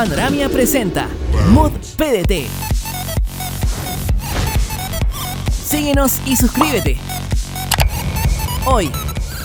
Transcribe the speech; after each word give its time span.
Panoramia 0.00 0.48
presenta 0.48 1.10
Mod 1.50 1.72
PDT. 1.98 2.48
Síguenos 5.68 6.20
y 6.24 6.36
suscríbete. 6.36 6.96
Hoy, 8.64 8.90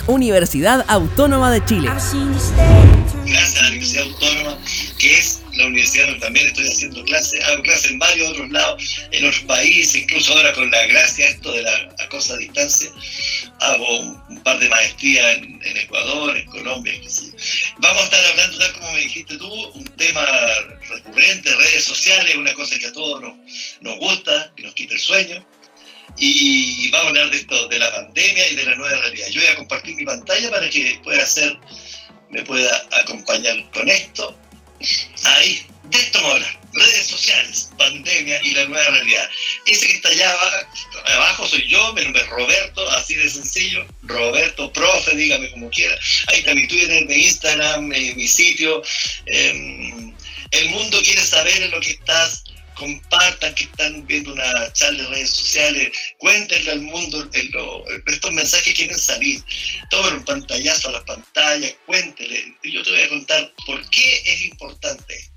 Universidad 0.07 0.85
Autónoma 0.87 1.51
de 1.51 1.65
Chile. 1.65 1.89
Gracias 1.89 2.13
a 2.53 3.63
la 3.63 3.67
Universidad 3.67 4.03
Autónoma, 4.05 4.57
que 4.97 5.19
es 5.19 5.41
la 5.55 5.67
universidad 5.67 6.17
también 6.19 6.47
estoy 6.47 6.67
haciendo 6.67 7.03
clases, 7.03 7.43
hago 7.45 7.63
clases 7.63 7.91
en 7.91 7.99
varios 7.99 8.29
otros 8.29 8.51
lados, 8.51 8.83
en 9.11 9.25
otros 9.25 9.43
países, 9.43 9.95
incluso 9.95 10.33
ahora 10.33 10.53
con 10.53 10.69
la 10.71 10.85
gracia 10.87 11.27
esto 11.27 11.51
de 11.51 11.63
la 11.63 12.09
cosa 12.09 12.33
a 12.33 12.37
distancia, 12.37 12.89
hago 13.59 13.99
un, 13.99 14.43
par 14.43 14.59
de 14.59 14.69
maestrías 14.69 15.37
en, 15.37 15.77
Ecuador, 15.77 16.37
en 16.37 16.45
Colombia, 16.47 16.93
Vamos 17.79 18.01
a 18.01 18.05
estar 18.05 18.25
hablando, 18.25 18.57
tal 18.57 18.73
como 18.73 18.91
me 18.93 18.99
dijiste 18.99 19.37
tú, 19.37 19.51
un 19.51 19.85
tema 19.97 20.25
recurrente, 20.89 21.55
redes 21.55 21.83
sociales, 21.83 22.35
una 22.35 22.53
cosa 22.53 22.77
que 22.77 22.87
a 22.87 22.93
todos 22.93 23.33
nos 23.81 23.97
gusta, 23.97 24.53
que 24.55 24.63
nos 24.63 24.73
quita 24.73 24.93
el 24.93 24.99
sueño. 24.99 25.45
Y 26.17 26.89
vamos 26.91 27.07
a 27.07 27.09
hablar 27.09 27.29
de 27.31 27.37
esto, 27.37 27.67
de 27.67 27.79
la 27.79 27.91
pandemia 27.91 28.49
y 28.49 28.55
de 28.55 28.63
la 28.63 28.75
nueva 28.75 28.97
realidad. 28.97 29.27
Yo 29.29 29.41
voy 29.41 29.49
a 29.49 29.55
compartir 29.55 29.95
mi 29.95 30.05
pantalla 30.05 30.49
para 30.49 30.69
que 30.69 30.99
pueda 31.03 31.23
hacer, 31.23 31.57
me 32.29 32.43
pueda 32.43 32.87
acompañar 32.91 33.69
con 33.71 33.89
esto. 33.89 34.37
Ahí, 35.23 35.65
de 35.83 35.97
esto 35.97 36.19
vamos 36.19 36.31
a 36.31 36.35
hablar. 36.35 36.59
Redes 36.73 37.07
sociales, 37.07 37.69
pandemia 37.77 38.41
y 38.43 38.51
la 38.51 38.65
nueva 38.65 38.89
realidad. 38.89 39.29
Ese 39.65 39.87
que 39.87 39.93
está 39.93 40.09
allá 40.09 40.35
abajo, 41.05 41.47
soy 41.47 41.65
yo, 41.69 41.93
mi 41.93 42.03
nombre 42.03 42.21
es 42.21 42.27
Roberto, 42.29 42.89
así 42.91 43.15
de 43.15 43.29
sencillo. 43.29 43.85
Roberto, 44.03 44.73
profe, 44.73 45.15
dígame 45.15 45.49
como 45.51 45.69
quiera. 45.69 45.97
Ahí 46.27 46.39
está 46.39 46.53
mi 46.53 46.67
Twitter, 46.67 47.05
mi 47.05 47.15
Instagram, 47.15 47.87
mi, 47.87 48.27
sitio. 48.27 48.81
Em, 49.25 50.13
el 50.51 50.69
mundo 50.69 51.01
quiere 51.01 51.21
saber 51.21 51.61
en 51.61 51.71
lo 51.71 51.79
que 51.79 51.91
estás 51.91 52.44
compartan 52.75 53.55
que 53.55 53.63
están 53.65 54.05
viendo 54.05 54.33
una 54.33 54.71
charla 54.73 55.03
de 55.03 55.09
redes 55.09 55.29
sociales, 55.31 55.91
cuéntenle 56.19 56.71
al 56.71 56.81
mundo 56.81 57.29
estos 58.05 58.31
mensajes 58.31 58.73
quieren 58.73 58.97
salir, 58.97 59.41
tomen 59.89 60.15
un 60.15 60.25
pantallazo 60.25 60.89
a 60.89 60.93
las 60.93 61.03
pantallas, 61.03 61.75
cuéntenle. 61.85 62.55
Yo 62.63 62.83
te 62.83 62.91
voy 62.91 63.01
a 63.01 63.09
contar 63.09 63.53
por 63.65 63.89
qué 63.89 64.21
es 64.25 64.45
importante 64.45 65.15
esto. 65.15 65.35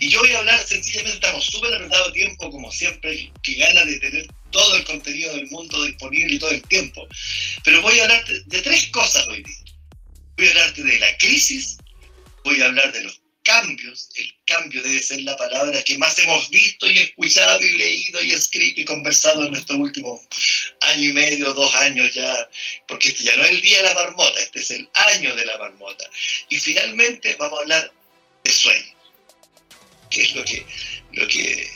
Y 0.00 0.08
yo 0.08 0.20
voy 0.20 0.32
a 0.32 0.38
hablar 0.38 0.66
sencillamente, 0.66 1.14
estamos 1.14 1.46
súper 1.46 1.72
apretados 1.74 2.08
de 2.08 2.20
tiempo, 2.20 2.50
como 2.50 2.72
siempre, 2.72 3.32
que 3.42 3.54
gana 3.54 3.84
de 3.84 4.00
tener 4.00 4.26
todo 4.50 4.76
el 4.76 4.84
contenido 4.84 5.34
del 5.34 5.46
mundo 5.46 5.84
disponible 5.84 6.38
todo 6.38 6.50
el 6.50 6.62
tiempo. 6.62 7.06
Pero 7.64 7.80
voy 7.82 7.98
a 8.00 8.02
hablar 8.02 8.24
de 8.26 8.62
tres 8.62 8.88
cosas 8.88 9.26
hoy 9.28 9.42
día. 9.42 9.56
Voy 10.36 10.48
a 10.48 10.50
hablarte 10.50 10.82
de 10.82 10.98
la 10.98 11.16
crisis, 11.18 11.78
voy 12.44 12.60
a 12.60 12.66
hablar 12.66 12.92
de 12.92 13.04
los 13.04 13.19
cambios, 13.50 14.08
el 14.14 14.32
cambio 14.46 14.82
debe 14.82 15.02
ser 15.02 15.20
la 15.22 15.36
palabra 15.36 15.82
que 15.82 15.98
más 15.98 16.16
hemos 16.20 16.48
visto 16.50 16.88
y 16.90 16.98
escuchado 16.98 17.60
y 17.60 17.78
leído 17.78 18.22
y 18.22 18.32
escrito 18.32 18.80
y 18.80 18.84
conversado 18.84 19.44
en 19.44 19.52
nuestro 19.52 19.76
último 19.76 20.22
año 20.82 21.10
y 21.10 21.12
medio, 21.12 21.52
dos 21.52 21.74
años 21.74 22.14
ya, 22.14 22.48
porque 22.86 23.08
este 23.08 23.24
ya 23.24 23.36
no 23.36 23.44
es 23.44 23.50
el 23.50 23.60
día 23.60 23.78
de 23.78 23.88
la 23.88 23.94
marmota, 23.94 24.38
este 24.38 24.60
es 24.60 24.70
el 24.70 24.88
año 24.94 25.34
de 25.34 25.44
la 25.46 25.58
marmota. 25.58 26.04
Y 26.48 26.58
finalmente 26.58 27.34
vamos 27.38 27.58
a 27.58 27.62
hablar 27.62 27.92
de 28.44 28.52
sueños, 28.52 28.94
que 30.10 30.22
es 30.22 30.34
lo 30.34 30.44
que, 30.44 30.64
lo 31.12 31.26
que, 31.26 31.70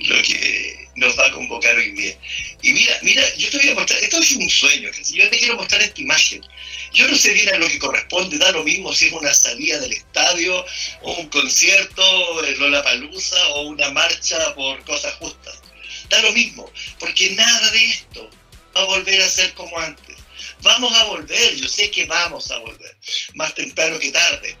lo 0.00 0.22
que 0.22 0.88
nos 0.96 1.18
va 1.18 1.26
a 1.26 1.32
convocar 1.32 1.76
hoy 1.76 1.92
día. 1.92 2.16
Y 2.62 2.72
mira, 2.72 2.98
mira, 3.02 3.22
yo 3.36 3.50
te 3.50 3.58
voy 3.58 3.68
a 3.70 3.74
mostrar, 3.74 4.02
esto 4.02 4.18
es 4.18 4.32
un 4.32 4.50
sueño, 4.50 4.90
yo 5.12 5.30
te 5.30 5.38
quiero 5.38 5.56
mostrar 5.56 5.80
esta 5.82 6.00
imagen. 6.00 6.46
Yo 6.92 7.08
no 7.08 7.16
sé 7.16 7.32
bien 7.32 7.48
a 7.50 7.58
lo 7.58 7.68
que 7.68 7.78
corresponde, 7.78 8.38
da 8.38 8.52
lo 8.52 8.64
mismo 8.64 8.92
si 8.92 9.06
es 9.06 9.12
una 9.12 9.32
salida 9.32 9.78
del 9.78 9.92
estadio, 9.92 10.64
o 11.02 11.12
un 11.14 11.28
concierto 11.28 12.44
en 12.44 12.58
Lollapalooza, 12.58 13.48
o 13.50 13.62
una 13.62 13.90
marcha 13.90 14.54
por 14.54 14.84
cosas 14.84 15.14
justas. 15.14 15.60
Da 16.08 16.20
lo 16.22 16.32
mismo, 16.32 16.70
porque 16.98 17.30
nada 17.30 17.70
de 17.70 17.84
esto 17.84 18.28
va 18.76 18.82
a 18.82 18.86
volver 18.86 19.20
a 19.22 19.28
ser 19.28 19.54
como 19.54 19.78
antes. 19.78 20.16
Vamos 20.62 20.92
a 20.94 21.04
volver, 21.04 21.56
yo 21.56 21.68
sé 21.68 21.90
que 21.90 22.04
vamos 22.06 22.50
a 22.50 22.58
volver, 22.58 22.96
más 23.34 23.54
temprano 23.54 23.98
que 23.98 24.10
tarde, 24.10 24.56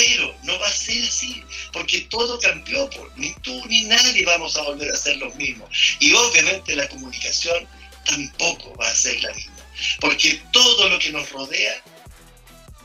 pero 0.00 0.34
no 0.44 0.58
va 0.58 0.68
a 0.68 0.72
ser 0.72 1.02
así, 1.04 1.42
porque 1.72 2.00
todo 2.02 2.38
cambió, 2.40 2.88
ni 3.16 3.34
tú 3.42 3.62
ni 3.66 3.84
nadie 3.84 4.24
vamos 4.24 4.56
a 4.56 4.62
volver 4.62 4.90
a 4.90 4.96
ser 4.96 5.16
los 5.18 5.34
mismos. 5.34 5.68
Y 5.98 6.12
obviamente 6.12 6.74
la 6.74 6.88
comunicación 6.88 7.68
tampoco 8.04 8.74
va 8.76 8.88
a 8.88 8.94
ser 8.94 9.20
la 9.22 9.32
misma 9.34 9.60
porque 10.00 10.40
todo 10.52 10.88
lo 10.88 10.98
que 10.98 11.10
nos 11.10 11.30
rodea 11.30 11.82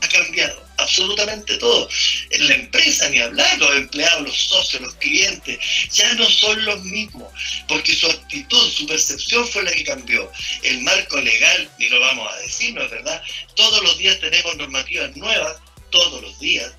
ha 0.02 0.08
cambiado, 0.08 0.62
absolutamente 0.76 1.56
todo. 1.56 1.88
En 2.30 2.48
la 2.48 2.54
empresa, 2.54 3.08
ni 3.08 3.18
hablar, 3.18 3.58
los 3.58 3.76
empleados, 3.76 4.22
los 4.24 4.36
socios, 4.36 4.82
los 4.82 4.94
clientes, 4.96 5.58
ya 5.90 6.12
no 6.14 6.28
son 6.28 6.64
los 6.66 6.82
mismos, 6.84 7.32
porque 7.66 7.94
su 7.94 8.06
actitud, 8.06 8.70
su 8.70 8.86
percepción 8.86 9.48
fue 9.48 9.62
la 9.62 9.72
que 9.72 9.84
cambió. 9.84 10.30
El 10.62 10.82
marco 10.82 11.18
legal, 11.20 11.70
ni 11.78 11.88
lo 11.88 11.98
vamos 11.98 12.30
a 12.30 12.36
decir, 12.40 12.74
¿no 12.74 12.82
es 12.82 12.90
verdad? 12.90 13.22
Todos 13.54 13.82
los 13.82 13.96
días 13.96 14.20
tenemos 14.20 14.54
normativas 14.56 15.16
nuevas, 15.16 15.56
todos 15.90 16.20
los 16.20 16.38
días. 16.40 16.72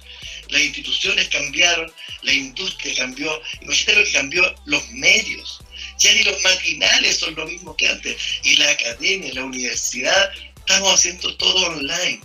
Las 0.50 0.62
instituciones 0.62 1.28
cambiaron, 1.30 1.92
la 2.22 2.34
industria 2.34 2.96
cambió, 2.96 3.42
imagínate 3.62 4.00
lo 4.00 4.06
que 4.06 4.12
cambió 4.12 4.56
los 4.66 4.90
medios, 4.92 5.60
ya 6.00 6.14
ni 6.14 6.24
los 6.24 6.42
matinales 6.44 7.18
son 7.18 7.36
lo 7.36 7.46
mismo 7.46 7.76
que 7.76 7.88
antes. 7.88 8.16
Y 8.44 8.56
la 8.56 8.70
academia, 8.72 9.34
la 9.34 9.44
universidad, 9.44 10.32
estamos 10.58 10.94
haciendo 10.94 11.36
todo 11.38 11.68
online. 11.68 12.22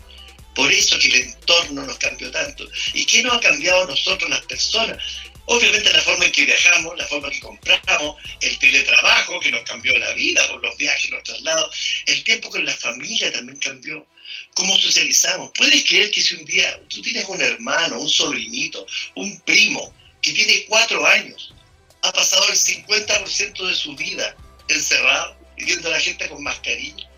Por 0.55 0.71
eso 0.71 0.99
que 0.99 1.09
el 1.09 1.15
entorno 1.15 1.87
nos 1.87 1.97
cambió 1.99 2.31
tanto. 2.31 2.69
¿Y 2.93 3.07
qué 3.07 3.23
nos 3.23 3.35
ha 3.37 3.41
cambiado 3.41 3.85
a 3.85 3.87
nosotros, 3.87 4.29
las 4.29 4.43
personas? 4.43 4.99
Obviamente 5.47 5.93
la 5.93 6.03
forma 6.03 6.27
en 6.27 6.33
que 6.33 6.45
viajamos, 6.45 6.97
la 6.97 7.07
forma 7.07 7.29
en 7.29 7.35
que 7.35 7.41
compramos, 7.41 8.17
el 8.41 8.59
teletrabajo 8.59 9.41
que 9.41 9.51
nos 9.51 9.63
cambió 9.63 9.97
la 9.99 10.13
vida 10.13 10.47
por 10.49 10.63
los 10.63 10.77
viajes, 10.77 11.11
los 11.11 11.23
traslados, 11.25 11.75
el 12.07 12.23
tiempo 12.23 12.51
con 12.51 12.65
la 12.65 12.77
familia 12.77 13.33
también 13.33 13.59
cambió. 13.59 14.07
¿Cómo 14.55 14.77
socializamos? 14.79 15.51
¿Puedes 15.57 15.85
creer 15.85 16.11
que 16.11 16.23
si 16.23 16.35
un 16.35 16.45
día 16.45 16.81
tú 16.89 17.01
tienes 17.03 17.25
un 17.29 17.41
hermano, 17.41 18.01
un 18.01 18.09
sobrinito, 18.09 18.87
un 19.15 19.41
primo 19.41 19.95
que 20.21 20.33
tiene 20.33 20.65
cuatro 20.69 21.07
años 21.07 21.53
ha 22.03 22.13
pasado 22.13 22.49
el 22.49 22.57
50% 22.57 23.67
de 23.67 23.75
su 23.75 23.95
vida 23.97 24.37
encerrado 24.69 25.37
y 25.57 25.65
viendo 25.65 25.89
a 25.89 25.93
la 25.93 26.01
gente 26.01 26.29
con 26.29 26.43
mascarilla. 26.43 27.09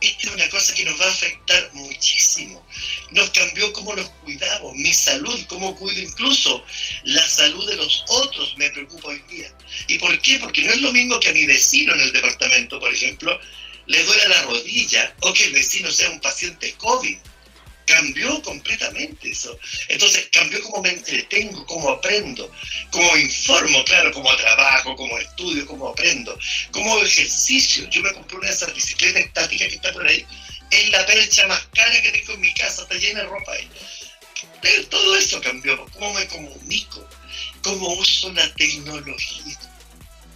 Esta 0.00 0.28
es 0.28 0.34
una 0.34 0.48
cosa 0.48 0.74
que 0.74 0.84
nos 0.84 1.00
va 1.00 1.06
a 1.06 1.10
afectar 1.10 1.70
muchísimo. 1.72 2.64
Nos 3.10 3.30
cambió 3.30 3.72
cómo 3.72 3.96
nos 3.96 4.08
cuidamos, 4.24 4.74
mi 4.76 4.92
salud, 4.92 5.40
cómo 5.48 5.74
cuido 5.74 6.00
incluso 6.00 6.64
la 7.02 7.26
salud 7.28 7.68
de 7.68 7.76
los 7.76 8.04
otros, 8.08 8.56
me 8.56 8.70
preocupa 8.70 9.08
hoy 9.08 9.22
día. 9.28 9.52
¿Y 9.88 9.98
por 9.98 10.20
qué? 10.20 10.38
Porque 10.38 10.62
no 10.62 10.72
es 10.72 10.80
lo 10.82 10.92
mismo 10.92 11.18
que 11.18 11.30
a 11.30 11.32
mi 11.32 11.46
vecino 11.46 11.94
en 11.94 12.00
el 12.00 12.12
departamento, 12.12 12.78
por 12.78 12.94
ejemplo, 12.94 13.40
le 13.88 14.04
duele 14.04 14.28
la 14.28 14.42
rodilla 14.42 15.14
o 15.20 15.32
que 15.32 15.44
el 15.44 15.52
vecino 15.52 15.90
sea 15.90 16.10
un 16.10 16.20
paciente 16.20 16.74
COVID 16.74 17.18
cambió 17.86 18.42
completamente 18.42 19.30
eso. 19.30 19.58
Entonces 19.88 20.28
cambió 20.30 20.62
cómo 20.62 20.82
me 20.82 20.90
entretengo, 20.90 21.64
cómo 21.64 21.88
aprendo, 21.88 22.52
cómo 22.90 23.16
informo, 23.16 23.82
claro, 23.84 24.12
cómo 24.12 24.36
trabajo, 24.36 24.94
cómo 24.94 25.18
estudio, 25.18 25.66
cómo 25.66 25.88
aprendo, 25.88 26.38
cómo 26.70 26.98
ejercicio. 26.98 27.88
Yo 27.88 28.02
me 28.02 28.12
compré 28.12 28.36
una 28.36 28.48
de 28.48 28.54
esas 28.54 28.74
bicicletas 28.74 29.22
estáticas 29.22 29.68
que 29.68 29.76
está 29.76 29.92
por 29.92 30.06
ahí. 30.06 30.24
Es 30.70 30.90
la 30.90 31.06
percha 31.06 31.46
más 31.46 31.66
cara 31.72 32.02
que 32.02 32.12
tengo 32.12 32.34
en 32.34 32.40
mi 32.40 32.52
casa, 32.52 32.82
está 32.82 32.94
llena 32.94 33.20
de 33.20 33.26
ropa 33.26 33.52
ahí. 33.52 33.68
Pero 34.60 34.86
todo 34.88 35.16
eso 35.16 35.40
cambió, 35.40 35.86
cómo 35.94 36.12
me 36.12 36.26
comunico, 36.26 37.08
cómo 37.62 37.88
uso 37.94 38.30
la 38.32 38.52
tecnología 38.54 39.58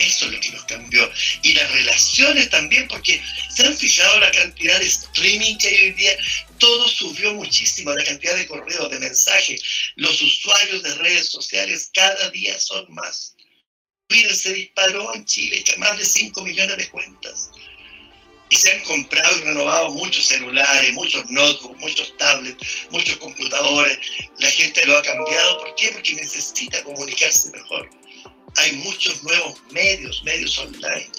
eso 0.02 0.26
es 0.26 0.32
lo 0.32 0.40
que 0.40 0.50
nos 0.50 0.64
cambió. 0.64 1.10
Y 1.42 1.54
las 1.54 1.70
relaciones 1.70 2.50
también, 2.50 2.88
porque 2.88 3.20
se 3.54 3.66
han 3.66 3.76
fijado 3.76 4.20
la 4.20 4.30
cantidad 4.30 4.78
de 4.78 4.86
streaming 4.86 5.56
que 5.58 5.68
hay 5.68 5.76
hoy 5.76 5.92
día. 5.92 6.16
Todo 6.58 6.88
subió 6.88 7.34
muchísimo, 7.34 7.92
la 7.92 8.04
cantidad 8.04 8.34
de 8.36 8.46
correos, 8.46 8.90
de 8.90 8.98
mensajes. 8.98 9.62
Los 9.96 10.20
usuarios 10.20 10.82
de 10.82 10.94
redes 10.96 11.28
sociales 11.28 11.90
cada 11.94 12.31
día 12.31 12.58
son 12.58 12.93
más. 12.93 13.34
Miren, 14.08 14.37
se 14.37 14.52
disparó 14.52 15.14
en 15.14 15.25
Chile 15.25 15.64
más 15.78 15.96
de 15.96 16.04
5 16.04 16.43
millones 16.43 16.76
de 16.76 16.88
cuentas. 16.90 17.50
Y 18.50 18.56
se 18.56 18.70
han 18.70 18.81
comprado 18.82 19.38
y 19.38 19.43
renovado 19.44 19.90
muchos 19.93 20.26
celulares, 20.26 20.93
muchos 20.93 21.25
notebooks, 21.31 21.81
muchos 21.81 22.14
tablets, 22.19 22.87
muchos 22.90 23.16
computadores. 23.16 23.99
La 24.38 24.50
gente 24.50 24.84
lo 24.84 24.99
ha 24.99 25.02
cambiado. 25.02 25.58
¿Por 25.60 25.75
qué? 25.76 25.88
Porque 25.93 26.12
necesita 26.14 26.82
comunicarse 26.82 27.50
mejor 27.50 28.01
hay 28.56 28.72
muchos 28.72 29.22
nuevos 29.22 29.58
medios, 29.70 30.22
medios 30.25 30.58
online. 30.58 31.10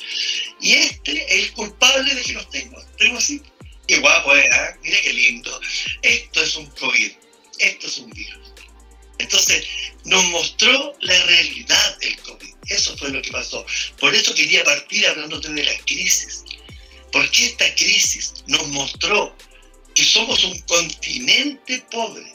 Y 0.62 0.74
este 0.74 1.12
es 1.12 1.46
el 1.46 1.54
culpable 1.54 2.16
de 2.16 2.22
que 2.22 2.34
los 2.34 2.50
tengo. 2.50 2.78
Tengo 2.98 3.18
así. 3.18 3.42
Qué 3.88 4.00
guapo 4.00 4.36
¿eh? 4.36 4.50
Mira 4.82 5.02
qué 5.02 5.14
lindo. 5.14 5.60
Esto 6.02 6.44
es 6.44 6.56
un 6.56 6.68
COVID. 6.68 7.12
Esto 7.60 7.88
es 7.88 7.98
un 7.98 8.10
virus. 8.12 8.54
Entonces, 9.20 9.66
nos 10.06 10.24
mostró 10.26 10.96
la 11.02 11.24
realidad 11.24 11.98
del 12.00 12.18
COVID. 12.22 12.54
Eso 12.68 12.98
fue 12.98 13.10
lo 13.10 13.22
que 13.22 13.32
pasó. 13.32 13.66
Por 14.00 14.14
eso 14.16 14.34
quería 14.34 14.64
partir 14.64 15.06
hablándote 15.08 15.50
de 15.50 15.64
la 15.64 15.78
crisis. 15.86 16.44
Porque 17.12 17.46
esta 17.46 17.74
crisis 17.76 18.34
nos 18.48 18.68
mostró 18.70 19.36
que 19.94 20.04
somos 20.04 20.44
un 20.44 20.58
continente 20.62 21.84
pobre 21.92 22.34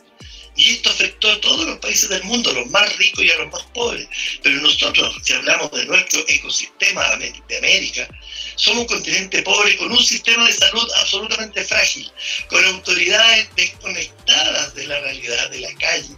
Y 0.58 0.70
esto 0.74 0.90
afectó 0.90 1.30
a 1.30 1.40
todos 1.40 1.64
los 1.66 1.78
países 1.78 2.08
del 2.08 2.24
mundo, 2.24 2.50
a 2.50 2.54
los 2.54 2.66
más 2.66 2.96
ricos 2.96 3.24
y 3.24 3.30
a 3.30 3.36
los 3.36 3.52
más 3.52 3.62
pobres. 3.72 4.08
Pero 4.42 4.60
nosotros, 4.60 5.16
si 5.22 5.32
hablamos 5.32 5.70
de 5.70 5.86
nuestro 5.86 6.24
ecosistema 6.26 7.16
de 7.16 7.58
América, 7.58 8.08
somos 8.56 8.80
un 8.80 8.86
continente 8.88 9.40
pobre 9.42 9.76
con 9.76 9.92
un 9.92 10.04
sistema 10.04 10.44
de 10.46 10.52
salud 10.52 10.88
absolutamente 10.96 11.64
frágil, 11.64 12.10
con 12.48 12.64
autoridades 12.64 13.48
desconectadas 13.54 14.74
de 14.74 14.88
la 14.88 14.98
realidad 14.98 15.48
de 15.50 15.60
la 15.60 15.74
calle 15.74 16.16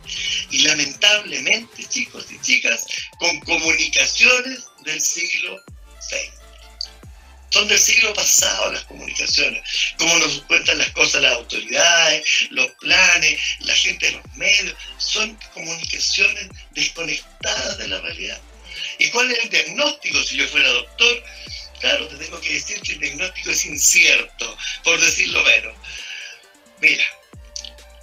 y 0.50 0.62
lamentablemente, 0.62 1.84
chicos 1.84 2.24
y 2.30 2.40
chicas, 2.40 2.86
con 3.18 3.38
comunicaciones 3.40 4.60
del 4.84 5.02
siglo 5.02 5.62
XX 6.00 6.39
son 7.50 7.68
del 7.68 7.78
siglo 7.78 8.14
pasado 8.14 8.72
las 8.72 8.84
comunicaciones, 8.84 9.62
cómo 9.98 10.16
nos 10.18 10.42
cuentan 10.42 10.78
las 10.78 10.90
cosas 10.90 11.22
las 11.22 11.34
autoridades, 11.34 12.24
los 12.50 12.70
planes, 12.72 13.40
la 13.60 13.74
gente 13.74 14.06
de 14.06 14.12
los 14.12 14.36
medios, 14.36 14.74
son 14.98 15.36
comunicaciones 15.52 16.48
desconectadas 16.72 17.78
de 17.78 17.88
la 17.88 18.00
realidad. 18.00 18.40
¿Y 18.98 19.08
cuál 19.10 19.30
es 19.32 19.38
el 19.44 19.50
diagnóstico 19.50 20.22
si 20.22 20.36
yo 20.36 20.46
fuera 20.48 20.68
doctor? 20.68 21.24
Claro, 21.80 22.06
te 22.08 22.16
tengo 22.16 22.40
que 22.40 22.52
decir 22.52 22.80
que 22.82 22.92
el 22.92 23.00
diagnóstico 23.00 23.50
es 23.50 23.64
incierto, 23.64 24.56
por 24.84 25.00
decirlo 25.00 25.42
menos. 25.44 25.74
Mira, 26.80 27.04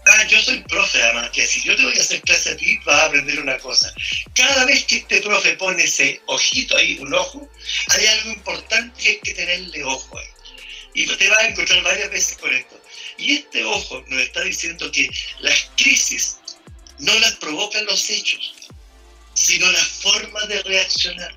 Ah, 0.09 0.25
yo 0.27 0.41
soy 0.41 0.59
profe, 0.63 1.01
además, 1.01 1.31
que 1.31 1.45
si 1.45 1.61
yo 1.63 1.75
te 1.75 1.83
voy 1.83 1.97
a 1.97 2.01
hacer 2.01 2.21
clase 2.21 2.51
a 2.51 2.57
ti, 2.57 2.77
vas 2.85 2.95
a 3.01 3.05
aprender 3.07 3.39
una 3.39 3.57
cosa. 3.57 3.93
Cada 4.33 4.65
vez 4.65 4.85
que 4.85 4.97
este 4.97 5.21
profe 5.21 5.57
pone 5.57 5.83
ese 5.83 6.21
ojito 6.27 6.77
ahí, 6.77 6.97
un 6.99 7.13
ojo, 7.13 7.49
hay 7.89 8.05
algo 8.07 8.31
importante 8.31 9.01
que 9.01 9.09
hay 9.09 9.19
que 9.19 9.33
tenerle 9.33 9.83
ojo 9.83 10.17
ahí. 10.17 10.27
Y 10.93 11.07
te 11.07 11.29
vas 11.29 11.39
a 11.39 11.47
encontrar 11.47 11.83
varias 11.83 12.09
veces 12.09 12.37
con 12.37 12.53
esto. 12.53 12.81
Y 13.17 13.37
este 13.37 13.65
ojo 13.65 14.03
nos 14.07 14.21
está 14.21 14.41
diciendo 14.41 14.89
que 14.91 15.09
las 15.39 15.69
crisis 15.75 16.37
no 16.99 17.13
las 17.19 17.33
provocan 17.35 17.85
los 17.85 18.09
hechos, 18.09 18.55
sino 19.33 19.69
las 19.71 19.87
formas 19.87 20.47
de 20.47 20.63
reaccionar. 20.63 21.35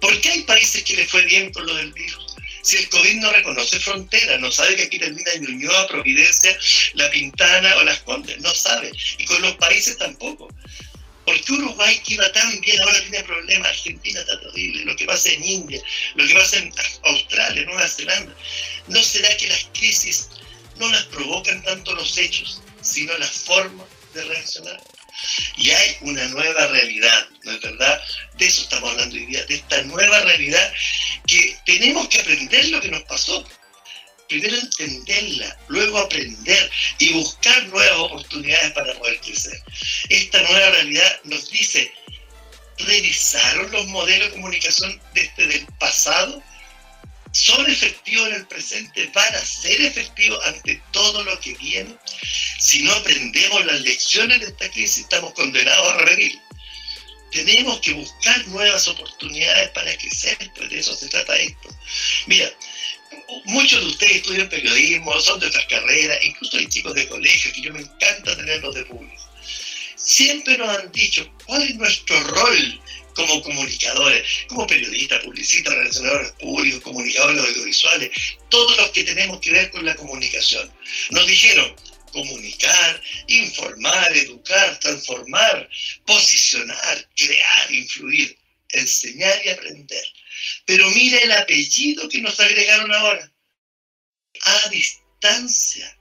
¿Por 0.00 0.20
qué 0.20 0.30
hay 0.30 0.42
países 0.42 0.84
que 0.84 0.94
les 0.94 1.10
fue 1.10 1.22
bien 1.22 1.52
con 1.52 1.66
lo 1.66 1.74
del 1.74 1.92
virus? 1.92 2.27
Si 2.62 2.76
el 2.76 2.88
COVID 2.88 3.14
no 3.16 3.32
reconoce 3.32 3.80
fronteras, 3.80 4.40
no 4.40 4.50
sabe 4.50 4.76
que 4.76 4.84
aquí 4.84 4.98
termina 4.98 5.30
Ñuñoa, 5.40 5.88
Providencia, 5.88 6.58
La 6.94 7.10
Pintana 7.10 7.76
o 7.76 7.84
Las 7.84 8.00
Condes, 8.00 8.38
no 8.40 8.54
sabe. 8.54 8.92
Y 9.18 9.24
con 9.24 9.40
los 9.42 9.54
países 9.56 9.98
tampoco. 9.98 10.48
Porque 11.24 11.52
Uruguay 11.52 12.00
que 12.06 12.14
iba 12.14 12.32
tan 12.32 12.60
bien 12.60 12.80
ahora 12.80 13.00
tiene 13.00 13.22
problemas, 13.22 13.68
Argentina 13.68 14.20
está 14.20 14.40
terrible, 14.40 14.84
lo 14.86 14.96
que 14.96 15.04
pasa 15.04 15.30
en 15.30 15.44
India, 15.44 15.82
lo 16.14 16.26
que 16.26 16.34
pasa 16.34 16.56
en 16.56 16.72
Australia, 17.04 17.64
Nueva 17.66 17.86
Zelanda. 17.86 18.34
¿No 18.86 19.02
será 19.02 19.36
que 19.36 19.48
las 19.48 19.68
crisis 19.74 20.28
no 20.78 20.88
las 20.88 21.04
provocan 21.04 21.62
tanto 21.64 21.94
los 21.94 22.16
hechos, 22.16 22.62
sino 22.80 23.16
las 23.18 23.30
formas 23.30 23.86
de 24.14 24.24
reaccionar? 24.24 24.80
Y 25.56 25.70
hay 25.70 25.96
una 26.02 26.24
nueva 26.28 26.66
realidad, 26.68 27.28
¿no 27.44 27.52
es 27.52 27.60
verdad? 27.60 28.00
De 28.36 28.46
eso 28.46 28.62
estamos 28.62 28.90
hablando 28.90 29.16
hoy 29.16 29.26
día, 29.26 29.44
de 29.46 29.54
esta 29.56 29.82
nueva 29.82 30.20
realidad 30.20 30.72
que 31.26 31.56
tenemos 31.66 32.08
que 32.08 32.20
aprender 32.20 32.68
lo 32.68 32.80
que 32.80 32.88
nos 32.88 33.02
pasó. 33.02 33.44
Primero 34.28 34.56
entenderla, 34.56 35.58
luego 35.68 35.98
aprender 35.98 36.70
y 36.98 37.14
buscar 37.14 37.66
nuevas 37.68 37.98
oportunidades 37.98 38.72
para 38.72 38.92
poder 38.98 39.18
crecer. 39.20 39.62
Esta 40.10 40.42
nueva 40.42 40.70
realidad 40.70 41.20
nos 41.24 41.50
dice, 41.50 41.90
¿revisaron 42.78 43.70
los 43.72 43.86
modelos 43.86 44.28
de 44.28 44.34
comunicación 44.34 45.00
desde 45.14 45.56
el 45.56 45.66
pasado? 45.78 46.42
Son 47.32 47.70
efectivos 47.70 48.28
en 48.28 48.34
el 48.34 48.46
presente, 48.46 49.10
van 49.14 49.34
a 49.34 49.44
ser 49.44 49.80
efectivos 49.80 50.44
ante 50.46 50.80
todo 50.92 51.22
lo 51.24 51.38
que 51.40 51.54
viene. 51.54 51.94
Si 52.58 52.82
no 52.82 52.92
aprendemos 52.92 53.64
las 53.66 53.80
lecciones 53.82 54.40
de 54.40 54.46
esta 54.46 54.70
crisis, 54.70 54.98
estamos 54.98 55.32
condenados 55.34 55.92
a 55.92 55.98
repetir. 55.98 56.38
Tenemos 57.30 57.80
que 57.80 57.92
buscar 57.92 58.46
nuevas 58.48 58.88
oportunidades 58.88 59.70
para 59.70 59.96
crecer, 59.98 60.38
pues 60.56 60.70
de 60.70 60.78
eso 60.78 60.96
se 60.96 61.08
trata 61.08 61.36
esto. 61.36 61.68
Mira, 62.26 62.50
muchos 63.44 63.80
de 63.80 63.86
ustedes 63.86 64.16
estudian 64.16 64.48
periodismo, 64.48 65.20
son 65.20 65.38
de 65.38 65.46
otras 65.46 65.66
carreras, 65.66 66.18
incluso 66.24 66.56
hay 66.56 66.68
chicos 66.68 66.94
de 66.94 67.08
colegio 67.08 67.52
que 67.52 67.60
yo 67.60 67.72
me 67.72 67.80
encanta 67.80 68.36
tenerlos 68.36 68.74
de 68.74 68.84
público. 68.86 69.22
Siempre 69.96 70.56
nos 70.56 70.70
han 70.70 70.90
dicho 70.92 71.30
cuál 71.44 71.62
es 71.62 71.74
nuestro 71.74 72.18
rol 72.20 72.80
como 73.18 73.42
comunicadores, 73.42 74.46
como 74.46 74.64
periodistas, 74.64 75.24
publicistas, 75.24 75.74
relacionadores 75.74 76.30
públicos, 76.32 76.80
comunicadores 76.82 77.44
audiovisuales, 77.44 78.10
todos 78.48 78.76
los 78.76 78.90
que 78.90 79.02
tenemos 79.02 79.40
que 79.40 79.50
ver 79.50 79.72
con 79.72 79.84
la 79.84 79.96
comunicación. 79.96 80.72
Nos 81.10 81.26
dijeron 81.26 81.74
comunicar, 82.12 83.02
informar, 83.26 84.16
educar, 84.16 84.78
transformar, 84.78 85.68
posicionar, 86.06 87.08
crear, 87.16 87.72
influir, 87.72 88.38
enseñar 88.70 89.44
y 89.44 89.48
aprender. 89.48 90.04
Pero 90.64 90.88
mira 90.90 91.18
el 91.18 91.32
apellido 91.32 92.08
que 92.08 92.20
nos 92.20 92.38
agregaron 92.38 92.94
ahora. 92.94 93.32
A 94.42 94.68
distancia. 94.68 95.98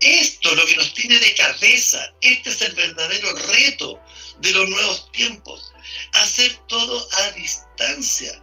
Esto 0.00 0.56
lo 0.56 0.66
que 0.66 0.74
nos 0.74 0.92
tiene 0.92 1.20
de 1.20 1.34
cabeza. 1.34 2.12
Este 2.20 2.50
es 2.50 2.60
el 2.62 2.72
verdadero 2.72 3.32
reto 3.32 4.02
de 4.40 4.50
los 4.50 4.68
nuevos 4.68 5.12
tiempos 5.12 5.72
hacer 6.12 6.54
todo 6.68 7.08
a 7.12 7.30
distancia. 7.32 8.42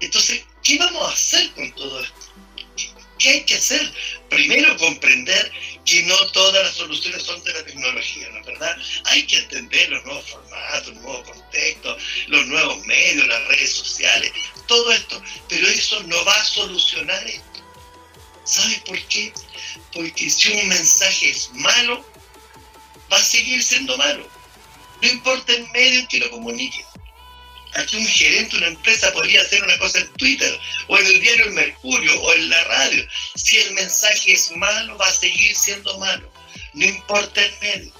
Entonces, 0.00 0.44
¿qué 0.62 0.78
vamos 0.78 1.02
a 1.08 1.12
hacer 1.12 1.50
con 1.52 1.72
todo 1.74 2.00
esto? 2.00 2.28
¿Qué 3.18 3.30
hay 3.30 3.44
que 3.44 3.54
hacer? 3.54 3.92
Primero, 4.30 4.76
comprender 4.76 5.50
que 5.84 6.02
no 6.04 6.16
todas 6.30 6.64
las 6.64 6.74
soluciones 6.76 7.22
son 7.24 7.42
de 7.42 7.52
la 7.52 7.64
tecnología, 7.64 8.28
¿no 8.30 8.40
es 8.40 8.46
verdad? 8.46 8.76
Hay 9.06 9.26
que 9.26 9.38
entender 9.38 9.90
los 9.90 10.04
nuevos 10.04 10.30
formatos, 10.30 10.86
los 10.86 11.02
nuevos 11.02 11.28
contextos, 11.28 12.02
los 12.28 12.46
nuevos 12.46 12.86
medios, 12.86 13.26
las 13.26 13.44
redes 13.48 13.72
sociales, 13.72 14.30
todo 14.68 14.92
esto. 14.92 15.20
Pero 15.48 15.66
eso 15.66 16.00
no 16.04 16.24
va 16.24 16.34
a 16.34 16.44
solucionar 16.44 17.26
esto. 17.26 17.44
¿Sabes 18.44 18.80
por 18.80 18.98
qué? 19.08 19.32
Porque 19.92 20.30
si 20.30 20.52
un 20.52 20.68
mensaje 20.68 21.30
es 21.30 21.50
malo, 21.54 22.06
va 23.12 23.16
a 23.16 23.22
seguir 23.22 23.62
siendo 23.62 23.96
malo. 23.98 24.28
No 25.02 25.08
importa 25.08 25.52
el 25.52 25.68
medio 25.70 26.06
que 26.08 26.18
lo 26.18 26.30
comunique. 26.30 26.84
Aquí 27.74 27.96
un 27.96 28.06
gerente 28.06 28.52
de 28.52 28.58
una 28.58 28.66
empresa 28.68 29.12
podría 29.12 29.42
hacer 29.42 29.62
una 29.62 29.78
cosa 29.78 29.98
en 29.98 30.12
Twitter 30.14 30.58
o 30.88 30.98
en 30.98 31.06
el 31.06 31.20
diario 31.20 31.44
El 31.44 31.52
Mercurio 31.52 32.20
o 32.22 32.34
en 32.34 32.48
la 32.48 32.64
radio. 32.64 33.06
Si 33.34 33.58
el 33.58 33.74
mensaje 33.74 34.32
es 34.32 34.50
malo, 34.56 34.96
va 34.96 35.06
a 35.06 35.12
seguir 35.12 35.54
siendo 35.54 35.98
malo. 35.98 36.32
No 36.72 36.84
importa 36.86 37.44
el 37.44 37.52
medio. 37.60 37.92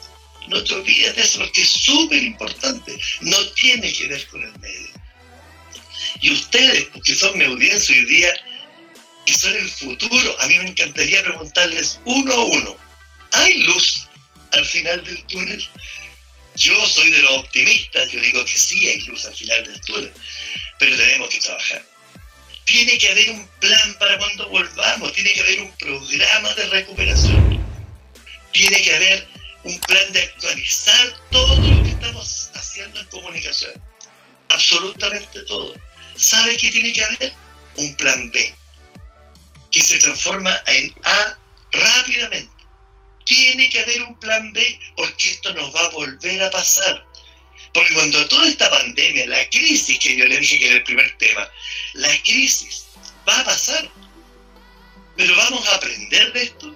No 0.49 0.65
te 0.65 0.75
olvides 0.75 1.15
de 1.15 1.23
eso 1.23 1.39
porque 1.41 1.61
es 1.63 1.69
súper 1.69 2.23
importante. 2.23 2.99
No 3.21 3.47
tiene 3.51 3.93
que 3.93 4.09
ver 4.09 4.27
con 4.29 4.43
el 4.43 4.59
medio. 4.59 4.89
Y 6.21 6.33
ustedes, 6.33 6.89
que 7.05 7.15
son 7.15 7.37
mi 7.37 7.45
audiencia 7.45 7.95
hoy 7.95 8.05
día, 8.07 8.33
que 9.27 9.35
son 9.35 9.55
el 9.55 9.69
futuro, 9.69 10.41
a 10.41 10.47
mí 10.47 10.59
me 10.59 10.71
encantaría 10.71 11.23
preguntarles 11.23 12.01
uno 12.05 12.33
a 12.33 12.45
uno. 12.45 12.77
¿Hay 13.33 13.59
luz 13.59 14.09
al 14.53 14.65
final 14.65 15.05
del 15.05 15.23
túnel? 15.25 15.69
Yo 16.59 16.75
soy 16.89 17.09
de 17.13 17.23
los 17.23 17.31
optimistas, 17.39 18.11
yo 18.11 18.21
digo 18.21 18.45
que 18.45 18.59
sí 18.59 18.89
hay 18.89 19.01
luz 19.03 19.25
al 19.27 19.35
final 19.35 19.65
del 19.65 19.81
túnel, 19.83 20.13
pero 20.81 20.97
tenemos 20.97 21.29
que 21.29 21.39
trabajar. 21.39 21.85
Tiene 22.65 22.99
que 22.99 23.09
haber 23.11 23.31
un 23.31 23.47
plan 23.61 23.97
para 24.01 24.19
cuando 24.19 24.49
volvamos, 24.49 25.13
tiene 25.13 25.35
que 25.35 25.41
haber 25.41 25.61
un 25.61 25.73
programa 25.77 26.53
de 26.55 26.67
recuperación, 26.67 27.65
tiene 28.51 28.83
que 28.83 28.93
haber 28.93 29.29
un 29.63 29.79
plan 29.83 30.13
de 30.13 30.23
actualizar 30.25 31.17
todo 31.31 31.61
lo 31.61 31.83
que 31.85 31.91
estamos 31.91 32.51
haciendo 32.53 32.99
en 32.99 33.07
comunicación, 33.07 33.73
absolutamente 34.49 35.43
todo. 35.43 35.77
¿Sabe 36.17 36.57
qué 36.57 36.73
tiene 36.73 36.93
que 36.93 37.05
haber? 37.05 37.33
Un 37.77 37.95
plan 37.95 38.33
B, 38.33 38.53
que 39.71 39.81
se 39.81 39.99
transforma 39.99 40.61
en 40.67 40.93
A 41.05 41.39
rápidamente 41.71 42.58
tiene 43.29 43.69
que 43.69 43.81
haber 43.81 44.03
un 44.03 44.19
plan 44.19 44.53
B 44.53 44.81
porque 44.97 45.31
esto 45.31 45.53
nos 45.53 45.73
va 45.75 45.81
a 45.81 45.91
volver 45.91 46.43
a 46.43 46.51
pasar. 46.51 47.07
Porque 47.75 47.95
cuando 47.95 48.27
toda 48.27 48.49
esta 48.49 48.71
pandemia, 48.71 49.27
la 49.27 49.49
crisis 49.51 49.99
que 49.99 50.17
yo 50.17 50.25
le 50.25 50.39
dije 50.39 50.59
que 50.59 50.67
era 50.67 50.77
el 50.77 50.83
primer 50.83 51.17
tema, 51.19 51.49
la 51.93 52.11
crisis 52.23 52.87
va 53.29 53.39
a 53.39 53.45
pasar. 53.45 53.89
Pero 55.17 55.37
vamos 55.37 55.69
a 55.69 55.75
aprender 55.75 56.33
de 56.33 56.43
esto. 56.45 56.75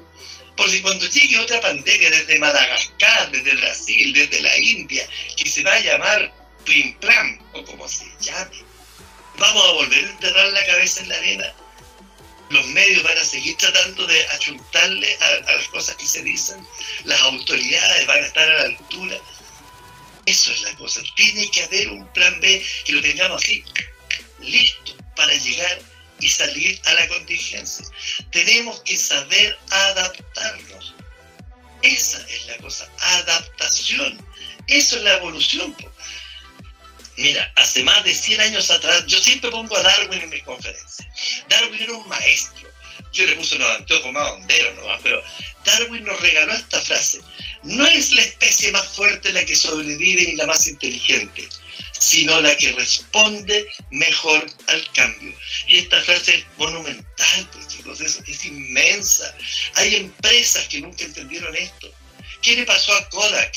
Porque 0.57 0.83
cuando 0.83 1.07
llegue 1.07 1.39
otra 1.39 1.61
pandemia 1.63 2.11
desde 2.11 2.39
Madagascar, 2.39 3.31
desde 3.31 3.57
Brasil, 3.57 4.13
desde 4.13 4.43
la 4.43 4.59
India, 4.59 5.09
que 5.37 5.49
se 5.49 5.63
va 5.63 5.73
a 5.73 5.81
llamar 5.81 6.33
Plan, 7.01 7.41
o 7.55 7.65
como 7.65 7.89
se 7.89 8.05
llame, 8.21 8.63
vamos 9.37 9.65
a 9.65 9.73
volver 9.73 10.05
a 10.05 10.11
enterrar 10.11 10.47
la 10.53 10.67
cabeza 10.67 11.01
en 11.01 11.09
la 11.09 11.17
arena 11.17 11.55
los 12.53 12.67
medios 12.67 13.03
van 13.03 13.17
a 13.17 13.25
seguir 13.25 13.57
tratando 13.57 14.07
de 14.07 14.27
achuntarle 14.29 15.17
a, 15.21 15.53
las 15.53 15.69
cosas 15.69 15.97
que 15.97 16.07
se 16.07 16.23
dicen, 16.23 16.67
las 17.05 17.21
autoridades 17.23 18.07
van 18.07 18.23
a 18.23 18.27
estar 18.27 18.49
a 18.49 18.59
la 18.59 18.65
altura. 18.65 19.17
Eso 20.27 20.53
es 20.53 20.63
la 20.63 20.77
cosa. 20.77 21.03
Tiene 21.17 21.51
que 21.51 21.65
haber 21.65 21.89
un 21.89 22.07
plan 22.13 22.41
B 22.41 22.65
que 22.85 22.93
lo 22.93 23.01
tengamos 23.01 23.43
así, 23.43 23.65
listo 24.41 24.95
para 25.17 25.35
llegar 25.35 25.81
y 26.21 26.29
salir 26.29 26.81
a 26.85 26.95
la 26.95 27.09
contingencia. 27.09 27.87
Tenemos 28.31 28.81
que 28.83 28.97
saber 28.97 29.59
adaptarnos. 29.71 30.95
Esa 31.81 32.25
es 32.29 32.47
la 32.47 32.59
cosa, 32.59 32.89
adaptación. 33.01 34.25
Eso 34.69 34.97
es 34.97 35.03
la 35.03 35.17
evolución. 35.17 35.75
Mira, 37.17 37.53
hace 37.57 37.83
más 37.83 38.03
de 38.05 38.15
100 38.15 38.41
años 38.41 38.71
atrás, 38.71 39.05
yo 39.07 39.19
siempre 39.19 39.51
pongo 39.51 39.77
a 39.77 39.83
Darwin 39.83 40.23
en 40.23 40.31
mis 40.31 40.43
conferencias. 40.43 41.07
Darwin 41.49 41.83
era 41.83 41.93
un 41.93 42.09
maestro. 42.09 42.71
Yo 43.13 43.27
le 43.27 43.37
puse 43.37 43.57
unos 43.57 43.71
anteojos 43.71 44.13
más 44.13 44.31
honderos 44.33 44.75
nomás, 44.77 45.01
pero 45.03 45.23
Darwin 45.65 46.05
nos 46.05 46.19
regaló 46.21 46.55
esta 46.55 46.81
frase. 46.81 47.21
No 47.63 47.87
es 47.87 48.13
la 48.13 48.23
especie 48.23 48.73
más 48.73 48.87
fuerte 48.89 49.33
la 49.33 49.45
que 49.45 49.55
sobrevive 49.55 50.27
ni 50.27 50.35
la 50.35 50.47
más 50.47 50.67
inteligente, 50.67 51.47
sino 51.93 52.41
la 52.41 52.57
que 52.57 52.73
responde 52.73 53.67
mejor 53.91 54.47
al 54.69 54.93
cambio. 54.93 55.35
Y 55.69 55.79
esta 55.79 56.01
frase 56.03 56.37
es 56.37 56.45
monumental, 56.57 57.49
pues 57.53 57.69
chicos, 57.69 58.01
es, 58.01 58.21
es 58.27 58.45
inmensa. 58.47 59.37
Hay 59.75 59.97
empresas 59.97 60.67
que 60.69 60.81
nunca 60.81 61.05
entendieron 61.05 61.55
esto. 61.55 61.93
¿Qué 62.41 62.57
le 62.57 62.65
pasó 62.65 62.95
a 62.95 63.09
Kodak? 63.11 63.55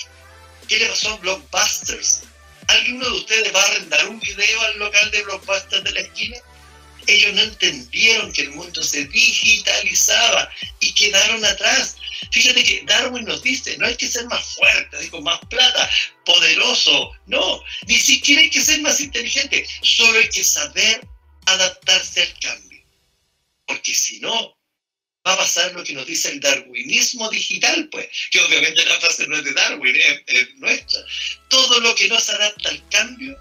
¿Qué 0.67 0.79
le 0.79 0.87
pasó 0.87 1.13
a 1.13 1.17
Blockbusters? 1.17 2.23
¿Alguno 2.67 3.05
de 3.05 3.17
ustedes 3.17 3.53
va 3.53 3.61
a 3.61 3.67
arrendar 3.67 4.07
un 4.07 4.19
video 4.19 4.61
al 4.61 4.79
local 4.79 5.11
de 5.11 5.23
Blockbuster 5.23 5.83
de 5.83 5.91
la 5.91 5.99
esquina? 6.01 6.37
Ellos 7.07 7.33
no 7.33 7.41
entendieron 7.41 8.33
que 8.33 8.43
el 8.43 8.51
mundo 8.51 8.81
se 8.81 9.05
digitalizaba 9.05 10.49
y 10.79 10.93
quedaron 10.93 11.45
atrás. 11.45 11.97
Fíjate 12.31 12.63
que 12.63 12.83
Darwin 12.85 13.25
nos 13.25 13.43
dice, 13.43 13.77
no 13.77 13.85
hay 13.85 13.95
que 13.95 14.07
ser 14.07 14.25
más 14.25 14.43
fuerte, 14.55 15.09
con 15.09 15.23
más 15.23 15.39
plata, 15.49 15.89
poderoso, 16.25 17.11
no, 17.27 17.61
ni 17.85 17.95
siquiera 17.95 18.41
hay 18.41 18.49
que 18.49 18.61
ser 18.61 18.81
más 18.81 18.99
inteligente, 18.99 19.67
solo 19.83 20.17
hay 20.17 20.29
que 20.29 20.43
saber 20.43 21.07
adaptarse 21.45 22.23
al 22.23 22.39
cambio. 22.39 22.83
Porque 23.67 23.93
si 23.93 24.19
no, 24.19 24.57
va 25.25 25.33
a 25.33 25.37
pasar 25.37 25.73
lo 25.73 25.83
que 25.83 25.93
nos 25.93 26.05
dice 26.05 26.29
el 26.29 26.39
darwinismo 26.39 27.29
digital, 27.29 27.89
pues, 27.91 28.07
que 28.29 28.39
obviamente 28.41 28.85
la 28.85 28.99
frase 28.99 29.27
no 29.27 29.37
es 29.37 29.43
de 29.43 29.53
Darwin, 29.53 29.95
es, 30.27 30.55
nuestra. 30.57 31.01
Todo 31.49 31.79
lo 31.79 31.95
que 31.95 32.07
no 32.07 32.19
se 32.19 32.33
adapta 32.33 32.69
al 32.69 32.89
cambio 32.89 33.37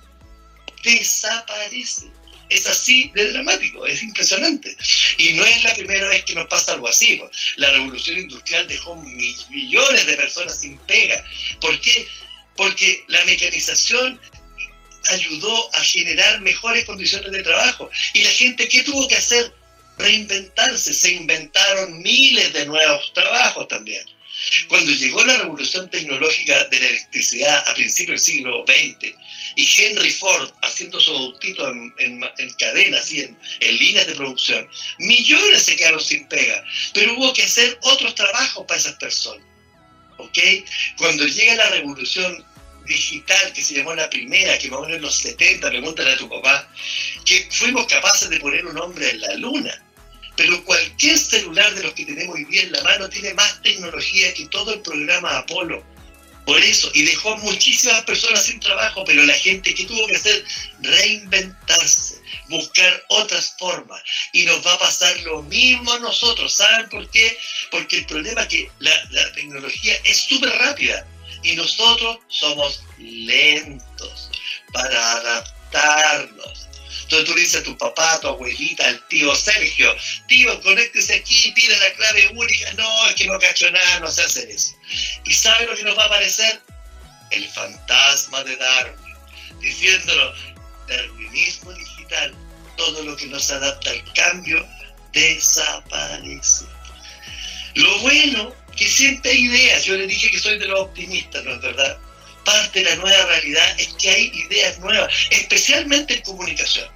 desaparece. 0.82 2.06
Es 2.50 2.66
así 2.66 3.10
de 3.14 3.32
dramático, 3.32 3.86
es 3.86 4.02
impresionante. 4.02 4.76
Y 5.18 5.32
no 5.32 5.44
es 5.44 5.64
la 5.64 5.74
primera 5.74 6.08
vez 6.08 6.24
que 6.24 6.34
nos 6.34 6.46
pasa 6.46 6.72
algo 6.72 6.88
así. 6.88 7.16
Pues. 7.16 7.30
La 7.56 7.70
revolución 7.70 8.18
industrial 8.18 8.68
dejó 8.68 8.96
millones 8.96 10.06
de 10.06 10.16
personas 10.16 10.60
sin 10.60 10.78
pega. 10.80 11.24
¿Por 11.60 11.80
qué? 11.80 12.06
Porque 12.56 13.02
la 13.08 13.24
mecanización 13.24 14.20
ayudó 15.08 15.74
a 15.74 15.80
generar 15.80 16.40
mejores 16.42 16.84
condiciones 16.84 17.32
de 17.32 17.42
trabajo. 17.42 17.90
¿Y 18.12 18.22
la 18.22 18.30
gente 18.30 18.68
qué 18.68 18.82
tuvo 18.82 19.08
que 19.08 19.16
hacer? 19.16 19.52
Reinventarse, 19.98 20.92
se 20.92 21.12
inventaron 21.12 22.02
miles 22.02 22.52
de 22.52 22.66
nuevos 22.66 23.12
trabajos 23.12 23.68
también. 23.68 24.04
Cuando 24.68 24.90
llegó 24.90 25.24
la 25.24 25.38
revolución 25.38 25.88
tecnológica 25.90 26.64
de 26.64 26.80
la 26.80 26.88
electricidad 26.88 27.68
a 27.68 27.74
principios 27.74 28.24
del 28.26 28.34
siglo 28.34 28.64
XX 28.66 29.14
y 29.56 29.82
Henry 29.82 30.10
Ford 30.10 30.50
haciendo 30.62 30.98
su 31.00 31.12
autito 31.12 31.70
en, 31.70 32.20
cadena, 32.58 32.98
así 32.98 33.20
en, 33.20 33.38
en, 33.60 33.78
líneas 33.78 34.06
de 34.06 34.14
producción, 34.14 34.68
millones 34.98 35.62
se 35.62 35.76
quedaron 35.76 36.00
sin 36.00 36.26
pega, 36.26 36.64
pero 36.92 37.14
hubo 37.14 37.32
que 37.32 37.44
hacer 37.44 37.78
otros 37.82 38.14
trabajos 38.14 38.66
para 38.66 38.80
esas 38.80 38.94
personas. 38.96 39.46
¿Ok? 40.18 40.38
Cuando 40.98 41.26
llega 41.26 41.54
la 41.54 41.70
revolución 41.70 42.44
digital 42.86 43.52
que 43.52 43.62
se 43.62 43.74
llamó 43.74 43.94
la 43.94 44.10
primera, 44.10 44.58
que 44.58 44.68
más 44.68 44.80
o 44.80 44.82
menos 44.82 44.96
en 44.96 45.02
los 45.02 45.16
70, 45.16 45.70
pregúntale 45.70 46.12
a 46.12 46.16
tu 46.16 46.28
papá, 46.28 46.68
que 47.24 47.48
fuimos 47.50 47.86
capaces 47.86 48.28
de 48.28 48.40
poner 48.40 48.66
un 48.66 48.78
hombre 48.78 49.10
en 49.10 49.20
la 49.20 49.34
luna. 49.34 49.83
Pero 50.36 50.64
cualquier 50.64 51.18
celular 51.18 51.74
de 51.74 51.84
los 51.84 51.94
que 51.94 52.04
tenemos 52.04 52.34
hoy 52.34 52.44
día 52.46 52.62
en 52.62 52.72
la 52.72 52.82
mano 52.82 53.08
tiene 53.08 53.34
más 53.34 53.62
tecnología 53.62 54.34
que 54.34 54.46
todo 54.46 54.74
el 54.74 54.80
programa 54.80 55.38
Apolo. 55.38 55.84
Por 56.44 56.60
eso, 56.62 56.90
y 56.92 57.04
dejó 57.04 57.36
muchísimas 57.38 58.04
personas 58.04 58.44
sin 58.44 58.60
trabajo, 58.60 59.02
pero 59.04 59.24
la 59.24 59.32
gente 59.34 59.74
que 59.74 59.84
tuvo 59.84 60.06
que 60.06 60.16
hacer, 60.16 60.44
reinventarse, 60.80 62.20
buscar 62.50 63.02
otras 63.08 63.54
formas. 63.58 64.02
Y 64.34 64.44
nos 64.44 64.64
va 64.66 64.74
a 64.74 64.78
pasar 64.78 65.18
lo 65.20 65.42
mismo 65.44 65.90
a 65.92 66.00
nosotros. 66.00 66.52
¿Saben 66.52 66.88
por 66.90 67.10
qué? 67.10 67.38
Porque 67.70 67.98
el 67.98 68.06
problema 68.06 68.42
es 68.42 68.48
que 68.48 68.70
la 68.80 69.32
tecnología 69.32 69.96
es 70.04 70.18
súper 70.28 70.50
rápida 70.50 71.06
y 71.44 71.54
nosotros 71.54 72.18
somos 72.28 72.82
lentos 72.98 74.30
para 74.72 75.12
adaptarnos. 75.12 76.68
Entonces 77.04 77.28
tú 77.28 77.34
le 77.34 77.40
dices 77.42 77.60
a 77.60 77.64
tu 77.64 77.76
papá, 77.76 78.14
a 78.14 78.20
tu 78.20 78.28
abuelita, 78.28 78.86
al 78.88 79.08
tío 79.08 79.34
Sergio, 79.34 79.94
tío, 80.26 80.58
conéctese 80.62 81.16
aquí, 81.16 81.52
pide 81.52 81.76
la 81.78 81.92
clave 81.92 82.28
única. 82.34 82.72
No, 82.72 83.08
es 83.08 83.14
que 83.14 83.26
no 83.26 83.38
cacho 83.38 83.70
nada, 83.70 84.00
no 84.00 84.10
sé 84.10 84.22
hacer 84.22 84.50
eso. 84.50 84.74
¿Y 85.24 85.34
sabe 85.34 85.66
lo 85.66 85.76
que 85.76 85.82
nos 85.82 85.98
va 85.98 86.04
a 86.04 86.06
aparecer? 86.06 86.62
El 87.30 87.46
fantasma 87.48 88.42
de 88.44 88.56
Darwin, 88.56 89.16
diciéndolo, 89.60 90.34
darwinismo 90.88 91.72
digital, 91.74 92.34
todo 92.76 93.02
lo 93.02 93.16
que 93.16 93.26
nos 93.26 93.50
adapta 93.50 93.90
al 93.90 94.12
cambio 94.14 94.66
desaparece. 95.12 96.64
Lo 97.74 97.98
bueno 97.98 98.54
que 98.76 98.88
siempre 98.88 99.30
hay 99.32 99.44
ideas. 99.44 99.84
Yo 99.84 99.96
le 99.96 100.06
dije 100.06 100.30
que 100.30 100.38
soy 100.38 100.58
de 100.58 100.66
los 100.66 100.80
optimistas, 100.80 101.44
¿no 101.44 101.54
es 101.54 101.60
verdad? 101.60 101.98
Parte 102.44 102.80
de 102.80 102.90
la 102.90 102.96
nueva 102.96 103.26
realidad 103.26 103.80
es 103.80 103.88
que 103.94 104.10
hay 104.10 104.32
ideas 104.34 104.78
nuevas, 104.78 105.12
especialmente 105.30 106.14
en 106.14 106.22
comunicación. 106.22 106.88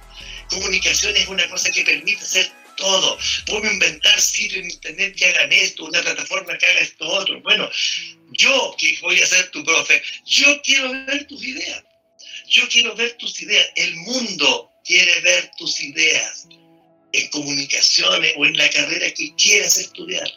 Comunicación 0.49 1.15
es 1.15 1.27
una 1.27 1.47
cosa 1.49 1.71
que 1.71 1.83
permite 1.83 2.23
hacer 2.23 2.51
todo. 2.75 3.17
Puedo 3.45 3.71
inventar 3.71 4.19
sitios 4.19 4.63
en 4.63 4.71
internet 4.71 5.15
que 5.15 5.25
hagan 5.25 5.51
esto, 5.51 5.85
una 5.85 6.01
plataforma 6.01 6.57
que 6.57 6.65
haga 6.65 6.79
esto 6.79 7.07
otro. 7.07 7.41
Bueno, 7.41 7.69
yo 8.31 8.75
que 8.77 8.97
voy 9.01 9.21
a 9.21 9.27
ser 9.27 9.49
tu 9.51 9.63
profe, 9.63 10.01
yo 10.25 10.61
quiero 10.61 10.91
ver 10.91 11.25
tus 11.27 11.43
ideas. 11.43 11.83
Yo 12.47 12.67
quiero 12.67 12.95
ver 12.95 13.15
tus 13.17 13.39
ideas. 13.41 13.67
El 13.75 13.95
mundo 13.97 14.71
quiere 14.83 15.21
ver 15.21 15.51
tus 15.57 15.79
ideas 15.81 16.47
en 17.11 17.27
comunicaciones 17.29 18.33
o 18.37 18.45
en 18.45 18.57
la 18.57 18.69
carrera 18.69 19.11
que 19.13 19.35
quieras 19.35 19.77
estudiar. 19.77 20.27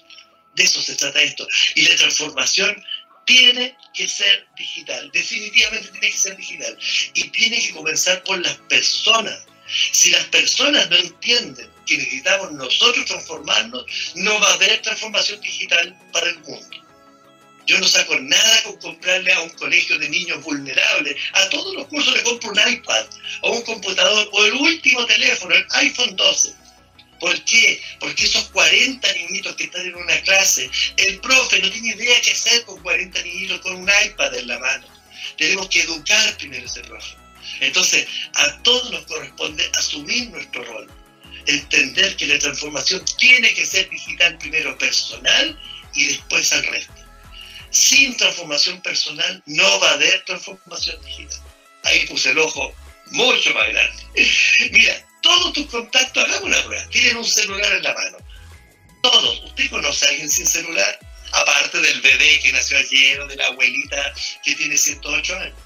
De 0.54 0.64
eso 0.64 0.82
se 0.82 0.94
trata 0.96 1.22
esto. 1.22 1.46
Y 1.74 1.82
la 1.82 1.96
transformación 1.96 2.84
tiene 3.24 3.74
que 3.92 4.08
ser 4.08 4.46
digital, 4.56 5.10
definitivamente 5.12 5.88
tiene 5.90 6.10
que 6.10 6.18
ser 6.18 6.36
digital. 6.36 6.78
Y 7.14 7.28
tiene 7.30 7.60
que 7.60 7.72
comenzar 7.72 8.22
por 8.24 8.38
las 8.40 8.54
personas. 8.68 9.46
Si 9.92 10.10
las 10.10 10.24
personas 10.24 10.90
no 10.90 10.96
entienden 10.96 11.70
que 11.86 11.96
necesitamos 11.96 12.52
nosotros 12.52 13.06
transformarnos, 13.06 13.84
no 14.14 14.38
va 14.40 14.50
a 14.50 14.54
haber 14.54 14.82
transformación 14.82 15.40
digital 15.40 15.96
para 16.12 16.28
el 16.28 16.38
mundo. 16.40 16.76
Yo 17.66 17.78
no 17.78 17.86
saco 17.86 18.18
nada 18.18 18.62
con 18.64 18.76
comprarle 18.78 19.32
a 19.32 19.40
un 19.40 19.50
colegio 19.50 19.98
de 19.98 20.08
niños 20.08 20.42
vulnerables. 20.42 21.16
A 21.32 21.48
todos 21.48 21.74
los 21.74 21.86
cursos 21.86 22.14
le 22.14 22.22
compro 22.22 22.50
un 22.50 22.72
iPad 22.72 23.06
o 23.42 23.52
un 23.52 23.62
computador 23.62 24.28
o 24.32 24.44
el 24.44 24.52
último 24.54 25.06
teléfono, 25.06 25.54
el 25.54 25.64
iPhone 25.70 26.16
12 26.16 26.61
¿Por 27.22 27.40
qué? 27.44 27.80
Porque 28.00 28.24
esos 28.24 28.48
40 28.48 29.12
niñitos 29.12 29.54
que 29.54 29.64
están 29.64 29.86
en 29.86 29.94
una 29.94 30.20
clase, 30.22 30.68
el 30.96 31.20
profe 31.20 31.60
no 31.60 31.70
tiene 31.70 31.90
idea 31.90 32.20
qué 32.20 32.32
hacer 32.32 32.64
con 32.64 32.82
40 32.82 33.22
niñitos 33.22 33.60
con 33.60 33.76
un 33.76 33.88
iPad 34.06 34.34
en 34.34 34.48
la 34.48 34.58
mano. 34.58 34.88
Tenemos 35.38 35.68
que 35.68 35.82
educar 35.82 36.36
primero 36.38 36.64
a 36.64 36.66
ese 36.66 36.80
profe. 36.80 37.14
Entonces, 37.60 38.08
a 38.34 38.60
todos 38.64 38.90
nos 38.90 39.06
corresponde 39.06 39.70
asumir 39.78 40.30
nuestro 40.30 40.64
rol. 40.64 40.90
Entender 41.46 42.16
que 42.16 42.26
la 42.26 42.40
transformación 42.40 43.04
tiene 43.18 43.54
que 43.54 43.66
ser 43.66 43.88
digital 43.88 44.36
primero 44.38 44.76
personal 44.76 45.56
y 45.94 46.06
después 46.06 46.52
al 46.52 46.64
resto. 46.64 46.92
Sin 47.70 48.16
transformación 48.16 48.82
personal 48.82 49.40
no 49.46 49.78
va 49.78 49.90
a 49.90 49.94
haber 49.94 50.24
transformación 50.24 51.00
digital. 51.04 51.40
Ahí 51.84 52.04
puse 52.06 52.32
el 52.32 52.38
ojo 52.38 52.74
mucho 53.12 53.54
más 53.54 53.68
grande. 53.68 54.02
Mira, 54.72 55.06
todos 55.22 55.52
tus 55.52 55.66
contactos, 55.66 56.24
hagamos 56.24 56.42
una 56.42 56.62
prueba, 56.64 56.86
tienen 56.90 57.16
un 57.16 57.24
celular 57.24 57.72
en 57.72 57.82
la 57.82 57.94
mano. 57.94 58.18
Todos. 59.02 59.42
¿Usted 59.44 59.70
conoce 59.70 60.06
a 60.06 60.08
alguien 60.10 60.30
sin 60.30 60.46
celular? 60.46 60.98
Aparte 61.32 61.80
del 61.80 62.00
bebé 62.02 62.40
que 62.40 62.52
nació 62.52 62.78
ayer 62.78 63.20
o 63.20 63.26
de 63.26 63.36
la 63.36 63.46
abuelita 63.46 64.12
que 64.44 64.54
tiene 64.54 64.76
108 64.76 65.36
años. 65.36 65.58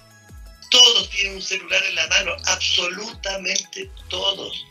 Todos 0.70 1.10
tienen 1.10 1.36
un 1.36 1.42
celular 1.42 1.82
en 1.84 1.94
la 1.94 2.06
mano, 2.08 2.36
absolutamente 2.46 3.90
todos. 4.08 4.64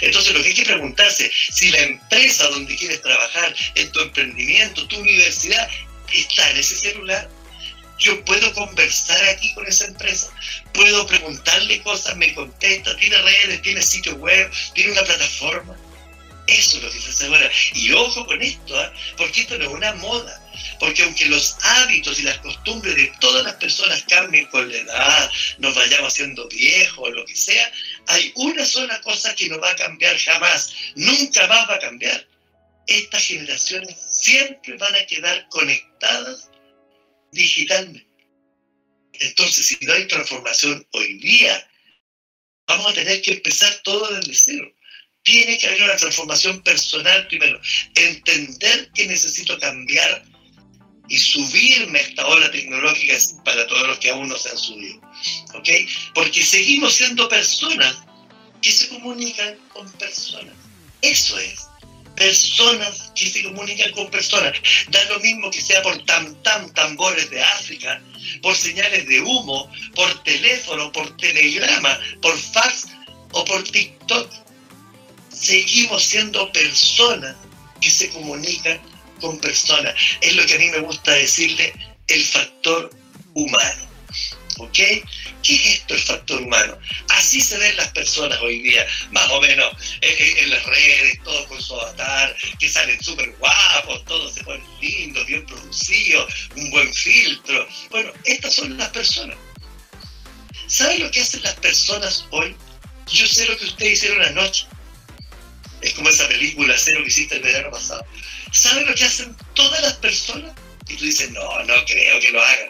Entonces 0.00 0.34
lo 0.34 0.42
que 0.42 0.48
hay 0.48 0.54
que 0.54 0.64
preguntarse, 0.64 1.30
si 1.52 1.70
la 1.70 1.80
empresa 1.80 2.48
donde 2.48 2.76
quieres 2.76 3.00
trabajar, 3.02 3.54
en 3.74 3.92
tu 3.92 4.00
emprendimiento, 4.00 4.86
tu 4.88 4.98
universidad, 4.98 5.68
está 6.12 6.50
en 6.50 6.56
ese 6.58 6.76
celular, 6.76 7.28
yo 8.00 8.24
puedo 8.24 8.52
conversar 8.54 9.22
aquí 9.28 9.52
con 9.54 9.66
esa 9.66 9.86
empresa, 9.86 10.32
puedo 10.72 11.06
preguntarle 11.06 11.82
cosas, 11.82 12.16
me 12.16 12.34
contesta, 12.34 12.96
tiene 12.96 13.16
redes, 13.18 13.62
tiene 13.62 13.82
sitio 13.82 14.16
web, 14.16 14.50
tiene 14.74 14.92
una 14.92 15.02
plataforma. 15.02 15.76
Eso 16.46 16.78
es 16.78 16.82
lo 16.82 16.90
que 16.90 17.00
se 17.00 17.10
hace 17.10 17.26
ahora. 17.26 17.50
Y 17.74 17.92
ojo 17.92 18.26
con 18.26 18.42
esto, 18.42 18.82
¿eh? 18.82 18.90
porque 19.16 19.42
esto 19.42 19.56
no 19.58 19.66
es 19.66 19.70
una 19.70 19.92
moda. 19.94 20.36
Porque 20.80 21.04
aunque 21.04 21.26
los 21.26 21.56
hábitos 21.62 22.18
y 22.18 22.22
las 22.22 22.38
costumbres 22.38 22.96
de 22.96 23.12
todas 23.20 23.44
las 23.44 23.54
personas 23.54 24.02
cambien 24.08 24.46
con 24.46 24.68
la 24.68 24.78
edad, 24.78 25.30
nos 25.58 25.74
vayamos 25.74 26.12
haciendo 26.12 26.48
viejos 26.48 27.10
lo 27.10 27.24
que 27.24 27.36
sea, 27.36 27.70
hay 28.08 28.32
una 28.34 28.66
sola 28.66 29.00
cosa 29.02 29.34
que 29.34 29.48
no 29.48 29.60
va 29.60 29.70
a 29.70 29.76
cambiar 29.76 30.18
jamás, 30.18 30.74
nunca 30.96 31.46
más 31.46 31.68
va 31.68 31.74
a 31.74 31.78
cambiar. 31.78 32.26
Estas 32.86 33.24
generaciones 33.24 33.96
siempre 34.10 34.76
van 34.76 34.94
a 34.96 35.06
quedar 35.06 35.46
conectadas 35.50 36.49
digitalmente. 37.32 38.06
Entonces, 39.12 39.66
si 39.66 39.78
no 39.84 39.92
hay 39.92 40.06
transformación 40.06 40.86
hoy 40.92 41.18
día, 41.18 41.68
vamos 42.66 42.90
a 42.90 42.94
tener 42.94 43.20
que 43.22 43.32
empezar 43.32 43.80
todo 43.84 44.14
desde 44.14 44.34
cero. 44.34 44.72
Tiene 45.22 45.58
que 45.58 45.66
haber 45.66 45.82
una 45.82 45.96
transformación 45.96 46.62
personal 46.62 47.26
primero. 47.28 47.60
Entender 47.94 48.90
que 48.94 49.06
necesito 49.06 49.58
cambiar 49.58 50.24
y 51.08 51.18
subirme 51.18 51.98
a 51.98 52.02
esta 52.02 52.26
ola 52.26 52.50
tecnológica 52.50 53.18
para 53.44 53.66
todos 53.66 53.86
los 53.88 53.98
que 53.98 54.10
aún 54.10 54.28
no 54.28 54.38
se 54.38 54.48
han 54.48 54.58
subido. 54.58 55.00
¿Ok? 55.54 55.68
Porque 56.14 56.42
seguimos 56.42 56.94
siendo 56.94 57.28
personas 57.28 57.98
que 58.62 58.70
se 58.70 58.88
comunican 58.88 59.56
con 59.72 59.90
personas. 59.92 60.54
Eso 61.02 61.38
es. 61.38 61.69
Personas 62.16 63.12
que 63.14 63.28
se 63.28 63.42
comunican 63.44 63.92
con 63.92 64.10
personas. 64.10 64.52
Da 64.88 65.02
lo 65.04 65.20
mismo 65.20 65.50
que 65.50 65.60
sea 65.60 65.82
por 65.82 65.96
tam 66.04 66.34
tam 66.42 66.72
tambores 66.74 67.30
de 67.30 67.42
África, 67.42 68.02
por 68.42 68.54
señales 68.54 69.06
de 69.06 69.20
humo, 69.20 69.70
por 69.94 70.22
teléfono, 70.22 70.92
por 70.92 71.16
telegrama, 71.16 71.98
por 72.20 72.36
fax 72.38 72.86
o 73.32 73.44
por 73.44 73.62
TikTok. 73.64 74.30
Seguimos 75.30 76.02
siendo 76.04 76.50
personas 76.52 77.36
que 77.80 77.90
se 77.90 78.10
comunican 78.10 78.80
con 79.20 79.38
personas. 79.38 79.94
Es 80.20 80.34
lo 80.34 80.44
que 80.46 80.54
a 80.54 80.58
mí 80.58 80.68
me 80.70 80.80
gusta 80.80 81.12
decirle 81.12 81.72
el 82.08 82.24
factor 82.24 82.90
humano. 83.34 83.89
¿Ok? 84.60 84.74
¿Qué 84.74 85.54
es 85.54 85.66
esto 85.66 85.94
el 85.94 86.00
factor 86.00 86.42
humano? 86.42 86.78
Así 87.08 87.40
se 87.40 87.56
ven 87.56 87.76
las 87.78 87.88
personas 87.92 88.38
hoy 88.40 88.60
día, 88.60 88.86
más 89.10 89.26
o 89.30 89.40
menos 89.40 89.74
en, 90.02 90.50
las 90.50 90.62
redes, 90.64 91.18
todos 91.24 91.46
con 91.46 91.62
su 91.62 91.74
avatar, 91.80 92.36
que 92.58 92.68
salen 92.68 93.02
súper 93.02 93.30
guapos, 93.38 94.04
todos 94.04 94.34
se 94.34 94.44
ponen 94.44 94.62
lindos, 94.82 95.26
bien 95.26 95.46
producidos, 95.46 96.50
un 96.56 96.70
buen 96.70 96.92
filtro. 96.92 97.66
Bueno, 97.88 98.12
estas 98.26 98.54
son 98.54 98.76
las 98.76 98.90
personas. 98.90 99.38
¿Saben 100.66 101.04
lo 101.04 101.10
que 101.10 101.22
hacen 101.22 101.42
las 101.42 101.54
personas 101.54 102.26
hoy? 102.30 102.54
Yo 103.10 103.26
sé 103.26 103.46
lo 103.46 103.56
que 103.56 103.64
ustedes 103.64 103.92
hicieron 103.94 104.22
anoche. 104.22 104.66
Es 105.80 105.94
como 105.94 106.10
esa 106.10 106.28
película 106.28 106.74
Cero 106.76 107.00
que 107.02 107.08
hiciste 107.08 107.36
el 107.36 107.42
verano 107.42 107.70
pasado. 107.70 108.04
¿Saben 108.52 108.86
lo 108.86 108.94
que 108.94 109.04
hacen 109.04 109.34
todas 109.54 109.80
las 109.80 109.94
personas? 109.94 110.52
Y 110.86 110.96
tú 110.96 111.04
dices, 111.06 111.30
no, 111.30 111.62
no 111.64 111.74
creo 111.86 112.20
que 112.20 112.30
lo 112.30 112.42
hagan. 112.42 112.68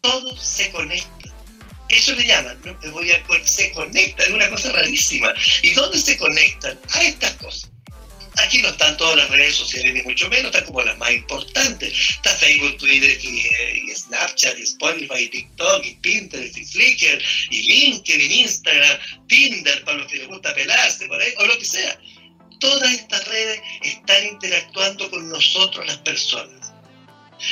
Todo 0.00 0.34
se 0.38 0.70
conecta. 0.70 1.17
Eso 1.88 2.12
le 2.14 2.26
llaman, 2.26 2.58
se 3.44 3.72
conecta, 3.72 4.24
es 4.24 4.30
una 4.30 4.48
cosa 4.50 4.72
rarísima. 4.72 5.32
¿Y 5.62 5.70
dónde 5.70 5.98
se 5.98 6.16
conectan? 6.18 6.78
A 6.92 7.02
estas 7.02 7.32
cosas. 7.34 7.70
Aquí 8.36 8.62
no 8.62 8.68
están 8.68 8.96
todas 8.96 9.16
las 9.16 9.30
redes 9.30 9.56
sociales, 9.56 9.94
ni 9.94 10.02
mucho 10.02 10.28
menos, 10.28 10.46
están 10.46 10.64
como 10.66 10.82
las 10.82 10.96
más 10.98 11.10
importantes. 11.10 11.92
Está 12.10 12.30
Facebook, 12.36 12.76
Twitter, 12.78 13.18
y, 13.20 13.94
Snapchat, 13.94 14.58
y 14.58 14.62
Spotify, 14.62 15.22
y 15.22 15.28
TikTok, 15.28 15.84
y 15.84 15.94
Pinterest, 15.94 16.56
y 16.56 16.64
Flickr, 16.64 17.22
y 17.50 17.62
LinkedIn, 17.62 18.30
Instagram, 18.30 18.98
Tinder, 19.26 19.84
para 19.84 19.98
los 19.98 20.06
que 20.06 20.18
les 20.18 20.28
gusta 20.28 20.54
pelarse 20.54 21.08
por 21.08 21.20
ahí, 21.20 21.32
o 21.38 21.46
lo 21.46 21.58
que 21.58 21.64
sea 21.64 21.98
todas 22.60 22.92
estas 22.92 23.26
redes 23.28 23.60
están 23.82 24.26
interactuando 24.26 25.10
con 25.10 25.28
nosotros 25.28 25.86
las 25.86 25.98
personas. 25.98 26.57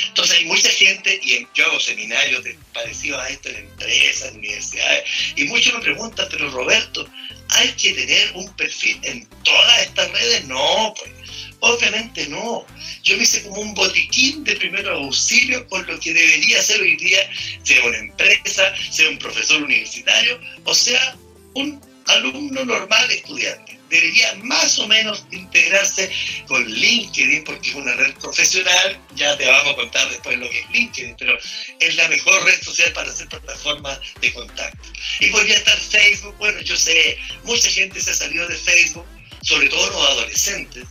Entonces 0.09 0.39
hay 0.39 0.45
mucha 0.45 0.71
gente, 0.71 1.21
y 1.23 1.47
yo 1.55 1.67
hago 1.67 1.81
seminarios 1.81 2.45
parecidos 2.73 3.21
a 3.21 3.29
esto 3.29 3.49
en 3.49 3.57
empresas, 3.57 4.31
en 4.31 4.39
universidades, 4.39 5.05
y 5.37 5.45
muchos 5.45 5.75
me 5.75 5.81
preguntan, 5.81 6.27
pero 6.31 6.51
Roberto, 6.51 7.09
¿hay 7.51 7.69
que 7.73 7.93
tener 7.93 8.33
un 8.35 8.53
perfil 8.57 8.99
en 9.03 9.27
todas 9.45 9.83
estas 9.83 10.11
redes? 10.13 10.45
No, 10.47 10.95
pues, 10.99 11.13
obviamente 11.61 12.27
no. 12.29 12.67
Yo 13.03 13.17
me 13.17 13.23
hice 13.23 13.43
como 13.45 13.61
un 13.61 13.75
botiquín 13.75 14.45
de 14.45 14.57
primeros 14.57 14.99
auxilios 15.03 15.63
con 15.69 15.87
lo 15.87 15.99
que 16.01 16.13
debería 16.13 16.63
ser 16.63 16.81
hoy 16.81 16.97
día, 16.97 17.31
sea 17.63 17.85
una 17.85 17.99
empresa, 17.99 18.75
sea 18.91 19.09
un 19.09 19.19
profesor 19.19 19.63
universitario, 19.63 20.41
o 20.65 20.75
sea, 20.75 21.17
un 21.55 21.81
alumno 22.07 22.65
normal 22.65 23.11
estudiante 23.11 23.76
debería 23.89 24.35
más 24.43 24.79
o 24.79 24.87
menos 24.87 25.25
integrarse 25.31 26.11
con 26.47 26.65
LinkedIn 26.65 27.45
porque 27.45 27.71
es 27.71 27.75
una 27.75 27.95
red 27.95 28.15
profesional, 28.15 29.01
ya 29.15 29.37
te 29.37 29.47
vamos 29.47 29.73
a 29.73 29.77
contar 29.77 30.09
después 30.11 30.39
lo 30.39 30.49
que 30.51 30.61
es 30.61 30.71
LinkedIn, 30.71 31.17
pero 31.19 31.39
es 31.81 31.95
la 31.97 32.09
mejor 32.09 32.45
red 32.45 32.63
social 32.63 32.93
para 32.93 33.11
hacer 33.11 33.29
plataformas 33.29 34.01
de 34.21 34.33
contacto. 34.33 34.89
Y 35.21 35.31
podría 35.31 35.57
estar 35.57 35.79
Facebook, 35.79 36.37
bueno, 36.39 36.61
yo 36.61 36.77
sé, 36.77 37.19
mucha 37.45 37.71
gente 37.71 38.01
se 38.01 38.11
ha 38.11 38.15
salido 38.15 38.47
de 38.49 38.57
Facebook, 38.57 39.07
sobre 39.43 39.69
todo 39.69 39.91
los 39.91 40.11
adolescentes, 40.11 40.85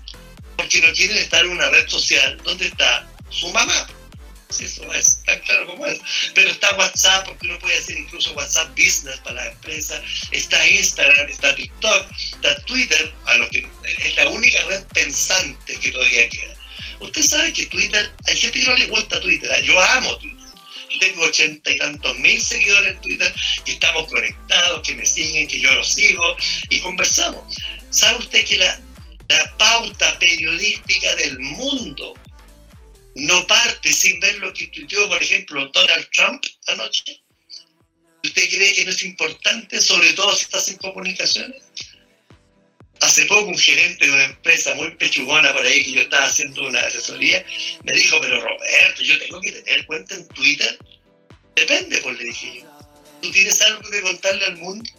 porque 0.58 0.82
no 0.82 0.94
quieren 0.94 1.18
estar 1.18 1.44
en 1.44 1.52
una 1.52 1.70
red 1.70 1.88
social 1.88 2.38
donde 2.44 2.68
está 2.68 3.08
su 3.30 3.50
mamá 3.50 3.88
eso 4.50 4.94
es 4.94 5.24
tan 5.26 5.40
claro 5.42 5.68
como 5.68 5.86
es. 5.86 6.00
Pero 6.34 6.50
está 6.50 6.76
WhatsApp, 6.76 7.26
porque 7.26 7.48
uno 7.48 7.60
puede 7.60 7.78
hacer 7.78 7.98
incluso 7.98 8.34
WhatsApp 8.34 8.70
Business 8.78 9.20
para 9.24 9.44
la 9.44 9.52
empresa, 9.52 10.02
está 10.32 10.68
Instagram, 10.68 11.30
está 11.30 11.56
TikTok, 11.56 12.12
está 12.18 12.56
Twitter, 12.66 13.14
a 13.26 13.36
lo 13.36 13.50
que 13.50 13.68
es 13.84 14.16
la 14.16 14.30
única 14.30 14.64
red 14.66 14.84
pensante 14.94 15.80
que 15.80 15.92
todavía 15.92 16.30
queda. 16.30 16.56
Usted 17.00 17.22
sabe 17.22 17.54
que 17.54 17.66
Twitter, 17.66 18.12
hay 18.26 18.38
gente 18.38 18.60
que 18.60 18.66
no 18.66 18.78
le 18.78 18.88
gusta 18.88 19.20
Twitter, 19.20 19.52
¿eh? 19.52 19.64
yo 19.66 19.80
amo 19.80 20.18
Twitter. 20.18 20.36
Tengo 20.98 21.24
ochenta 21.24 21.72
y 21.72 21.78
tantos 21.78 22.18
mil 22.20 22.42
seguidores 22.42 22.94
en 22.94 23.02
Twitter, 23.02 23.34
que 23.66 23.74
estamos 23.74 24.08
conectados, 24.08 24.88
que 24.88 24.96
me 24.96 25.06
siguen, 25.06 25.46
que 25.46 25.60
yo 25.60 25.74
los 25.74 25.92
sigo 25.92 26.38
y 26.70 26.80
conversamos. 26.80 27.54
¿Sabe 27.90 28.20
usted 28.20 28.46
que 28.46 28.58
la, 28.58 28.80
la 29.28 29.58
pauta 29.58 30.18
periodística 30.20 31.16
del 31.18 31.38
mundo 31.40 32.14
no 33.16 33.48
parte 33.48 33.92
sin 33.92 34.20
ver 34.20 34.36
lo 34.38 34.54
que 34.54 34.68
tuiteó, 34.68 35.08
por 35.08 35.22
ejemplo, 35.22 35.68
Donald 35.70 36.08
Trump 36.12 36.46
anoche? 36.68 37.22
¿Usted 38.24 38.50
cree 38.50 38.74
que 38.74 38.86
no 38.86 38.92
es 38.92 39.04
importante, 39.04 39.80
sobre 39.80 40.14
todo 40.14 40.36
si 40.36 40.44
estás 40.44 40.68
en 40.70 40.78
comunicaciones? 40.78 41.64
Hace 43.02 43.26
poco 43.26 43.50
un 43.50 43.58
gerente 43.58 44.06
de 44.06 44.12
una 44.12 44.24
empresa 44.26 44.74
muy 44.76 44.92
pechugona 44.96 45.54
por 45.54 45.66
ahí 45.66 45.84
que 45.84 45.92
yo 45.92 46.02
estaba 46.02 46.26
haciendo 46.26 46.68
una 46.68 46.80
asesoría, 46.82 47.46
me 47.84 47.94
dijo, 47.94 48.20
pero 48.22 48.42
Roberto, 48.42 49.04
yo 49.04 49.20
tengo 49.20 49.42
que 49.42 49.52
tener 49.52 49.86
cuenta 49.86 50.16
en 50.16 50.28
Twitter. 50.30 50.78
Depende, 51.56 52.00
pues 52.00 52.18
le 52.18 52.24
dije 52.26 52.60
yo. 52.60 52.90
¿Tú 53.22 53.32
tienes 53.32 53.62
algo 53.62 53.90
que 53.90 54.02
contarle 54.02 54.46
al 54.46 54.58
mundo? 54.58 54.90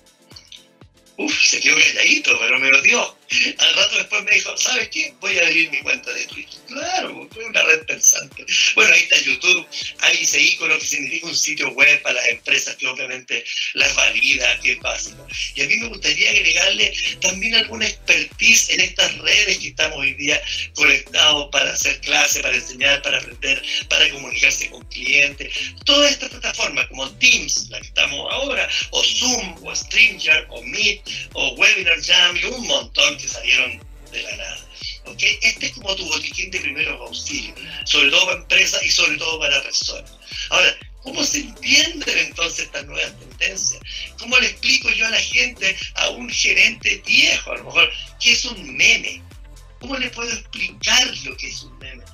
Uf, 1.16 1.44
se 1.44 1.60
quedó 1.60 1.76
calladito, 1.76 2.38
pero 2.38 2.58
me 2.58 2.70
lo 2.70 2.82
dio. 2.82 3.16
Al 3.58 3.74
rato 3.74 3.96
después 3.98 4.22
me 4.24 4.32
dijo, 4.32 4.56
¿sabes 4.56 4.88
qué? 4.88 5.12
Voy 5.20 5.38
a 5.38 5.46
abrir 5.46 5.70
mi 5.70 5.78
cuenta 5.80 6.12
de 6.12 6.26
Twitter. 6.26 6.60
Claro, 6.68 7.28
fue 7.32 7.44
una 7.44 7.62
red 7.62 7.84
pensante. 7.86 8.46
Bueno, 8.74 8.92
ahí 8.92 9.02
está 9.02 9.20
YouTube, 9.20 9.66
hay 10.00 10.22
ese 10.22 10.40
icono 10.40 10.78
que 10.78 10.86
significa 10.86 11.26
un 11.26 11.36
sitio 11.36 11.70
web 11.70 12.02
para 12.02 12.14
las 12.14 12.28
empresas 12.28 12.76
que 12.76 12.86
obviamente 12.86 13.44
las 13.74 13.94
valida, 13.94 14.60
que 14.60 14.72
es 14.72 14.80
básico. 14.80 15.26
Y 15.54 15.62
a 15.62 15.66
mí 15.66 15.76
me 15.76 15.88
gustaría 15.88 16.30
agregarle 16.30 16.92
también 17.20 17.54
alguna 17.56 17.86
expertise 17.86 18.70
en 18.70 18.80
estas 18.80 19.16
redes 19.18 19.58
que 19.58 19.68
estamos 19.68 19.98
hoy 19.98 20.14
día 20.14 20.40
conectados 20.74 21.48
para 21.50 21.72
hacer 21.72 22.00
clases, 22.00 22.42
para 22.42 22.54
enseñar, 22.54 23.02
para 23.02 23.18
aprender, 23.18 23.62
para 23.88 24.08
comunicarse 24.10 24.70
con 24.70 24.84
clientes. 24.86 25.52
Todas 25.84 26.12
estas 26.12 26.30
plataformas 26.30 26.86
como 26.86 27.10
Teams, 27.18 27.68
la 27.70 27.80
que 27.80 27.88
estamos 27.88 28.32
ahora, 28.32 28.68
o 28.90 29.02
Zoom, 29.02 29.64
o 29.64 29.74
StreamYard, 29.74 30.46
o 30.50 30.62
Meet, 30.62 31.00
o 31.34 31.54
Webinar 31.54 32.00
Jam, 32.02 32.36
y 32.36 32.44
un 32.44 32.66
montón 32.66 33.15
que 33.16 33.28
salieron 33.28 33.80
de 34.10 34.22
la 34.22 34.36
nada. 34.36 34.66
¿okay? 35.06 35.38
Este 35.42 35.66
es 35.66 35.72
como 35.72 35.94
tu 35.96 36.06
botiquín 36.06 36.50
de 36.50 36.60
primeros 36.60 37.00
auxilios, 37.00 37.58
sobre 37.84 38.10
todo 38.10 38.26
para 38.26 38.38
empresas 38.38 38.82
y 38.82 38.90
sobre 38.90 39.16
todo 39.16 39.38
para 39.38 39.62
personas. 39.62 40.12
Ahora, 40.50 40.76
¿cómo 41.02 41.24
se 41.24 41.38
entienden 41.40 42.18
entonces 42.18 42.66
estas 42.66 42.86
nuevas 42.86 43.12
tendencias? 43.18 43.80
¿Cómo 44.18 44.38
le 44.38 44.48
explico 44.48 44.90
yo 44.90 45.06
a 45.06 45.10
la 45.10 45.20
gente, 45.20 45.76
a 45.94 46.10
un 46.10 46.28
gerente 46.30 47.02
viejo, 47.06 47.52
a 47.52 47.56
lo 47.58 47.64
mejor, 47.64 47.90
qué 48.20 48.32
es 48.32 48.44
un 48.44 48.76
meme? 48.76 49.22
¿Cómo 49.80 49.96
le 49.98 50.10
puedo 50.10 50.30
explicar 50.32 51.06
lo 51.24 51.36
que 51.36 51.48
es 51.48 51.62
un 51.62 51.78
meme? 51.78 52.04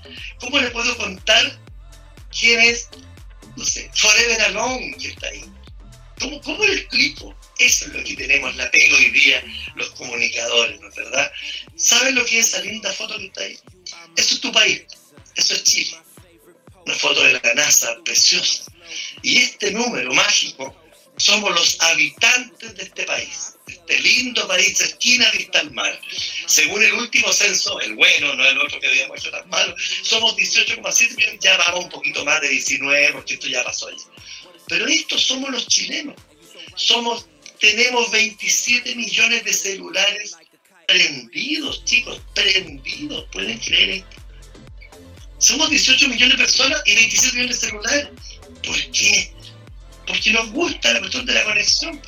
¿Cómo 0.41 0.59
le 0.59 0.71
puedo 0.71 0.97
contar 0.97 1.59
quién 2.39 2.61
es, 2.61 2.89
no 3.57 3.65
sé, 3.65 3.91
Forever 3.95 4.41
Alone 4.43 4.95
que 4.99 5.09
está 5.09 5.29
ahí? 5.29 5.45
¿Cómo, 6.19 6.41
cómo 6.43 6.65
le 6.65 6.75
explico? 6.75 7.35
Eso 7.59 7.87
es 7.87 7.93
lo 7.93 8.03
que 8.03 8.17
tenemos 8.17 8.55
la 8.57 8.71
pega 8.71 8.97
hoy 8.97 9.11
día 9.11 9.45
los 9.77 9.91
comunicadores, 9.91 10.81
¿no 10.81 10.89
es 10.89 10.95
verdad? 10.95 11.33
¿Sabes 11.77 12.15
lo 12.15 12.25
que 12.25 12.39
es 12.39 12.49
esa 12.49 12.61
linda 12.61 12.93
foto 12.93 13.17
que 13.19 13.27
está 13.27 13.43
ahí? 13.43 13.59
Eso 14.17 14.35
es 14.35 14.41
tu 14.41 14.53
país, 14.53 14.83
eso 15.37 15.55
es 15.55 15.63
Chile. 15.65 15.97
Una 16.85 16.95
foto 16.95 17.23
de 17.23 17.35
la 17.35 17.55
NASA 17.55 17.97
preciosa. 18.05 18.65
Y 19.23 19.39
este 19.39 19.71
número 19.71 20.13
mágico 20.13 20.77
somos 21.17 21.53
los 21.53 21.81
habitantes 21.81 22.75
de 22.75 22.83
este 22.83 23.05
país, 23.05 23.55
este 23.67 24.01
lindo 24.01 24.47
país, 24.49 24.81
esquina 24.81 25.31
vista 25.31 25.61
al 25.61 25.71
mar. 25.71 26.01
Según 26.47 26.83
el 26.83 26.93
último 26.95 27.33
censo, 27.33 27.79
el 27.81 27.95
bueno, 27.95 28.35
no 28.35 28.45
el 28.45 28.59
otro 28.59 28.81
que 28.81 28.89
habíamos 28.89 29.21
hecho 29.21 29.31
tan 29.31 29.49
malo, 29.49 29.75
somos 30.03 30.37
18,7 30.37 31.17
millones, 31.17 31.39
ya 31.41 31.57
vamos 31.59 31.85
un 31.85 31.91
poquito 31.91 32.25
más 32.25 32.41
de 32.41 32.49
19, 32.49 33.13
porque 33.13 33.35
esto 33.35 33.47
ya 33.47 33.63
pasó 33.63 33.91
ya. 33.91 34.05
Pero 34.69 34.87
estos 34.87 35.23
somos 35.23 35.51
los 35.51 35.67
chilenos. 35.69 36.17
Somos 36.75 37.27
tenemos 37.63 38.11
27 38.11 38.97
millones 38.97 39.45
de 39.45 39.53
celulares 39.53 40.37
prendidos, 40.89 41.85
chicos, 41.85 42.21
prendidos. 42.35 43.25
¿Pueden 43.31 43.57
creer 43.61 43.91
esto? 43.91 44.17
Somos 45.39 45.71
18 45.71 46.09
millones 46.09 46.37
de 46.37 46.43
personas 46.43 46.83
y 46.85 46.95
27 46.97 47.37
millones 47.37 47.61
de 47.61 47.69
celulares. 47.69 48.09
¿Por 48.67 48.91
qué? 48.91 49.33
Porque 50.09 50.31
nos 50.33 50.51
gusta 50.51 50.93
la 50.93 50.99
cuestión 50.99 51.25
de 51.25 51.35
la 51.35 51.45
conexión. 51.45 52.03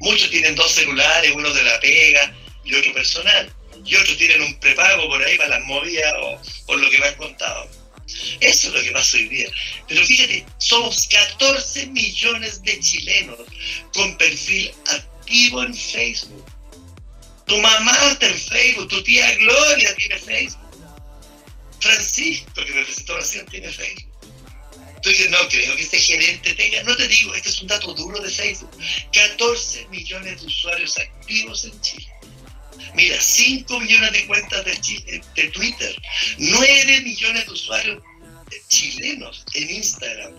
Muchos 0.00 0.30
tienen 0.30 0.54
dos 0.56 0.70
celulares, 0.70 1.32
uno 1.34 1.50
de 1.54 1.62
la 1.62 1.80
pega 1.80 2.36
y 2.62 2.74
otro 2.74 2.92
personal. 2.92 3.50
Y 3.86 3.94
otros 3.94 4.18
tienen 4.18 4.42
un 4.42 4.60
prepago 4.60 5.08
por 5.08 5.24
ahí 5.24 5.38
para 5.38 5.58
las 5.58 5.64
movidas 5.64 6.12
o 6.20 6.38
por 6.66 6.78
lo 6.78 6.90
que 6.90 6.98
me 6.98 7.06
han 7.06 7.14
contado. 7.14 7.81
Eso 8.40 8.68
es 8.68 8.74
lo 8.74 8.82
que 8.82 8.92
pasa 8.92 9.16
hoy 9.16 9.28
día. 9.28 9.48
Pero 9.88 10.04
fíjate, 10.04 10.44
somos 10.58 11.06
14 11.08 11.86
millones 11.86 12.62
de 12.62 12.80
chilenos 12.80 13.38
con 13.94 14.16
perfil 14.18 14.72
activo 14.86 15.62
en 15.62 15.74
Facebook. 15.74 16.44
Tu 17.46 17.58
mamá 17.58 17.96
está 18.12 18.28
en 18.28 18.38
Facebook, 18.38 18.88
tu 18.88 19.02
tía 19.02 19.34
Gloria 19.36 19.94
tiene 19.96 20.18
Facebook. 20.18 20.62
Francisco, 21.80 22.64
que 22.64 22.72
me 22.72 22.84
presentó 22.84 23.16
recién, 23.16 23.46
tiene 23.46 23.70
Facebook. 23.70 24.12
Entonces, 25.04 25.30
no 25.30 25.48
creo 25.48 25.74
que 25.76 25.82
este 25.82 25.98
gerente 25.98 26.54
tenga, 26.54 26.84
no 26.84 26.96
te 26.96 27.08
digo, 27.08 27.34
este 27.34 27.48
es 27.48 27.60
un 27.60 27.66
dato 27.66 27.92
duro 27.92 28.20
de 28.20 28.30
Facebook, 28.30 28.70
14 29.12 29.88
millones 29.88 30.40
de 30.40 30.46
usuarios 30.46 30.96
activos 30.96 31.64
en 31.64 31.80
Chile. 31.80 32.11
Mira, 32.94 33.20
5 33.20 33.80
millones 33.80 34.12
de 34.12 34.26
cuentas 34.26 34.64
de, 34.64 35.22
de 35.34 35.48
Twitter, 35.48 36.02
9 36.38 37.00
millones 37.00 37.46
de 37.46 37.52
usuarios 37.52 38.02
chilenos 38.68 39.44
en 39.54 39.70
Instagram, 39.70 40.34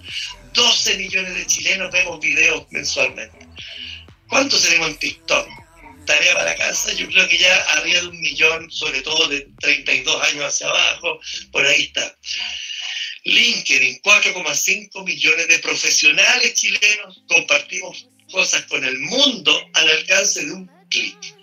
12 0.53 0.97
millones 0.97 1.35
de 1.35 1.47
chilenos 1.47 1.91
vemos 1.91 2.19
videos 2.19 2.65
mensualmente. 2.71 3.47
¿Cuántos 4.27 4.63
tenemos 4.63 4.89
en 4.89 4.97
TikTok? 4.97 5.47
Tarea 6.05 6.33
para 6.33 6.55
casa, 6.55 6.91
yo 6.93 7.07
creo 7.07 7.27
que 7.29 7.37
ya 7.37 7.55
había 7.77 8.01
de 8.01 8.07
un 8.07 8.19
millón, 8.19 8.69
sobre 8.69 9.01
todo 9.01 9.27
de 9.29 9.47
32 9.61 10.29
años 10.29 10.45
hacia 10.45 10.67
abajo, 10.67 11.19
por 11.51 11.65
ahí 11.65 11.83
está. 11.83 12.17
LinkedIn, 13.23 14.01
4,5 14.01 15.05
millones 15.05 15.47
de 15.47 15.59
profesionales 15.59 16.53
chilenos, 16.55 17.23
compartimos 17.27 18.09
cosas 18.29 18.63
con 18.63 18.83
el 18.83 18.99
mundo 18.99 19.69
al 19.73 19.89
alcance 19.89 20.45
de 20.45 20.51
un 20.51 20.69
clic. 20.89 21.35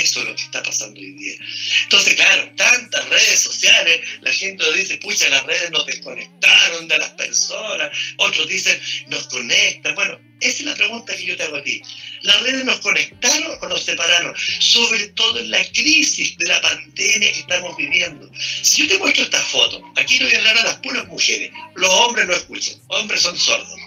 Eso 0.00 0.20
es 0.20 0.26
lo 0.26 0.34
que 0.34 0.42
está 0.42 0.62
pasando 0.62 0.98
hoy 0.98 1.12
día. 1.12 1.34
Entonces, 1.82 2.14
claro, 2.14 2.50
tantas 2.56 3.08
redes 3.08 3.40
sociales, 3.40 4.00
la 4.22 4.32
gente 4.32 4.64
dice, 4.74 4.96
pucha, 4.98 5.28
las 5.28 5.44
redes 5.44 5.70
nos 5.70 5.84
desconectaron 5.84 6.88
de 6.88 6.98
las 6.98 7.10
personas, 7.10 7.90
otros 8.16 8.48
dicen, 8.48 8.80
nos 9.08 9.26
conectan. 9.28 9.94
Bueno, 9.94 10.18
esa 10.40 10.58
es 10.58 10.64
la 10.64 10.74
pregunta 10.74 11.14
que 11.14 11.26
yo 11.26 11.36
te 11.36 11.42
hago 11.42 11.56
a 11.56 11.62
ti. 11.62 11.82
¿Las 12.22 12.40
redes 12.42 12.64
nos 12.64 12.80
conectaron 12.80 13.58
o 13.60 13.68
nos 13.68 13.84
separaron? 13.84 14.34
Sobre 14.58 15.08
todo 15.08 15.38
en 15.38 15.50
la 15.50 15.62
crisis 15.72 16.36
de 16.38 16.46
la 16.46 16.60
pandemia 16.62 17.32
que 17.32 17.40
estamos 17.40 17.76
viviendo. 17.76 18.30
Si 18.62 18.82
yo 18.82 18.88
te 18.88 18.98
muestro 18.98 19.24
esta 19.24 19.42
foto, 19.42 19.82
aquí 19.96 20.18
no 20.18 20.26
voy 20.26 20.34
a 20.34 20.38
hablar 20.38 20.58
a 20.58 20.64
las 20.64 20.76
puras 20.76 21.06
mujeres, 21.08 21.50
los 21.74 21.90
hombres 21.90 22.26
no 22.26 22.34
escuchan, 22.34 22.74
hombres 22.88 23.20
son 23.22 23.38
sordos. 23.38 23.78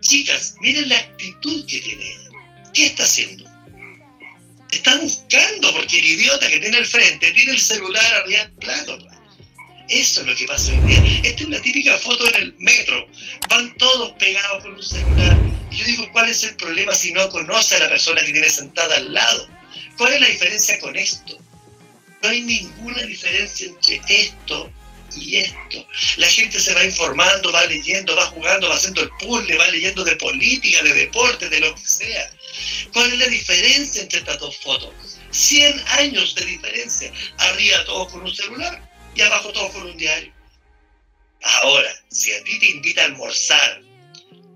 Chicas, 0.00 0.54
miren 0.60 0.88
la 0.88 0.98
actitud 0.98 1.66
que 1.66 1.80
tiene 1.80 2.02
ella. 2.02 2.30
¿Qué 2.72 2.86
está 2.86 3.04
haciendo? 3.04 3.47
Está 4.76 4.96
buscando 4.98 5.72
porque 5.72 5.98
el 5.98 6.04
idiota 6.04 6.48
que 6.48 6.60
tiene 6.60 6.76
al 6.76 6.86
frente 6.86 7.30
tiene 7.32 7.52
el 7.52 7.60
celular 7.60 8.14
arriba 8.14 8.40
del 8.40 8.52
plato. 8.52 8.98
Eso 9.88 10.20
es 10.20 10.26
lo 10.26 10.36
que 10.36 10.46
pasa 10.46 10.72
hoy 10.72 10.86
día. 10.86 11.20
Esta 11.24 11.42
es 11.44 11.48
la 11.48 11.62
típica 11.62 11.96
foto 11.98 12.28
en 12.28 12.34
el 12.42 12.54
metro. 12.58 13.08
Van 13.48 13.74
todos 13.78 14.12
pegados 14.12 14.62
con 14.62 14.74
un 14.74 14.82
celular. 14.82 15.38
Y 15.70 15.76
yo 15.76 15.84
digo, 15.86 16.12
¿cuál 16.12 16.28
es 16.28 16.42
el 16.42 16.56
problema 16.56 16.94
si 16.94 17.12
no 17.12 17.28
conoce 17.30 17.76
a 17.76 17.80
la 17.80 17.88
persona 17.88 18.22
que 18.22 18.32
tiene 18.32 18.50
sentada 18.50 18.96
al 18.96 19.12
lado? 19.12 19.48
¿Cuál 19.96 20.12
es 20.14 20.20
la 20.20 20.28
diferencia 20.28 20.78
con 20.80 20.94
esto? 20.96 21.38
No 22.22 22.28
hay 22.28 22.42
ninguna 22.42 23.02
diferencia 23.02 23.66
entre 23.66 24.00
esto 24.08 24.70
y 25.16 25.36
esto. 25.36 25.86
La 26.16 26.26
gente 26.26 26.60
se 26.60 26.74
va 26.74 26.84
informando, 26.84 27.50
va 27.52 27.64
leyendo, 27.66 28.14
va 28.14 28.26
jugando, 28.26 28.68
va 28.68 28.76
haciendo 28.76 29.02
el 29.02 29.10
puzzle, 29.20 29.56
va 29.56 29.68
leyendo 29.68 30.04
de 30.04 30.16
política, 30.16 30.82
de 30.82 30.92
deporte, 30.92 31.48
de 31.48 31.60
lo 31.60 31.74
que 31.74 31.86
sea. 31.86 32.30
¿Cuál 32.92 33.12
es 33.12 33.18
la 33.18 33.26
diferencia 33.26 34.02
entre 34.02 34.20
estas 34.20 34.38
dos 34.38 34.56
fotos? 34.58 34.92
100 35.30 35.82
años 35.98 36.34
de 36.34 36.44
diferencia. 36.44 37.12
Arriba 37.38 37.84
todos 37.84 38.12
con 38.12 38.22
un 38.22 38.34
celular 38.34 38.88
y 39.14 39.20
abajo 39.20 39.52
todos 39.52 39.72
con 39.72 39.82
un 39.82 39.96
diario. 39.96 40.32
Ahora, 41.42 41.90
si 42.10 42.32
a 42.32 42.42
ti 42.44 42.58
te 42.58 42.70
invita 42.70 43.02
a 43.02 43.06
almorzar, 43.06 43.82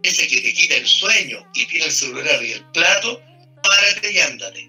ese 0.03 0.27
que 0.27 0.41
te 0.41 0.53
quita 0.53 0.77
el 0.77 0.87
sueño 0.87 1.47
y 1.55 1.67
tiene 1.67 1.87
el 1.87 1.93
celular 1.93 2.43
y 2.43 2.53
el 2.53 2.65
plato, 2.73 3.23
párate 3.63 4.13
y 4.13 4.19
ándate. 4.19 4.69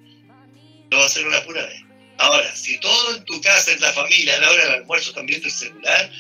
Lo 0.92 0.98
va 0.98 1.04
a 1.04 1.08
hacer 1.08 1.26
una 1.26 1.44
pura 1.44 1.66
vez. 1.66 1.82
Ahora, 2.20 2.56
si 2.56 2.80
todo 2.80 3.16
en 3.16 3.26
tu 3.26 3.42
casa, 3.42 3.72
en 3.72 3.82
la 3.82 3.92
familia, 3.92 4.36
a 4.36 4.42
la 4.42 4.52
hora 4.52 4.64
del 4.64 4.74
almuerzo 4.76 5.14
viendo 5.24 5.48
el 5.48 5.52
celular, 5.52 6.12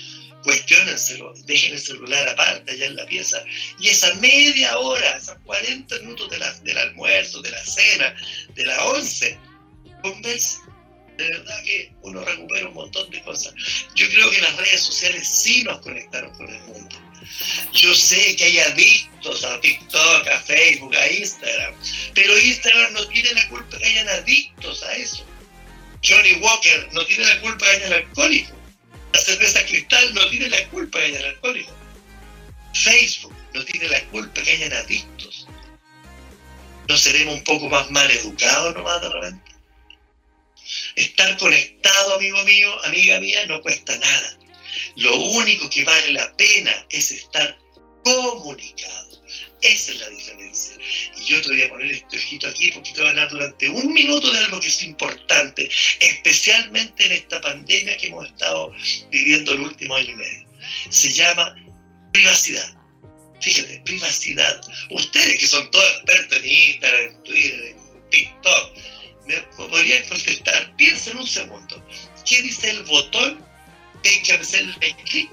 cuestionenselo, 0.43 1.34
dejen 1.45 1.73
el 1.73 1.79
celular 1.79 2.27
aparte 2.29 2.71
allá 2.71 2.86
en 2.86 2.95
la 2.95 3.06
pieza 3.06 3.43
y 3.79 3.89
esa 3.89 4.13
media 4.15 4.77
hora, 4.77 5.17
esos 5.17 5.38
40 5.45 5.99
minutos 5.99 6.29
de 6.29 6.38
la, 6.39 6.53
del 6.60 6.77
almuerzo, 6.77 7.41
de 7.41 7.51
la 7.51 7.65
cena, 7.65 8.15
de 8.56 8.65
la 8.65 8.86
once, 8.86 9.38
conversen. 10.01 10.62
De 11.17 11.29
verdad 11.29 11.63
que 11.63 11.93
uno 12.01 12.25
recupera 12.25 12.67
un 12.67 12.73
montón 12.73 13.08
de 13.12 13.21
cosas. 13.21 13.53
Yo 13.93 14.10
creo 14.10 14.32
que 14.32 14.41
las 14.41 14.58
redes 14.58 14.82
sociales 14.82 15.27
sí 15.27 15.63
nos 15.63 15.79
conectaron 15.82 16.34
con 16.34 16.49
el 16.49 16.60
mundo. 16.62 16.95
Yo 17.71 17.93
sé 17.93 18.36
que 18.36 18.45
hay 18.45 18.60
adictos 18.60 19.43
a 19.43 19.60
TikTok, 19.62 20.27
a 20.27 20.39
Facebook, 20.41 20.95
a 20.95 21.12
Instagram, 21.12 21.75
pero 22.13 22.38
Instagram 22.38 22.93
no 22.93 23.08
tiene 23.08 23.32
la 23.34 23.47
culpa 23.49 23.77
que 23.77 23.86
hayan 23.86 24.10
adictos 24.10 24.84
a 24.84 24.95
eso. 24.95 25.25
Johnny 26.03 26.34
Walker 26.41 26.89
no 26.91 27.06
tiene 27.06 27.25
la 27.25 27.41
culpa 27.41 27.65
de 27.65 27.86
el 27.86 27.93
alcohólico. 27.93 28.62
Cerveza 29.24 29.66
cristal 29.66 30.14
no 30.14 30.30
tiene 30.30 30.50
la 30.50 30.68
culpa 30.68 31.00
de 31.00 31.16
el 31.16 31.26
alcohólico. 31.26 31.72
Facebook 32.74 33.34
no 33.54 33.64
tiene 33.64 33.88
la 33.88 34.04
culpa 34.10 34.42
que 34.42 34.52
hayan 34.52 34.74
adictos. 34.74 35.48
¿No 36.90 36.98
seremos 36.98 37.36
un 37.36 37.44
poco 37.44 37.70
más 37.70 37.90
mal 37.90 38.10
educados 38.12 38.76
nomás 38.76 39.02
de 39.02 39.10
repente? 39.10 39.52
Estar 40.96 41.38
conectado, 41.38 42.16
amigo 42.16 42.44
mío, 42.44 42.86
amiga 42.86 43.20
mía, 43.22 43.46
no 43.46 43.62
cuesta 43.62 43.96
nada. 43.98 44.38
Lo 44.98 45.16
único 45.16 45.70
que 45.70 45.86
vale 45.86 46.12
la 46.12 46.36
pena 46.36 46.86
es 46.90 47.12
estar 47.12 47.58
comunicado. 48.04 49.23
Esa 49.63 49.91
es 49.93 49.99
la 49.99 50.10
diferencia. 50.10 50.76
Y 51.17 51.26
yo 51.26 51.41
te 51.41 51.47
voy 51.47 51.62
a 51.62 51.69
poner 51.69 51.91
este 51.91 52.17
ojito 52.17 52.47
aquí 52.49 52.71
porque 52.71 52.91
te 52.91 52.99
voy 52.99 53.08
a 53.08 53.10
hablar 53.12 53.30
durante 53.30 53.69
un 53.69 53.93
minuto 53.93 54.32
de 54.32 54.39
algo 54.39 54.60
que 54.60 54.67
es 54.67 54.84
importante, 54.84 55.69
especialmente 55.99 57.06
en 57.06 57.13
esta 57.13 57.39
pandemia 57.39 57.97
que 57.97 58.08
hemos 58.08 58.28
estado 58.28 58.73
viviendo 59.10 59.54
el 59.54 59.62
último 59.62 59.95
año 59.95 60.12
y 60.12 60.15
medio. 60.15 60.47
Se 60.89 61.12
llama 61.13 61.56
privacidad. 62.12 62.76
Fíjate, 63.41 63.82
privacidad. 63.86 64.62
Ustedes 64.89 65.39
que 65.39 65.47
son 65.47 65.69
todos 65.71 65.91
expertos 65.95 66.38
en 66.39 66.45
Instagram, 66.49 67.02
en 67.02 67.23
Twitter, 67.23 67.65
en 67.65 68.10
TikTok, 68.10 68.78
me 69.26 69.38
podrían 69.56 70.04
contestar, 70.08 70.76
piensen 70.76 71.17
un 71.17 71.28
segundo, 71.28 71.86
¿qué 72.26 72.41
dice 72.41 72.69
el 72.69 72.84
botón 72.84 73.45
que 74.02 74.10
hay 74.10 74.21
que 74.23 74.34
hacerle 74.34 74.95
clic 75.06 75.32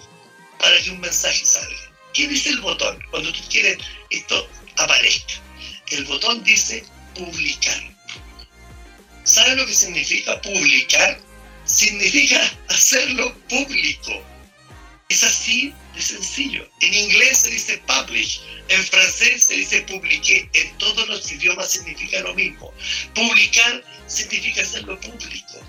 para 0.59 0.81
que 0.81 0.91
un 0.91 1.01
mensaje 1.01 1.45
salga? 1.45 1.90
¿Qué 2.13 2.27
dice 2.27 2.51
el 2.51 2.61
botón 2.61 2.99
cuando 3.11 3.33
tú 3.33 3.41
quieres 3.49 3.79
esto 4.11 4.49
aparezca? 4.77 5.35
El 5.91 6.05
botón 6.05 6.43
dice 6.45 6.85
publicar. 7.15 7.83
¿Sabe 9.25 9.57
lo 9.57 9.67
que 9.67 9.75
significa 9.75 10.41
publicar? 10.41 11.21
Significa 11.65 12.41
hacerlo 12.69 13.37
público. 13.49 14.23
Es 15.09 15.23
así 15.25 15.75
de 15.95 16.03
sencillo. 16.03 16.69
En 16.81 16.95
inglés 16.95 17.39
se 17.39 17.51
dice 17.51 17.83
publish, 17.87 18.41
en 18.69 18.85
francés 18.85 19.45
se 19.45 19.55
dice 19.55 19.83
publiqué, 19.83 20.49
en 20.53 20.79
todos 20.79 21.09
los 21.09 21.31
idiomas 21.31 21.71
significa 21.71 22.21
lo 22.21 22.35
mismo. 22.35 22.73
Publicar 23.15 23.85
significa 24.07 24.63
hacerlo 24.63 24.99
público. 25.01 25.61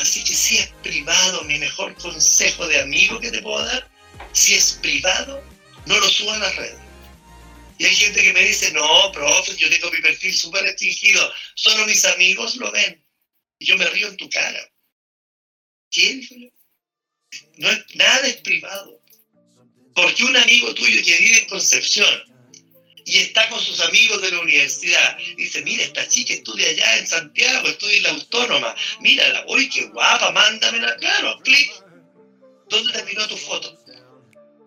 Así 0.00 0.24
que 0.24 0.34
si 0.34 0.58
es 0.58 0.68
privado, 0.82 1.44
mi 1.44 1.58
mejor 1.58 1.94
consejo 1.96 2.66
de 2.66 2.80
amigo 2.80 3.20
que 3.20 3.30
te 3.30 3.42
puedo 3.42 3.64
dar, 3.64 3.88
si 4.32 4.54
es 4.54 4.78
privado, 4.80 5.42
no 5.86 5.98
lo 5.98 6.08
suban 6.08 6.36
a 6.36 6.46
las 6.46 6.56
redes. 6.56 6.78
Y 7.78 7.84
hay 7.84 7.96
gente 7.96 8.22
que 8.22 8.32
me 8.32 8.44
dice, 8.44 8.70
no, 8.72 9.10
profe, 9.12 9.56
yo 9.56 9.68
tengo 9.68 9.90
mi 9.90 10.00
perfil 10.00 10.34
súper 10.34 10.62
restringido, 10.62 11.32
solo 11.54 11.86
mis 11.86 12.04
amigos 12.04 12.56
lo 12.56 12.70
ven. 12.70 13.04
Y 13.58 13.66
yo 13.66 13.76
me 13.76 13.86
río 13.86 14.08
en 14.08 14.16
tu 14.16 14.28
cara. 14.28 14.70
¿Quién? 15.90 16.52
No 17.56 17.70
es, 17.70 17.84
nada 17.94 18.26
es 18.26 18.36
privado. 18.36 19.00
Porque 19.94 20.24
un 20.24 20.36
amigo 20.36 20.74
tuyo 20.74 21.02
que 21.04 21.18
vive 21.18 21.38
en 21.38 21.48
Concepción 21.48 22.32
y 23.04 23.18
está 23.18 23.48
con 23.48 23.60
sus 23.60 23.80
amigos 23.80 24.22
de 24.22 24.30
la 24.30 24.40
universidad, 24.40 25.18
dice, 25.36 25.62
mira, 25.62 25.82
esta 25.82 26.06
chica 26.08 26.34
estudia 26.34 26.68
allá 26.68 26.98
en 26.98 27.06
Santiago, 27.06 27.68
estudia 27.68 27.96
en 27.96 28.02
la 28.04 28.10
autónoma, 28.10 28.76
mírala, 29.00 29.44
uy, 29.48 29.68
qué 29.68 29.86
guapa, 29.86 30.30
mándamela, 30.30 30.96
claro, 30.96 31.38
clic. 31.42 31.72
¿Dónde 32.68 32.92
terminó 32.92 33.26
tu 33.26 33.36
foto? 33.36 33.81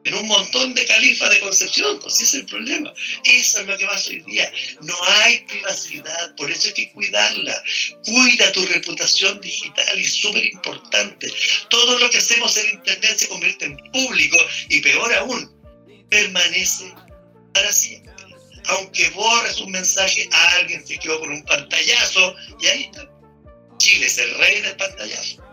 En 0.06 0.14
un 0.14 0.28
montón 0.28 0.74
de 0.76 0.86
califas 0.86 1.32
de 1.32 1.40
Concepción, 1.40 2.00
pues 2.00 2.16
ese 2.16 2.24
es 2.24 2.34
el 2.36 2.46
problema. 2.46 2.94
Eso 3.24 3.60
es 3.60 3.68
lo 3.68 3.78
que 3.78 3.86
pasa 3.88 4.10
hoy 4.12 4.22
día. 4.22 4.52
No 4.82 4.96
hay 5.04 5.40
privacidad, 5.48 6.36
por 6.36 6.50
eso 6.50 6.68
hay 6.68 6.74
que 6.74 6.92
cuidarla. 6.92 7.64
Cuida 8.06 8.52
tu 8.52 8.66
reputación 8.68 9.42
digital 9.42 10.00
y 10.00 10.06
súper 10.06 10.46
importante. 10.46 11.28
Todo 11.70 11.98
lo 11.98 12.10
que 12.10 12.20
hacemos 12.20 12.56
en 12.56 12.76
Internet 12.76 13.18
se 13.18 13.28
convierte 13.28 13.66
en 13.66 13.78
público 13.92 14.38
y 14.70 14.80
peor 14.80 15.12
aún, 15.16 15.52
permanece 16.10 16.94
para 17.54 17.72
siempre. 17.74 18.14
Aunque 18.68 19.10
borres 19.10 19.60
un 19.60 19.72
mensaje, 19.72 20.30
a 20.32 20.54
alguien 20.56 20.86
se 20.86 21.00
quedó 21.00 21.20
con 21.20 21.32
un 21.32 21.44
pantallazo 21.46 22.36
y 22.60 22.68
ahí 22.68 22.84
está. 22.84 23.10
Chile 23.78 24.06
es 24.06 24.18
el 24.20 24.34
rey 24.36 24.62
del 24.62 24.76
pantallazo. 24.78 25.44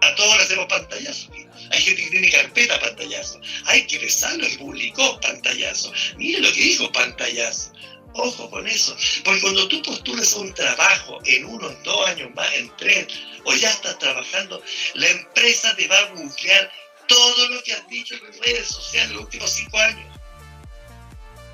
A 0.00 0.14
todos 0.16 0.36
le 0.36 0.42
hacemos 0.42 0.66
pantallazo. 0.66 1.30
Hay 1.70 1.80
gente 1.80 2.02
que 2.02 2.10
tiene 2.10 2.30
carpeta 2.30 2.80
pantallazo. 2.80 3.40
Hay 3.66 3.86
que 3.86 3.98
besarlo 3.98 4.46
y 4.46 4.56
publicó 4.56 5.20
pantallazo. 5.20 5.92
Mire 6.16 6.40
lo 6.40 6.52
que 6.52 6.60
dijo 6.60 6.92
pantallazo. 6.92 7.72
Ojo 8.14 8.50
con 8.50 8.66
eso. 8.66 8.96
Porque 9.24 9.40
cuando 9.40 9.68
tú 9.68 9.82
postulas 9.82 10.32
un 10.34 10.52
trabajo 10.54 11.18
en 11.24 11.46
uno, 11.46 11.70
en 11.70 11.82
dos 11.82 12.08
años 12.08 12.30
más, 12.34 12.52
en 12.54 12.70
tres, 12.76 13.06
o 13.44 13.54
ya 13.54 13.70
estás 13.70 13.98
trabajando, 13.98 14.62
la 14.94 15.08
empresa 15.08 15.74
te 15.76 15.88
va 15.88 15.98
a 15.98 16.10
googlear 16.10 16.70
todo 17.08 17.48
lo 17.48 17.62
que 17.62 17.72
has 17.72 17.88
dicho 17.88 18.14
en 18.14 18.42
redes 18.42 18.68
sociales 18.68 19.10
en 19.10 19.16
los 19.16 19.24
últimos 19.24 19.50
cinco 19.50 19.78
años. 19.78 20.18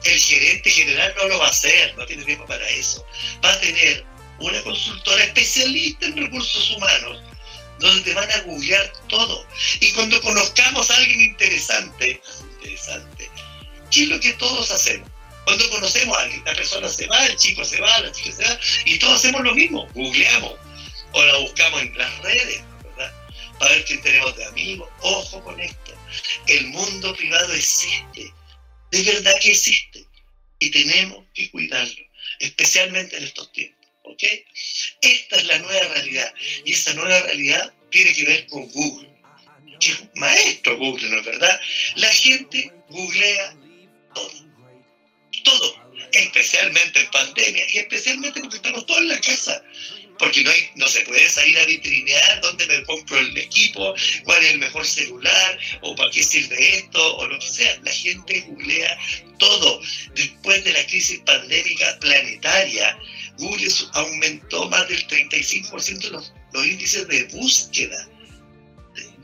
El 0.05 0.19
gerente 0.19 0.71
general 0.71 1.15
no 1.17 1.29
lo 1.29 1.39
va 1.39 1.47
a 1.47 1.51
hacer, 1.51 1.97
no 1.97 2.07
tiene 2.07 2.25
tiempo 2.25 2.47
para 2.47 2.69
eso. 2.71 3.05
Va 3.45 3.53
a 3.53 3.61
tener 3.61 4.05
una 4.41 4.63
consultora 4.63 5.25
especialista 5.25 6.07
en 6.07 6.17
recursos 6.17 6.71
humanos 6.71 7.28
donde 7.79 8.15
van 8.15 8.31
a 8.31 8.41
googlear 8.43 8.93
todo. 9.09 9.47
Y 9.81 9.93
cuando 9.93 10.21
conozcamos 10.21 10.91
a 10.91 10.97
alguien 10.97 11.21
interesante, 11.21 12.21
interesante, 12.61 13.31
¿qué 13.91 14.03
es 14.03 14.09
lo 14.09 14.21
que 14.21 14.33
todos 14.35 14.71
hacemos? 14.71 15.09
Cuando 15.45 15.71
conocemos 15.71 16.17
a 16.17 16.23
alguien, 16.23 16.45
la 16.45 16.55
persona 16.55 16.89
se 16.89 17.07
va, 17.07 17.25
el 17.27 17.37
chico 17.37 17.65
se 17.65 17.81
va, 17.81 18.01
la 18.01 18.13
chica 18.13 18.37
se 18.37 18.45
va, 18.45 18.61
y 18.85 18.99
todos 18.99 19.19
hacemos 19.19 19.43
lo 19.43 19.55
mismo, 19.55 19.89
googleamos 19.95 20.55
o 21.13 21.25
la 21.25 21.39
buscamos 21.39 21.81
en 21.83 21.97
las 21.97 22.19
redes, 22.19 22.63
¿verdad? 22.83 23.13
Para 23.59 23.73
ver 23.73 23.85
quién 23.85 24.03
tenemos 24.03 24.37
de 24.37 24.45
amigos. 24.45 24.91
Ojo 25.01 25.43
con 25.43 25.59
esto. 25.59 25.95
El 26.47 26.67
mundo 26.69 27.15
privado 27.15 27.53
existe, 27.55 28.33
de 28.91 29.03
verdad 29.03 29.33
que 29.41 29.53
existe, 29.53 30.07
y 30.59 30.71
tenemos 30.71 31.25
que 31.35 31.51
cuidarlo, 31.51 32.05
especialmente 32.41 33.17
en 33.17 33.25
estos 33.25 33.51
tiempos. 33.53 33.78
¿Ok? 34.09 34.23
Esta 35.01 35.37
es 35.37 35.45
la 35.47 35.59
nueva 35.59 35.95
realidad, 35.95 36.35
y 36.65 36.73
esa 36.73 36.95
nueva 36.95 37.21
realidad 37.21 37.73
tiene 37.91 38.13
que 38.13 38.25
ver 38.25 38.47
con 38.47 38.69
Google, 38.71 39.09
que 39.81 39.93
es 39.93 39.99
maestro 40.17 40.77
Google, 40.77 41.09
¿no 41.09 41.19
es 41.19 41.25
verdad? 41.25 41.61
La 41.97 42.11
gente 42.11 42.73
googlea 42.89 43.57
todo 44.15 44.49
todo, 45.49 45.75
especialmente 46.13 47.01
en 47.01 47.11
pandemia 47.11 47.65
y 47.73 47.79
especialmente 47.79 48.41
porque 48.41 48.57
estamos 48.57 48.87
todos 48.87 49.01
en 49.01 49.09
la 49.09 49.21
casa. 49.21 49.63
Porque 50.19 50.43
no, 50.43 50.51
hay, 50.51 50.69
no 50.75 50.89
se 50.89 51.03
puede 51.03 51.29
salir 51.31 51.57
a 51.59 51.65
vitrinear 51.65 52.41
dónde 52.41 52.67
me 52.67 52.83
compro 52.83 53.19
el 53.19 53.39
equipo, 53.39 53.95
cuál 54.25 54.45
es 54.45 54.51
el 54.51 54.59
mejor 54.59 54.85
celular, 54.85 55.59
o 55.83 55.95
para 55.95 56.11
qué 56.11 56.25
sirve 56.25 56.77
esto, 56.77 57.17
o 57.19 57.27
lo 57.29 57.39
que 57.39 57.49
sea. 57.49 57.79
La 57.85 57.93
gente 57.93 58.41
googlea 58.41 58.99
todo. 59.39 59.81
Después 60.17 60.65
de 60.65 60.73
la 60.73 60.85
crisis 60.87 61.21
pandémica 61.25 61.99
planetaria, 62.01 62.99
Google 63.39 63.69
aumentó 63.95 64.69
más 64.69 64.89
del 64.89 65.07
35% 65.07 66.11
los, 66.11 66.33
los 66.53 66.67
índices 66.67 67.07
de 67.09 67.25
búsqueda. 67.25 68.09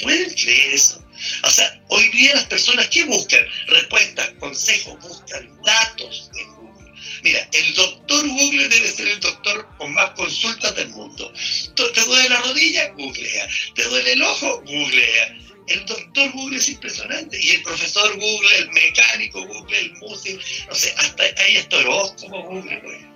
¿Pueden 0.00 0.32
creer 0.34 0.74
eso? 0.74 1.04
O 1.42 1.50
sea, 1.50 1.80
hoy 1.88 2.08
día 2.10 2.34
las 2.34 2.44
personas 2.44 2.88
que 2.88 3.04
buscan 3.04 3.44
respuestas, 3.68 4.30
consejos, 4.40 5.00
buscan 5.00 5.62
datos 5.62 6.30
en 6.38 6.54
Google. 6.54 6.92
Mira, 7.22 7.48
el 7.52 7.74
doctor 7.74 8.28
Google 8.28 8.68
debe 8.68 8.88
ser 8.88 9.08
el 9.08 9.20
doctor 9.20 9.68
con 9.78 9.94
más 9.94 10.10
consultas 10.10 10.74
del 10.76 10.88
mundo. 10.90 11.32
¿Te 11.74 12.00
duele 12.04 12.28
la 12.28 12.40
rodilla? 12.42 12.88
Googlea. 12.92 13.48
¿Te 13.74 13.84
duele 13.84 14.12
el 14.12 14.22
ojo? 14.22 14.62
Googlea. 14.66 15.38
El 15.68 15.86
doctor 15.86 16.30
Google 16.32 16.58
es 16.58 16.68
impresionante. 16.68 17.40
Y 17.42 17.50
el 17.50 17.62
profesor 17.62 18.14
Google, 18.18 18.58
el 18.58 18.70
mecánico 18.72 19.46
Google, 19.46 19.78
el 19.78 19.92
músico, 19.94 20.42
no 20.68 20.74
sé, 20.74 20.94
hasta 20.98 21.22
ahí 21.22 21.56
hasta 21.56 21.82
como 21.84 22.42
Google, 22.42 22.76
pues. 22.78 23.13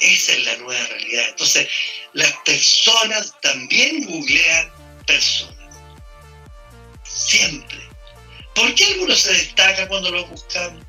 Esa 0.00 0.32
es 0.32 0.44
la 0.44 0.56
nueva 0.56 0.86
realidad. 0.86 1.28
Entonces, 1.28 1.68
las 2.14 2.32
personas 2.44 3.34
también 3.42 4.04
googlean 4.06 4.70
personas 5.06 5.60
siempre. 7.04 7.78
¿Por 8.54 8.74
qué 8.74 8.84
algunos 8.86 9.20
se 9.20 9.32
destacan 9.32 9.88
cuando 9.88 10.10
los 10.10 10.28
buscamos? 10.28 10.82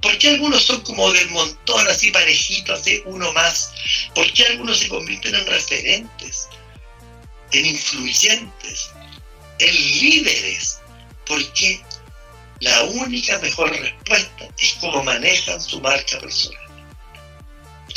¿Por 0.00 0.16
qué 0.18 0.28
algunos 0.28 0.64
son 0.64 0.80
como 0.82 1.10
del 1.12 1.28
montón, 1.30 1.86
así 1.88 2.10
parejitos, 2.10 2.80
así 2.80 3.02
uno 3.06 3.32
más? 3.32 3.72
¿Por 4.14 4.32
qué 4.32 4.46
algunos 4.46 4.78
se 4.78 4.88
convierten 4.88 5.34
en 5.34 5.46
referentes, 5.46 6.48
en 7.52 7.66
influyentes, 7.66 8.90
en 9.58 9.74
líderes? 9.74 10.78
Porque 11.26 11.80
la 12.60 12.84
única 12.84 13.38
mejor 13.38 13.70
respuesta 13.70 14.48
es 14.58 14.74
cómo 14.80 15.02
manejan 15.02 15.60
su 15.60 15.80
marca 15.80 16.20
personal. 16.20 16.67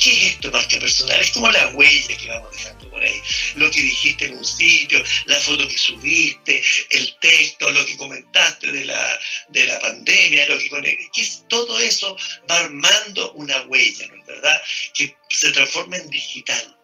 ¿Qué 0.01 0.09
es 0.09 0.33
esto, 0.33 0.49
marca 0.49 0.79
personal? 0.79 1.21
Es 1.21 1.29
como 1.29 1.51
la 1.51 1.67
huella 1.75 2.17
que 2.17 2.27
vamos 2.27 2.51
dejando 2.51 2.89
por 2.89 3.03
ahí. 3.03 3.21
Lo 3.53 3.69
que 3.69 3.81
dijiste 3.81 4.25
en 4.25 4.35
un 4.35 4.43
sitio, 4.43 5.03
la 5.25 5.39
foto 5.39 5.67
que 5.67 5.77
subiste, 5.77 6.63
el 6.89 7.15
texto, 7.19 7.69
lo 7.69 7.85
que 7.85 7.97
comentaste 7.97 8.71
de 8.71 8.85
la, 8.85 9.19
de 9.49 9.65
la 9.65 9.79
pandemia, 9.79 10.47
lo 10.47 10.57
que, 10.57 10.69
que 11.13 11.27
todo 11.47 11.79
eso 11.79 12.17
va 12.49 12.61
armando 12.61 13.33
una 13.33 13.61
huella, 13.67 14.07
¿no 14.07 14.15
es 14.15 14.25
verdad? 14.25 14.59
Que 14.95 15.15
se 15.29 15.51
transforma 15.51 15.97
en 15.97 16.09
digital. 16.09 16.77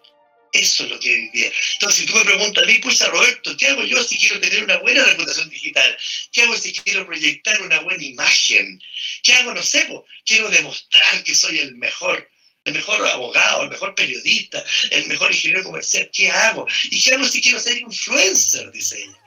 Eso 0.53 0.83
es 0.83 0.91
lo 0.91 0.99
que 0.99 1.11
vivía. 1.15 1.51
Entonces, 1.73 2.01
si 2.01 2.05
tú 2.05 2.15
me 2.15 2.23
preguntas 2.23 2.63
a 2.63 2.67
mí, 2.67 2.77
pues 2.83 2.99
Roberto, 2.99 3.57
¿qué 3.57 3.65
hago 3.65 3.83
yo 3.83 4.03
si 4.03 4.19
quiero 4.19 4.39
tener 4.39 4.63
una 4.63 4.77
buena 4.77 5.03
reputación 5.03 5.49
digital? 5.49 5.97
¿Qué 6.31 6.43
hago 6.43 6.55
si 6.55 6.71
quiero 6.71 7.07
proyectar 7.07 7.59
una 7.63 7.79
buena 7.79 8.03
imagen? 8.03 8.79
¿Qué 9.23 9.33
hago? 9.33 9.55
No 9.55 9.63
sé, 9.63 9.87
quiero 10.23 10.49
demostrar 10.49 11.23
que 11.23 11.33
soy 11.33 11.57
el 11.57 11.75
mejor 11.77 12.29
el 12.67 12.73
mejor 12.73 13.07
abogado, 13.07 13.63
el 13.63 13.69
mejor 13.69 13.95
periodista, 13.95 14.61
el 14.91 15.07
mejor 15.07 15.31
ingeniero 15.31 15.63
comercial. 15.63 16.09
¿Qué 16.11 16.29
hago? 16.29 16.67
¿Y 16.91 17.01
qué 17.01 17.13
hago 17.13 17.25
si 17.25 17.41
quiero 17.41 17.59
ser 17.59 17.77
influencer? 17.77 18.69
Dice 18.71 19.01
ella. 19.01 19.17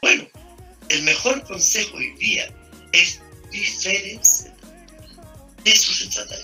Bueno, 0.00 0.28
el 0.88 1.02
mejor 1.02 1.44
consejo 1.44 1.98
hoy 1.98 2.10
día 2.16 2.50
es 2.92 3.20
diferencia. 3.50 4.54
Eso 5.64 5.92
se 5.92 6.06
trata 6.06 6.36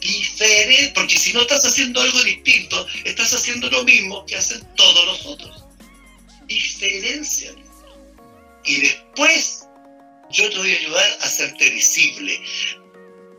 Diferente, 0.00 0.92
porque 0.94 1.18
si 1.18 1.32
no 1.32 1.42
estás 1.42 1.64
haciendo 1.64 2.00
algo 2.00 2.22
distinto, 2.22 2.86
estás 3.04 3.34
haciendo 3.34 3.70
lo 3.70 3.84
mismo 3.84 4.24
que 4.26 4.36
hacen 4.36 4.60
todos 4.76 5.06
los 5.06 5.26
otros. 5.26 5.64
Diferencia. 6.46 7.54
Y 8.64 8.80
después 8.80 9.66
yo 10.30 10.50
te 10.50 10.56
voy 10.58 10.74
a 10.74 10.78
ayudar 10.78 11.18
a 11.20 11.24
hacerte 11.24 11.70
visible. 11.70 12.40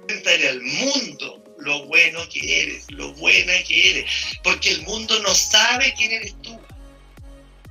Cuéntale 0.08 0.50
al 0.50 0.62
mundo 0.62 1.41
lo 1.62 1.86
bueno 1.86 2.28
que 2.30 2.62
eres, 2.64 2.86
lo 2.90 3.14
buena 3.14 3.54
que 3.64 3.92
eres, 3.92 4.12
porque 4.44 4.72
el 4.72 4.82
mundo 4.84 5.20
no 5.22 5.34
sabe 5.34 5.94
quién 5.98 6.12
eres 6.12 6.36
tú. 6.42 6.60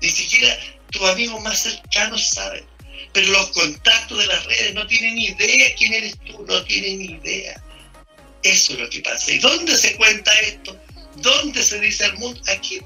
Ni 0.00 0.08
siquiera 0.08 0.56
tus 0.90 1.02
amigos 1.02 1.42
más 1.42 1.58
cercanos 1.58 2.28
saben. 2.28 2.64
Pero 3.12 3.28
los 3.28 3.50
contactos 3.50 4.18
de 4.18 4.26
las 4.26 4.44
redes 4.44 4.74
no 4.74 4.86
tienen 4.86 5.18
idea 5.18 5.74
quién 5.76 5.92
eres 5.92 6.16
tú, 6.20 6.44
no 6.46 6.62
tienen 6.64 7.00
idea. 7.00 7.60
Eso 8.42 8.74
es 8.74 8.78
lo 8.78 8.88
que 8.88 9.00
pasa. 9.00 9.32
¿Y 9.32 9.38
dónde 9.38 9.76
se 9.76 9.96
cuenta 9.96 10.32
esto? 10.40 10.76
¿Dónde 11.16 11.62
se 11.62 11.80
dice 11.80 12.04
al 12.04 12.16
mundo? 12.18 12.40
Aquí, 12.48 12.80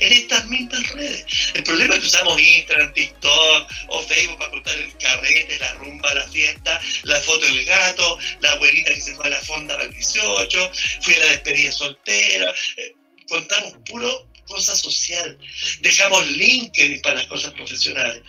en 0.00 0.12
estas 0.12 0.46
mismas 0.46 0.88
redes. 0.90 1.24
El 1.54 1.62
problema 1.64 1.94
es 1.94 2.00
que 2.00 2.06
usamos 2.06 2.40
Instagram, 2.40 2.92
TikTok 2.92 3.70
o 3.88 4.02
Facebook 4.02 4.38
para 4.38 4.50
contar 4.50 4.78
el 4.78 4.96
carrete, 4.98 5.58
la 5.58 5.74
rumba, 5.74 6.14
la 6.14 6.28
fiesta, 6.28 6.80
la 7.04 7.20
foto 7.20 7.46
del 7.46 7.64
gato, 7.64 8.18
la 8.40 8.52
abuelita 8.52 8.94
que 8.94 9.00
se 9.00 9.14
fue 9.14 9.26
a 9.26 9.30
la 9.30 9.40
fonda 9.40 9.74
para 9.74 9.88
el 9.88 9.94
18, 9.94 10.72
fui 11.02 11.14
a 11.14 11.18
la 11.18 11.26
despedida 11.26 11.72
soltera. 11.72 12.54
Eh, 12.76 12.94
contamos 13.28 13.74
puro 13.86 14.32
cosa 14.46 14.74
social. 14.76 15.38
Dejamos 15.80 16.26
LinkedIn 16.26 17.00
para 17.02 17.16
las 17.16 17.26
cosas 17.26 17.52
profesionales. 17.54 18.22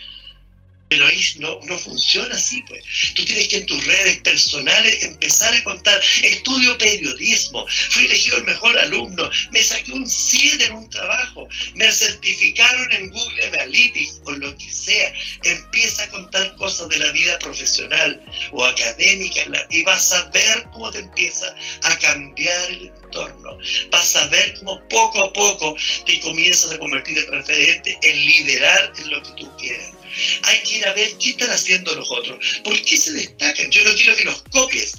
Pero 0.94 1.08
ahí 1.08 1.20
no, 1.40 1.80
funciona 1.80 2.36
así, 2.36 2.62
pues. 2.68 2.84
Tú 3.16 3.26
tienes 3.26 3.48
que 3.48 3.58
en 3.58 3.66
tus 3.66 3.84
redes 3.84 4.18
personales 4.18 5.04
empezar 5.04 5.52
a 5.52 5.64
contar. 5.64 6.00
Estudio 6.22 6.78
periodismo, 6.78 7.66
fui 7.90 8.06
elegido 8.06 8.38
el 8.38 8.44
mejor 8.44 8.78
alumno, 8.78 9.28
me 9.50 9.64
saqué 9.64 9.92
un 9.92 10.08
7 10.08 10.66
en 10.66 10.74
un 10.74 10.90
trabajo, 10.92 11.48
me 11.74 11.92
certificaron 11.92 12.92
en 12.92 13.10
Google 13.10 13.48
Analytics 13.48 14.22
o 14.26 14.32
lo 14.34 14.56
que 14.56 14.72
sea. 14.72 15.12
Empieza 15.44 16.04
a 16.04 16.10
contar 16.10 16.56
cosas 16.58 16.90
de 16.90 17.00
la 17.00 17.12
vida 17.12 17.40
profesional 17.40 18.24
o 18.52 18.64
académica 18.64 19.42
y 19.72 19.82
vas 19.82 20.14
a 20.14 20.30
ver 20.30 20.64
cómo 20.74 20.92
te 20.92 21.00
empieza 21.00 21.56
a 21.82 21.98
cambiar 21.98 22.70
el 22.70 22.92
entorno. 23.04 23.58
Vas 23.90 24.16
a 24.16 24.28
ver 24.28 24.54
cómo 24.60 24.80
poco 24.90 25.24
a 25.24 25.34
poco 25.34 25.76
te 26.06 26.20
comienzas 26.20 26.74
a 26.74 26.78
convertir 26.78 27.18
en 27.18 27.32
referente, 27.32 27.98
en 28.04 28.16
liderar 28.28 28.94
en 29.00 29.10
lo 29.10 29.24
que 29.24 29.32
tú 29.42 29.58
quieres 29.58 30.03
hay 30.44 30.64
que 30.64 30.78
ir 30.78 30.88
a 30.88 30.94
ver 30.94 31.18
qué 31.20 31.32
están 31.32 31.50
haciendo 31.52 31.94
los 31.96 32.10
otros. 32.12 32.62
¿Por 32.64 32.82
qué 32.84 32.98
se 32.98 33.12
destacan? 33.14 33.70
Yo 33.72 33.84
no 33.84 33.94
quiero 33.96 34.16
que 34.16 34.26
los 34.26 34.44
copies. 34.52 34.98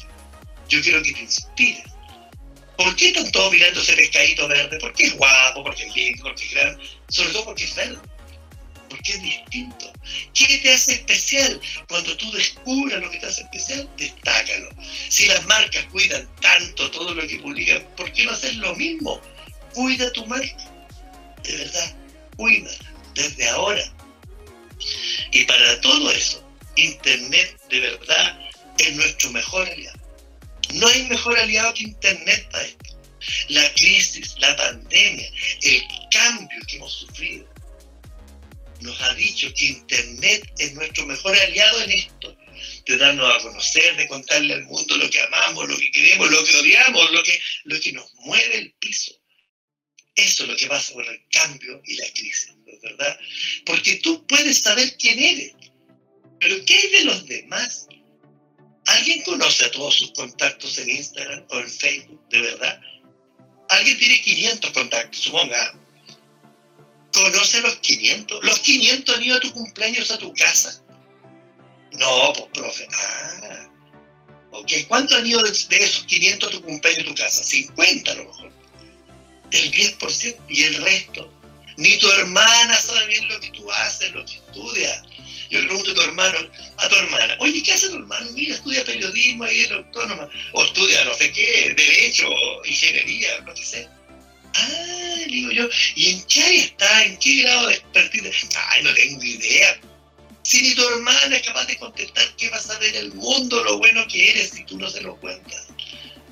Yo 0.68 0.80
quiero 0.82 1.02
que 1.02 1.12
te 1.12 1.20
inspires. 1.20 1.84
¿Por 2.76 2.96
qué 2.96 3.08
están 3.08 3.30
todos 3.30 3.52
mirando 3.52 3.80
ese 3.80 3.94
pescadito 3.94 4.48
verde? 4.48 4.78
Porque 4.80 5.04
es 5.04 5.14
guapo, 5.16 5.62
porque 5.62 5.84
es 5.86 5.94
lindo, 5.94 6.24
porque 6.24 6.44
es 6.44 6.52
grande. 6.52 6.84
Sobre 7.08 7.30
todo 7.30 7.44
porque 7.44 7.64
es 7.64 7.74
verde. 7.74 7.98
porque 8.88 9.12
es 9.12 9.22
distinto. 9.22 9.92
¿Qué 10.34 10.58
te 10.58 10.72
hace 10.72 10.92
especial? 10.94 11.60
Cuando 11.88 12.16
tú 12.16 12.30
descubras 12.32 13.00
lo 13.00 13.10
que 13.10 13.18
te 13.18 13.26
hace 13.26 13.42
especial, 13.42 13.88
destácalo. 13.96 14.68
Si 15.08 15.26
las 15.26 15.44
marcas 15.46 15.84
cuidan 15.86 16.28
tanto 16.40 16.90
todo 16.90 17.14
lo 17.14 17.26
que 17.26 17.38
publican, 17.38 17.86
¿por 17.96 18.12
qué 18.12 18.24
no 18.24 18.32
hacer 18.32 18.54
lo 18.56 18.74
mismo? 18.76 19.20
Cuida 19.72 20.12
tu 20.12 20.24
marca. 20.26 20.70
De 21.42 21.56
verdad, 21.56 21.96
cuida 22.36 22.70
desde 23.14 23.48
ahora. 23.48 23.93
Y 25.32 25.44
para 25.44 25.80
todo 25.80 26.10
eso, 26.10 26.44
Internet 26.76 27.60
de 27.68 27.80
verdad 27.80 28.40
es 28.78 28.94
nuestro 28.94 29.30
mejor 29.30 29.68
aliado. 29.68 29.98
No 30.74 30.86
hay 30.88 31.04
mejor 31.04 31.38
aliado 31.38 31.74
que 31.74 31.84
Internet 31.84 32.48
para 32.50 32.64
esto. 32.64 32.98
La 33.48 33.72
crisis, 33.74 34.34
la 34.38 34.54
pandemia, 34.56 35.30
el 35.62 35.82
cambio 36.10 36.58
que 36.66 36.76
hemos 36.76 36.92
sufrido, 36.92 37.48
nos 38.80 39.00
ha 39.00 39.14
dicho 39.14 39.52
que 39.54 39.66
Internet 39.66 40.52
es 40.58 40.74
nuestro 40.74 41.06
mejor 41.06 41.36
aliado 41.36 41.82
en 41.82 41.92
esto, 41.92 42.36
de 42.86 42.96
darnos 42.98 43.34
a 43.34 43.42
conocer, 43.42 43.96
de 43.96 44.06
contarle 44.08 44.54
al 44.54 44.64
mundo 44.64 44.96
lo 44.96 45.08
que 45.08 45.20
amamos, 45.20 45.68
lo 45.68 45.76
que 45.76 45.90
queremos, 45.90 46.30
lo 46.30 46.44
que 46.44 46.56
odiamos, 46.56 47.10
lo 47.12 47.22
que, 47.22 47.40
lo 47.64 47.80
que 47.80 47.92
nos 47.92 48.12
mueve 48.16 48.58
el 48.58 48.72
piso. 48.74 49.12
Eso 50.14 50.44
es 50.44 50.48
lo 50.50 50.56
que 50.56 50.66
pasa 50.66 50.92
con 50.92 51.04
el 51.06 51.22
cambio 51.30 51.80
y 51.84 51.94
la 51.96 52.06
crisis, 52.12 52.54
¿verdad? 52.84 53.18
Porque 53.66 53.96
tú 53.96 54.24
puedes 54.26 54.62
saber 54.62 54.96
quién 54.98 55.18
eres, 55.18 55.52
pero 56.40 56.56
¿qué 56.64 56.74
hay 56.74 56.90
de 56.90 57.04
los 57.04 57.26
demás? 57.26 57.88
¿Alguien 58.86 59.22
conoce 59.22 59.64
a 59.64 59.70
todos 59.70 59.94
sus 59.94 60.12
contactos 60.12 60.76
en 60.78 60.90
Instagram 60.90 61.44
o 61.48 61.58
en 61.58 61.70
Facebook, 61.70 62.28
de 62.28 62.42
verdad? 62.42 62.80
Alguien 63.70 63.98
tiene 63.98 64.20
500 64.20 64.70
contactos, 64.72 65.20
suponga. 65.20 65.74
¿Conoce 67.12 67.60
los 67.60 67.76
500? 67.76 68.44
¿Los 68.44 68.58
500 68.60 69.16
han 69.16 69.24
ido 69.24 69.36
a 69.36 69.40
tu 69.40 69.52
cumpleaños 69.52 70.10
a 70.10 70.18
tu 70.18 70.34
casa? 70.34 70.82
No, 71.92 72.32
pues, 72.34 72.48
profe. 72.52 72.86
Ah, 72.92 73.68
ok. 74.50 74.72
¿Cuántos 74.88 75.16
han 75.16 75.26
ido 75.26 75.42
de, 75.42 75.50
esos 75.50 76.04
500 76.04 76.48
a 76.48 76.52
tu 76.52 76.62
cumpleaños 76.62 77.04
a 77.04 77.08
tu 77.08 77.14
casa? 77.14 77.44
50 77.44 78.12
a 78.12 78.14
lo 78.16 78.24
mejor. 78.24 78.52
El 79.50 79.72
10% 79.72 80.36
y 80.48 80.62
el 80.64 80.82
resto. 80.82 81.32
Ni 81.76 81.98
tu 81.98 82.10
hermana 82.10 82.76
sabe 82.76 83.06
bien 83.06 83.28
lo 83.28 83.40
que 83.40 83.50
tú 83.50 83.70
haces, 83.70 84.12
lo 84.12 84.24
que 84.24 84.34
estudias 84.34 85.02
yo 85.54 85.60
le 85.60 85.66
pregunto 85.66 85.90
a 85.92 85.94
tu 85.94 86.00
hermano, 86.00 86.38
a 86.78 86.88
tu 86.88 86.96
hermana, 86.96 87.36
oye, 87.38 87.62
¿qué 87.62 87.72
hace 87.72 87.88
tu 87.88 87.96
hermano? 87.96 88.28
Mira, 88.32 88.54
estudia 88.54 88.84
periodismo 88.84 89.46
y 89.46 89.60
es 89.60 89.70
autónoma, 89.70 90.28
o 90.52 90.64
estudia 90.64 91.04
no 91.04 91.14
sé 91.14 91.32
qué, 91.32 91.72
derecho, 91.76 92.28
ingeniería, 92.64 93.40
no 93.40 93.54
sé 93.56 93.64
sea. 93.64 93.90
Ah, 94.54 95.16
digo 95.28 95.52
yo, 95.52 95.68
¿y 95.94 96.10
en 96.10 96.24
qué 96.24 96.42
área 96.42 96.64
está? 96.64 97.04
¿En 97.04 97.16
qué 97.18 97.42
grado 97.42 97.68
de 97.68 97.74
expertise? 97.74 98.48
Ay, 98.68 98.82
no 98.82 98.94
tengo 98.94 99.22
idea. 99.22 99.80
Si 100.42 100.60
ni 100.60 100.74
tu 100.74 100.88
hermana 100.88 101.36
es 101.36 101.42
capaz 101.42 101.66
de 101.66 101.76
contestar 101.76 102.24
qué 102.36 102.50
vas 102.50 102.68
a 102.70 102.78
ver 102.78 102.96
el 102.96 103.14
mundo, 103.14 103.62
lo 103.62 103.78
bueno 103.78 104.04
que 104.08 104.30
eres 104.30 104.50
si 104.50 104.64
tú 104.64 104.76
no 104.76 104.90
se 104.90 105.02
lo 105.02 105.16
cuentas. 105.16 105.68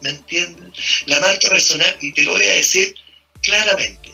¿Me 0.01 0.11
entiendes? 0.11 0.73
La 1.07 1.21
marca 1.21 1.49
personal, 1.49 1.97
y 2.01 2.13
te 2.13 2.23
lo 2.23 2.33
voy 2.33 2.45
a 2.45 2.55
decir 2.55 2.95
claramente, 3.41 4.11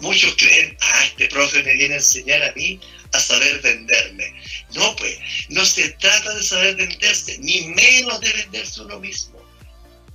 muchos 0.00 0.34
creen, 0.36 0.76
ah, 0.80 1.04
este 1.04 1.28
profe 1.28 1.62
me 1.62 1.74
viene 1.74 1.94
a 1.94 1.98
enseñar 1.98 2.42
a 2.42 2.52
mí 2.52 2.80
a 3.12 3.20
saber 3.20 3.60
venderme. 3.60 4.34
No, 4.74 4.94
pues, 4.96 5.18
no 5.48 5.64
se 5.64 5.90
trata 5.90 6.34
de 6.34 6.42
saber 6.42 6.76
venderse, 6.76 7.38
ni 7.38 7.68
menos 7.68 8.20
de 8.20 8.32
venderse 8.32 8.80
uno 8.80 8.98
mismo. 9.00 9.42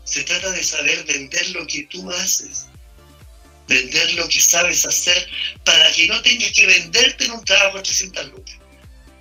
Se 0.03 0.23
trata 0.23 0.51
de 0.51 0.63
saber 0.63 1.03
vender 1.05 1.49
lo 1.51 1.65
que 1.67 1.83
tú 1.83 2.09
haces, 2.11 2.67
vender 3.67 4.13
lo 4.15 4.27
que 4.27 4.41
sabes 4.41 4.85
hacer 4.85 5.29
para 5.63 5.91
que 5.93 6.07
no 6.07 6.21
tengas 6.21 6.51
que 6.51 6.65
venderte 6.65 7.25
en 7.25 7.31
un 7.31 7.45
trabajo 7.45 7.77
de 7.77 7.83
300 7.83 8.27
lucas. 8.27 8.55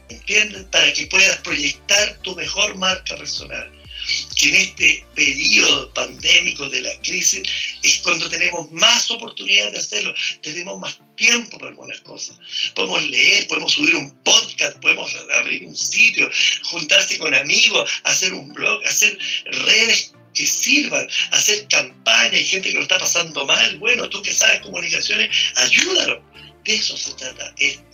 ¿Entiendes? 0.09 0.65
Para 0.73 0.93
que 0.93 1.07
puedas 1.07 1.37
proyectar 1.39 2.19
tu 2.23 2.35
mejor 2.35 2.77
marca 2.77 3.17
personal 3.17 3.80
que 4.37 4.49
en 4.49 4.55
este 4.55 5.05
periodo 5.15 5.93
pandémico 5.93 6.69
de 6.69 6.83
la 6.83 7.01
crisis 7.03 7.43
es 7.83 7.99
cuando 7.99 8.29
tenemos 8.29 8.71
más 8.73 9.11
oportunidades 9.11 9.73
de 9.73 9.79
hacerlo, 9.79 10.15
tenemos 10.43 10.79
más 10.79 10.99
tiempo 11.17 11.59
para 11.59 11.71
algunas 11.71 12.01
cosas. 12.01 12.37
Podemos 12.75 13.03
leer, 13.09 13.47
podemos 13.49 13.73
subir 13.73 13.95
un 13.95 14.11
podcast, 14.23 14.79
podemos 14.79 15.15
abrir 15.37 15.65
un 15.67 15.77
sitio, 15.77 16.31
juntarse 16.65 17.19
con 17.19 17.35
amigos, 17.35 17.91
hacer 18.05 18.33
un 18.33 18.53
blog, 18.53 18.85
hacer 18.87 19.19
redes 19.45 20.13
que 20.35 20.47
sirvan, 20.47 21.09
hacer 21.33 21.67
campaña, 21.69 22.39
y 22.39 22.45
gente 22.45 22.71
que 22.71 22.77
lo 22.77 22.83
está 22.83 22.99
pasando 22.99 23.45
mal, 23.47 23.79
bueno, 23.79 24.09
tú 24.09 24.23
que 24.23 24.33
sabes 24.33 24.61
comunicaciones, 24.61 25.31
ayúdalo. 25.57 26.23
De 26.65 26.75
eso 26.75 26.97
se 26.97 27.13
trata 27.15 27.55
esto. 27.59 27.90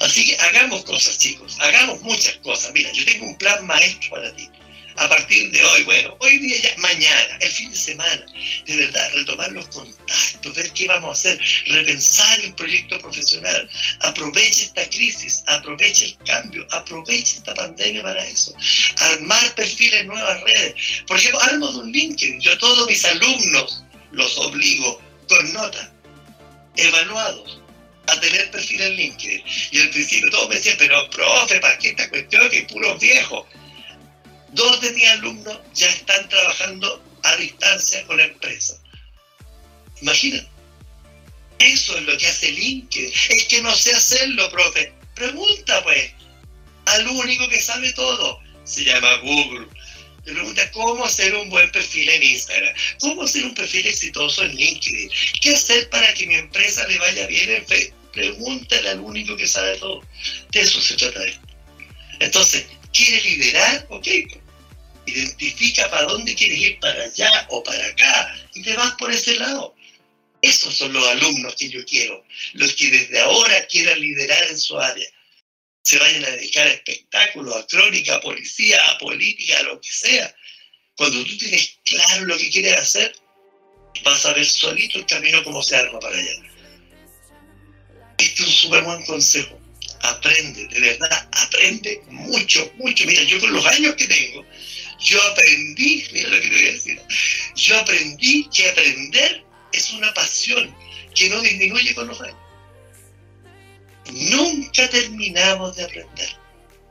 Así 0.00 0.24
que 0.24 0.36
hagamos 0.36 0.82
cosas, 0.84 1.18
chicos, 1.18 1.56
hagamos 1.60 2.00
muchas 2.00 2.36
cosas. 2.38 2.72
Mira, 2.72 2.90
yo 2.92 3.04
tengo 3.04 3.26
un 3.26 3.36
plan 3.36 3.66
maestro 3.66 4.10
para 4.10 4.34
ti. 4.34 4.48
A 4.96 5.08
partir 5.08 5.50
de 5.50 5.64
hoy, 5.64 5.84
bueno, 5.84 6.16
hoy 6.20 6.38
día 6.38 6.60
ya, 6.60 6.74
mañana, 6.78 7.38
el 7.40 7.50
fin 7.50 7.70
de 7.70 7.76
semana, 7.76 8.26
de 8.66 8.76
verdad, 8.76 9.10
retomar 9.14 9.52
los 9.52 9.66
contactos, 9.68 10.54
ver 10.54 10.70
qué 10.72 10.86
vamos 10.88 11.10
a 11.10 11.12
hacer, 11.12 11.40
repensar 11.66 12.40
el 12.40 12.54
proyecto 12.54 12.98
profesional. 12.98 13.70
Aproveche 14.00 14.64
esta 14.64 14.88
crisis, 14.90 15.42
aproveche 15.46 16.06
el 16.06 16.16
cambio, 16.26 16.66
aproveche 16.70 17.36
esta 17.36 17.54
pandemia 17.54 18.02
para 18.02 18.26
eso. 18.26 18.52
Armar 18.96 19.54
perfiles 19.54 20.06
nuevas 20.06 20.40
redes. 20.42 20.74
Por 21.06 21.16
ejemplo, 21.16 21.40
armo 21.40 21.72
de 21.72 21.78
un 21.78 21.92
LinkedIn. 21.92 22.40
Yo 22.40 22.52
a 22.52 22.58
todos 22.58 22.88
mis 22.88 23.04
alumnos 23.04 23.84
los 24.12 24.36
obligo 24.38 25.00
con 25.28 25.52
notas, 25.52 25.88
evaluados 26.76 27.60
a 28.12 28.20
tener 28.20 28.50
perfil 28.50 28.80
en 28.80 28.94
LinkedIn. 28.94 29.42
Y 29.72 29.80
al 29.80 29.90
principio 29.90 30.30
todos 30.30 30.48
me 30.48 30.56
decían, 30.56 30.76
pero 30.78 31.08
profe, 31.10 31.60
¿para 31.60 31.78
qué 31.78 31.90
esta 31.90 32.08
cuestión 32.08 32.48
que 32.50 32.58
es 32.58 32.64
puro 32.64 32.96
viejo? 32.98 33.46
Dos 34.52 34.80
de 34.80 34.92
mis 34.92 35.08
alumnos 35.08 35.58
ya 35.74 35.88
están 35.88 36.28
trabajando 36.28 37.02
a 37.22 37.36
distancia 37.36 38.04
con 38.06 38.16
la 38.16 38.24
empresa. 38.24 38.76
Imaginen. 40.00 40.46
Eso 41.58 41.96
es 41.96 42.02
lo 42.04 42.16
que 42.16 42.26
hace 42.26 42.50
LinkedIn. 42.52 43.12
Es 43.28 43.44
que 43.44 43.62
no 43.62 43.74
sé 43.74 43.92
hacerlo, 43.94 44.50
profe. 44.50 44.92
Pregunta, 45.14 45.82
pues. 45.82 46.12
Al 46.86 47.06
único 47.08 47.48
que 47.48 47.60
sabe 47.60 47.92
todo. 47.92 48.40
Se 48.64 48.84
llama 48.84 49.16
Google. 49.16 49.66
Le 50.24 50.32
pregunta 50.34 50.70
cómo 50.72 51.04
hacer 51.04 51.34
un 51.34 51.48
buen 51.48 51.70
perfil 51.72 52.08
en 52.08 52.22
Instagram, 52.22 52.74
cómo 53.00 53.22
hacer 53.22 53.44
un 53.44 53.54
perfil 53.54 53.86
exitoso 53.86 54.42
en 54.42 54.54
LinkedIn, 54.54 55.10
qué 55.40 55.54
hacer 55.54 55.88
para 55.88 56.12
que 56.12 56.26
mi 56.26 56.34
empresa 56.34 56.86
le 56.88 56.98
vaya 56.98 57.26
bien 57.26 57.50
en 57.50 57.66
Facebook 57.66 57.99
pregúntale 58.12 58.90
al 58.90 59.00
único 59.00 59.36
que 59.36 59.46
sabe 59.46 59.76
todo. 59.76 60.02
De 60.50 60.60
eso 60.60 60.80
se 60.80 60.96
trata 60.96 61.24
esto. 61.24 61.46
Entonces, 62.20 62.66
¿quieres 62.92 63.24
liderar? 63.24 63.86
Ok. 63.90 64.06
Identifica 65.06 65.90
para 65.90 66.04
dónde 66.04 66.34
quieres 66.34 66.58
ir, 66.58 66.78
para 66.78 67.02
allá 67.02 67.46
o 67.50 67.62
para 67.62 67.84
acá, 67.86 68.36
y 68.54 68.62
te 68.62 68.74
vas 68.74 68.94
por 68.94 69.10
ese 69.10 69.36
lado. 69.36 69.74
Esos 70.42 70.74
son 70.74 70.92
los 70.92 71.06
alumnos 71.06 71.54
que 71.56 71.68
yo 71.68 71.84
quiero, 71.84 72.24
los 72.54 72.74
que 72.74 72.90
desde 72.90 73.20
ahora 73.20 73.66
quieran 73.66 74.00
liderar 74.00 74.42
en 74.48 74.58
su 74.58 74.78
área. 74.78 75.08
Se 75.82 75.98
vayan 75.98 76.24
a 76.24 76.30
dedicar 76.30 76.66
a 76.66 76.72
espectáculos, 76.72 77.56
a 77.56 77.66
crónica, 77.66 78.16
a 78.16 78.20
policía, 78.20 78.80
a 78.86 78.98
política, 78.98 79.58
a 79.58 79.62
lo 79.64 79.80
que 79.80 79.90
sea. 79.90 80.34
Cuando 80.96 81.24
tú 81.24 81.36
tienes 81.38 81.78
claro 81.84 82.26
lo 82.26 82.38
que 82.38 82.50
quieres 82.50 82.76
hacer, 82.76 83.12
vas 84.04 84.24
a 84.26 84.32
ver 84.32 84.46
solito 84.46 84.98
el 84.98 85.06
camino 85.06 85.42
como 85.42 85.62
se 85.62 85.76
arma 85.76 85.98
para 85.98 86.16
allá. 86.16 86.49
Este 88.20 88.42
es 88.42 88.48
un 88.48 88.54
súper 88.54 88.82
buen 88.84 89.02
consejo. 89.04 89.58
Aprende, 90.02 90.66
de 90.66 90.80
verdad, 90.80 91.28
aprende 91.32 92.02
mucho, 92.08 92.70
mucho. 92.76 93.04
Mira, 93.06 93.22
yo 93.24 93.40
con 93.40 93.52
los 93.52 93.64
años 93.66 93.94
que 93.96 94.06
tengo, 94.06 94.44
yo 94.98 95.22
aprendí, 95.22 96.06
mira 96.12 96.28
lo 96.28 96.40
que 96.40 96.48
te 96.48 96.54
voy 96.54 96.68
a 96.68 96.72
decir, 96.72 97.02
yo 97.54 97.78
aprendí 97.78 98.48
que 98.52 98.68
aprender 98.68 99.44
es 99.72 99.90
una 99.90 100.12
pasión 100.14 100.74
que 101.14 101.28
no 101.30 101.40
disminuye 101.40 101.94
con 101.94 102.08
los 102.08 102.20
años. 102.20 102.36
Nunca 104.12 104.88
terminamos 104.90 105.76
de 105.76 105.84
aprender. 105.84 106.28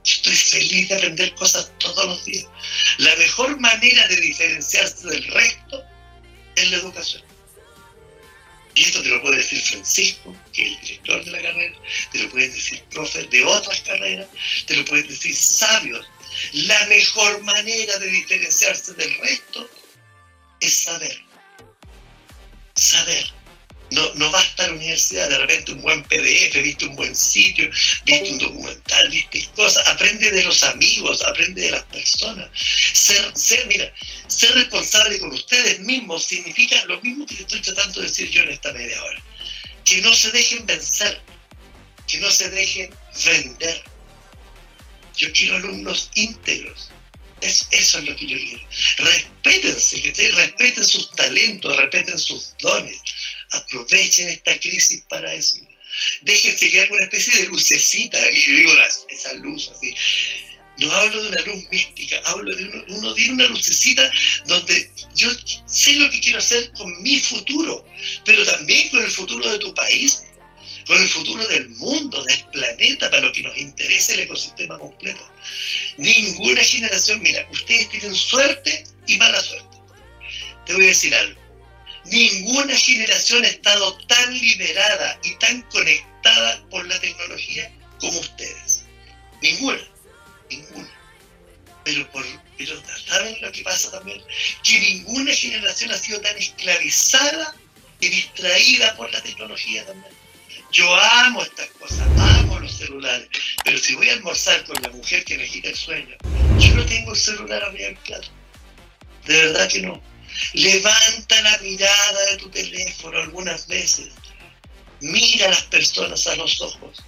Yo 0.03 0.13
estoy 0.15 0.35
feliz 0.35 0.89
de 0.89 0.95
aprender 0.95 1.35
cosas 1.35 1.71
todos 1.77 2.05
los 2.05 2.25
días. 2.25 2.47
La 2.99 3.15
mejor 3.17 3.59
manera 3.59 4.07
de 4.07 4.15
diferenciarse 4.15 5.07
del 5.07 5.23
resto 5.25 5.83
es 6.55 6.71
la 6.71 6.77
educación. 6.77 7.23
Y 8.79 8.83
esto 8.83 9.03
te 9.03 9.09
lo 9.09 9.21
puede 9.21 9.35
decir 9.35 9.61
Francisco, 9.61 10.33
que 10.53 10.61
es 10.61 10.69
el 10.69 10.79
director 10.79 11.25
de 11.25 11.31
la 11.31 11.41
carrera, 11.41 11.75
te 12.13 12.23
lo 12.23 12.29
pueden 12.29 12.49
decir 12.49 12.81
profes 12.83 13.29
de 13.29 13.43
otras 13.43 13.81
carreras, 13.81 14.27
te 14.67 14.77
lo 14.77 14.85
pueden 14.85 15.05
decir 15.05 15.35
sabios. 15.35 16.07
La 16.53 16.85
mejor 16.87 17.43
manera 17.43 17.99
de 17.99 18.07
diferenciarse 18.07 18.93
del 18.93 19.13
resto 19.17 19.69
es 20.61 20.73
saber. 20.83 21.21
Saber. 22.75 23.38
No, 23.91 24.13
no 24.15 24.29
basta 24.31 24.67
la 24.67 24.73
universidad, 24.73 25.29
de 25.29 25.37
repente 25.39 25.71
un 25.71 25.81
buen 25.81 26.03
PDF, 26.03 26.61
viste 26.61 26.85
un 26.85 26.95
buen 26.95 27.15
sitio, 27.15 27.69
viste 28.05 28.31
un 28.31 28.37
documental, 28.37 29.09
viste 29.09 29.47
cosas, 29.55 29.87
aprende 29.87 30.29
de 30.31 30.43
los 30.43 30.61
amigos, 30.63 31.23
aprende 31.23 31.61
de 31.61 31.71
las 31.71 31.83
personas. 31.85 32.49
Ser, 32.93 33.65
mira, 33.67 33.91
ser 34.27 34.53
responsable 34.53 35.19
con 35.19 35.31
ustedes 35.31 35.79
mismos 35.79 36.23
significa 36.25 36.83
lo 36.85 37.01
mismo 37.01 37.25
que 37.25 37.35
estoy 37.35 37.61
tratando 37.61 38.01
de 38.01 38.07
decir 38.07 38.29
yo 38.29 38.43
en 38.43 38.49
esta 38.49 38.71
media 38.73 39.03
hora. 39.03 39.21
que 39.85 40.01
no 40.01 40.13
se 40.13 40.31
dejen 40.31 40.65
vencer, 40.67 41.19
que 42.07 42.19
no 42.19 42.29
se 42.29 42.49
dejen 42.49 42.93
vender. 43.25 43.83
Yo 45.17 45.31
quiero 45.33 45.55
alumnos 45.57 46.11
íntegros. 46.13 46.91
Es, 47.41 47.67
eso 47.71 47.99
es 47.99 48.05
lo 48.05 48.15
que 48.15 48.27
yo 48.27 48.37
quiero. 48.37 48.63
Respétense, 48.97 50.01
que 50.01 50.29
respeten 50.31 50.85
sus 50.85 51.11
talentos, 51.11 51.75
respeten 51.77 52.19
sus 52.19 52.53
dones. 52.59 53.01
Aprovechen 53.51 54.29
esta 54.29 54.59
crisis 54.59 55.03
para 55.09 55.33
eso. 55.33 55.57
Déjense 56.21 56.69
que 56.69 56.81
haga 56.81 56.93
una 56.93 57.03
especie 57.03 57.41
de 57.41 57.49
lucecita, 57.49 58.19
yo 58.31 58.55
digo 58.55 58.71
esa 59.09 59.33
luz 59.33 59.71
así. 59.75 59.95
No 60.77 60.91
hablo 60.91 61.23
de 61.23 61.29
una 61.29 61.41
luz 61.41 61.69
mística, 61.71 62.21
hablo 62.25 62.55
de 62.55 62.63
uno, 62.63 62.83
uno 62.87 63.13
tiene 63.13 63.33
una 63.33 63.47
lucecita 63.47 64.09
donde 64.45 64.89
yo 65.15 65.29
sé 65.65 65.93
lo 65.93 66.09
que 66.09 66.21
quiero 66.21 66.39
hacer 66.39 66.71
con 66.71 67.01
mi 67.01 67.19
futuro, 67.19 67.85
pero 68.23 68.45
también 68.45 68.87
con 68.89 69.03
el 69.03 69.11
futuro 69.11 69.51
de 69.51 69.59
tu 69.59 69.73
país, 69.73 70.23
con 70.87 71.01
el 71.01 71.07
futuro 71.09 71.45
del 71.47 71.69
mundo, 71.69 72.23
del 72.23 72.45
planeta, 72.53 73.09
para 73.09 73.23
lo 73.23 73.33
que 73.33 73.43
nos 73.43 73.57
interesa 73.57 74.13
el 74.13 74.21
ecosistema 74.21 74.79
completo. 74.79 75.29
Ninguna 75.97 76.63
generación, 76.63 77.21
mira, 77.21 77.45
ustedes 77.51 77.89
tienen 77.89 78.15
suerte 78.15 78.85
y 79.05 79.17
mala 79.17 79.41
suerte. 79.41 79.77
Te 80.65 80.73
voy 80.73 80.85
a 80.85 80.87
decir 80.87 81.13
algo. 81.13 81.48
Ninguna 82.05 82.75
generación 82.75 83.43
ha 83.43 83.47
estado 83.47 83.97
tan 84.07 84.33
liberada 84.33 85.19
y 85.23 85.35
tan 85.35 85.61
conectada 85.63 86.63
por 86.69 86.85
la 86.87 86.99
tecnología 86.99 87.71
como 87.99 88.19
ustedes. 88.19 88.83
Ninguna 89.41 89.79
ninguna. 90.49 90.89
Pero, 91.83 92.11
por, 92.11 92.25
pero 92.57 92.81
¿saben 93.07 93.37
lo 93.41 93.51
que 93.51 93.63
pasa 93.63 93.91
también? 93.91 94.21
Que 94.63 94.79
ninguna 94.79 95.33
generación 95.33 95.91
ha 95.91 95.97
sido 95.97 96.19
tan 96.21 96.37
esclavizada 96.37 97.55
y 97.99 98.09
distraída 98.09 98.95
por 98.95 99.11
la 99.11 99.21
tecnología 99.21 99.85
también. 99.85 100.13
Yo 100.71 100.93
amo 100.95 101.41
estas 101.41 101.67
cosas, 101.71 102.07
amo 102.19 102.59
los 102.59 102.77
celulares, 102.77 103.27
pero 103.63 103.79
si 103.79 103.95
voy 103.95 104.09
a 104.09 104.13
almorzar 104.13 104.63
con 104.65 104.79
la 104.83 104.89
mujer 104.89 105.23
que 105.23 105.37
me 105.37 105.47
quita 105.47 105.69
el 105.69 105.75
sueño, 105.75 106.15
yo 106.59 106.75
no 106.75 106.85
tengo 106.85 107.13
el 107.13 107.17
celular 107.17 107.63
arriba 107.63 107.87
del 107.87 107.97
plato. 107.97 108.27
De 109.25 109.35
verdad 109.35 109.67
que 109.67 109.81
no. 109.81 110.01
Levanta 110.53 111.41
la 111.41 111.57
mirada 111.59 112.25
de 112.31 112.37
tu 112.37 112.49
teléfono 112.49 113.17
algunas 113.19 113.67
veces. 113.67 114.09
Mira 115.01 115.47
a 115.47 115.49
las 115.49 115.63
personas 115.63 116.27
a 116.27 116.35
los 116.35 116.61
ojos. 116.61 117.03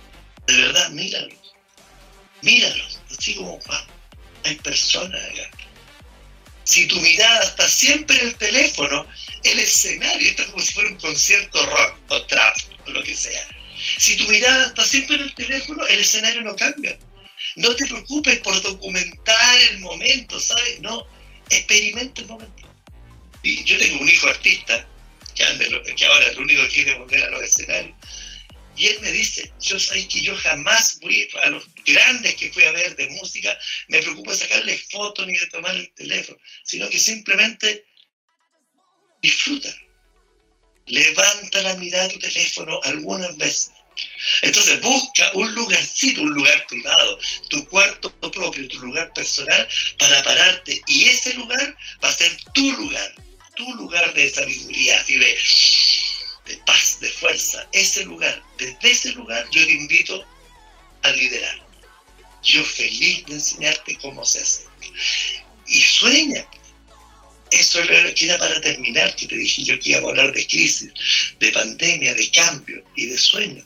De 0.48 0.58
verdad, 0.58 0.90
míralos. 0.90 1.38
Míralos 2.42 3.02
así 3.22 3.36
como 3.36 3.60
hay 4.44 4.56
personas 4.56 5.22
acá. 5.24 5.50
Si 6.64 6.88
tu 6.88 7.00
mirada 7.02 7.44
está 7.44 7.68
siempre 7.68 8.18
en 8.20 8.28
el 8.28 8.36
teléfono, 8.36 9.06
el 9.44 9.60
escenario 9.60 10.30
está 10.30 10.46
como 10.48 10.64
si 10.64 10.74
fuera 10.74 10.90
un 10.90 10.98
concierto 10.98 11.66
rock 11.66 11.98
o 12.10 12.26
trap 12.28 12.56
o 12.88 12.92
lo 12.92 13.04
que 13.04 13.16
sea. 13.16 13.48
Si 13.98 14.16
tu 14.16 14.28
mirada 14.28 14.68
está 14.68 14.86
siempre 14.86 15.16
en 15.16 15.24
el 15.24 15.36
teléfono, 15.36 15.86
el 15.88 16.00
escenario 16.00 16.42
no 16.42 16.56
cambia. 16.56 16.98
No 17.56 17.76
te 17.76 17.86
preocupes 17.86 18.40
por 18.40 18.62
documentar 18.62 19.60
el 19.72 19.80
momento, 19.80 20.40
¿sabes? 20.40 20.80
No, 20.82 21.06
experimenta 21.50 22.22
el 22.22 22.28
momento. 22.28 22.61
Y 23.44 23.64
yo 23.64 23.78
tengo 23.78 24.02
un 24.02 24.10
hijo 24.10 24.28
artista, 24.28 24.88
que, 25.36 25.96
que 25.96 26.06
ahora 26.06 26.28
el 26.28 26.40
único 26.40 26.62
que 26.64 26.70
quiere 26.70 26.96
volver 26.96 27.24
a 27.24 27.30
los 27.32 27.44
escenarios, 27.44 27.96
y 28.76 28.88
él 28.88 29.00
me 29.02 29.12
dice, 29.12 29.52
yo 29.60 29.80
sé 29.80 30.08
que 30.08 30.22
yo 30.22 30.36
jamás 30.38 31.00
voy 31.02 31.28
a 31.44 31.50
los 31.50 31.66
grandes 31.86 32.36
que 32.36 32.52
fui 32.52 32.64
a 32.64 32.72
ver 32.72 32.96
de 32.96 33.08
música, 33.10 33.58
me 33.90 34.02
preocupo 34.02 34.32
de 34.32 34.38
sacarle 34.38 34.78
fotos 34.90 35.28
ni 35.28 35.38
de 35.38 35.48
tomar 35.48 35.76
el 35.76 35.94
teléfono, 35.94 36.38
sino 36.64 36.90
que 36.90 36.98
simplemente 36.98 37.86
disfruta. 39.22 39.70
Levanta 40.88 41.62
la 41.62 41.76
mirada 41.76 42.08
de 42.08 42.14
tu 42.14 42.20
teléfono 42.20 42.80
algunas 42.84 43.38
veces. 43.38 43.72
Entonces 44.42 44.82
busca 44.82 45.32
un 45.34 45.54
lugarcito, 45.54 46.22
un 46.22 46.34
lugar 46.34 46.66
privado, 46.68 47.20
tu 47.50 47.68
cuarto 47.68 48.12
propio, 48.32 48.68
tu 48.68 48.80
lugar 48.80 49.12
personal 49.14 49.68
para 50.00 50.24
pararte. 50.24 50.82
Y 50.88 51.06
ese 51.06 51.34
lugar 51.36 51.78
va 52.04 52.10
a 52.10 52.14
ser 52.14 52.36
tu 52.54 52.72
lugar, 52.72 53.14
tu 53.56 53.74
lugar 53.76 54.14
de 54.14 54.30
sabiduría, 54.30 55.00
así 55.02 55.18
de 55.18 56.58
paz, 56.66 56.98
de 57.00 57.10
fuerza, 57.10 57.68
ese 57.72 58.06
lugar, 58.06 58.44
desde 58.58 58.92
ese 58.92 59.12
lugar 59.14 59.48
yo 59.52 59.66
te 59.66 59.74
invito 59.74 60.26
a 61.04 61.12
liderar. 61.12 61.62
Yo 62.44 62.64
feliz 62.64 63.26
de 63.26 63.34
enseñarte 63.34 63.98
cómo 64.02 64.26
se 64.26 64.42
hace. 64.42 64.66
Y 65.68 65.82
sueña. 65.82 66.46
Eso 67.52 67.82
es 67.82 67.90
lo 67.90 68.16
que 68.16 68.26
era 68.26 68.38
para 68.38 68.62
terminar, 68.62 69.14
que 69.16 69.28
te 69.28 69.36
dije 69.36 69.64
yo 69.64 69.78
que 69.80 69.90
iba 69.90 70.00
a 70.00 70.10
hablar 70.10 70.32
de 70.32 70.48
crisis, 70.48 70.90
de 71.38 71.52
pandemia, 71.52 72.14
de 72.14 72.32
cambio 72.32 72.82
y 72.96 73.08
de 73.08 73.18
sueño. 73.18 73.64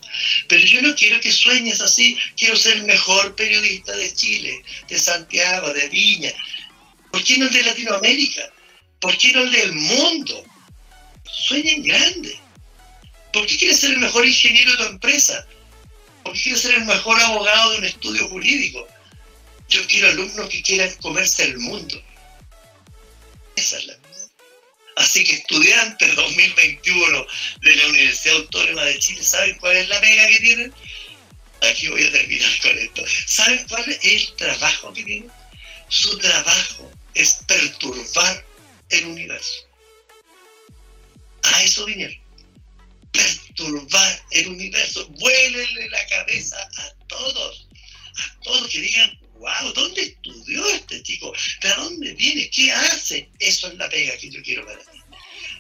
Pero 0.48 0.66
yo 0.66 0.82
no 0.82 0.96
quiero 0.96 1.20
que 1.22 1.32
sueñes 1.32 1.82
así, 1.82 2.18
quiero 2.36 2.56
ser 2.56 2.78
el 2.78 2.86
mejor 2.86 3.36
periodista 3.36 3.96
de 3.96 4.12
Chile, 4.12 4.64
de 4.90 4.98
Santiago, 4.98 5.72
de 5.72 5.88
Viña. 5.90 6.34
¿Por 7.12 7.24
qué 7.24 7.38
no 7.38 7.48
de 7.48 7.62
Latinoamérica? 7.62 8.52
¿Por 9.00 9.18
qué 9.18 9.32
no 9.34 9.42
el 9.42 9.52
del 9.52 9.74
mundo? 9.74 10.46
Sueñen 11.32 11.84
grande. 11.84 12.40
¿Por 13.32 13.46
qué 13.46 13.58
quieres 13.58 13.80
ser 13.80 13.92
el 13.92 14.00
mejor 14.00 14.26
ingeniero 14.26 14.72
de 14.72 14.78
tu 14.78 14.84
empresa? 14.84 15.46
¿Por 16.24 16.34
qué 16.34 16.42
quieres 16.42 16.62
ser 16.62 16.76
el 16.76 16.86
mejor 16.86 17.20
abogado 17.20 17.72
de 17.72 17.78
un 17.80 17.86
estudio 17.86 18.28
jurídico? 18.30 18.88
Yo 19.68 19.86
quiero 19.88 20.10
alumnos 20.10 20.50
que 20.50 20.62
quieran 20.62 20.94
comerse 21.02 21.44
el 21.44 21.58
mundo. 21.60 22.02
Esa 23.56 23.78
es 23.78 23.86
la. 23.86 23.98
Así 24.96 25.26
que 25.26 25.34
estudiantes 25.34 26.16
2021 26.16 27.28
de 27.62 27.76
la 27.76 27.88
Universidad 27.88 28.38
Autónoma 28.38 28.84
de 28.86 28.98
Chile, 28.98 29.24
¿saben 29.24 29.58
cuál 29.60 29.76
es 29.76 29.90
la 29.90 30.00
pega 30.00 30.28
que 30.28 30.40
tienen? 30.40 30.74
Aquí 31.70 31.88
voy 31.90 32.04
a 32.04 32.12
terminar 32.12 32.62
con 32.62 32.78
esto. 32.78 33.04
¿Saben 33.26 33.66
cuál 33.68 33.90
es 33.90 34.00
el 34.04 34.36
trabajo 34.38 34.94
que 34.94 35.04
tienen? 35.04 35.32
Su 35.90 36.18
trabajo 36.18 36.92
es 37.14 37.42
perturbar 37.46 38.46
el 38.98 39.06
universo. 39.06 39.68
A 41.44 41.64
eso 41.64 41.86
vinieron 41.86 42.26
perturbar 43.16 44.26
el 44.32 44.48
universo. 44.48 45.08
Vuélele 45.08 45.90
la 45.90 46.08
cabeza 46.08 46.58
a 46.78 46.92
todos, 47.08 47.68
a 48.18 48.40
todos 48.42 48.70
que 48.70 48.82
digan, 48.82 49.20
wow, 49.36 49.74
¿dónde 49.74 50.02
estudió 50.02 50.66
este 50.70 51.02
chico? 51.04 51.34
¿De 51.62 51.70
dónde 51.70 52.14
viene? 52.14 52.50
¿Qué 52.50 52.72
hace? 52.72 53.30
Eso 53.40 53.68
es 53.68 53.76
la 53.76 53.90
pega 53.90 54.18
que 54.18 54.30
yo 54.30 54.42
quiero 54.44 54.66
para 54.66 54.80
ti. 54.80 55.00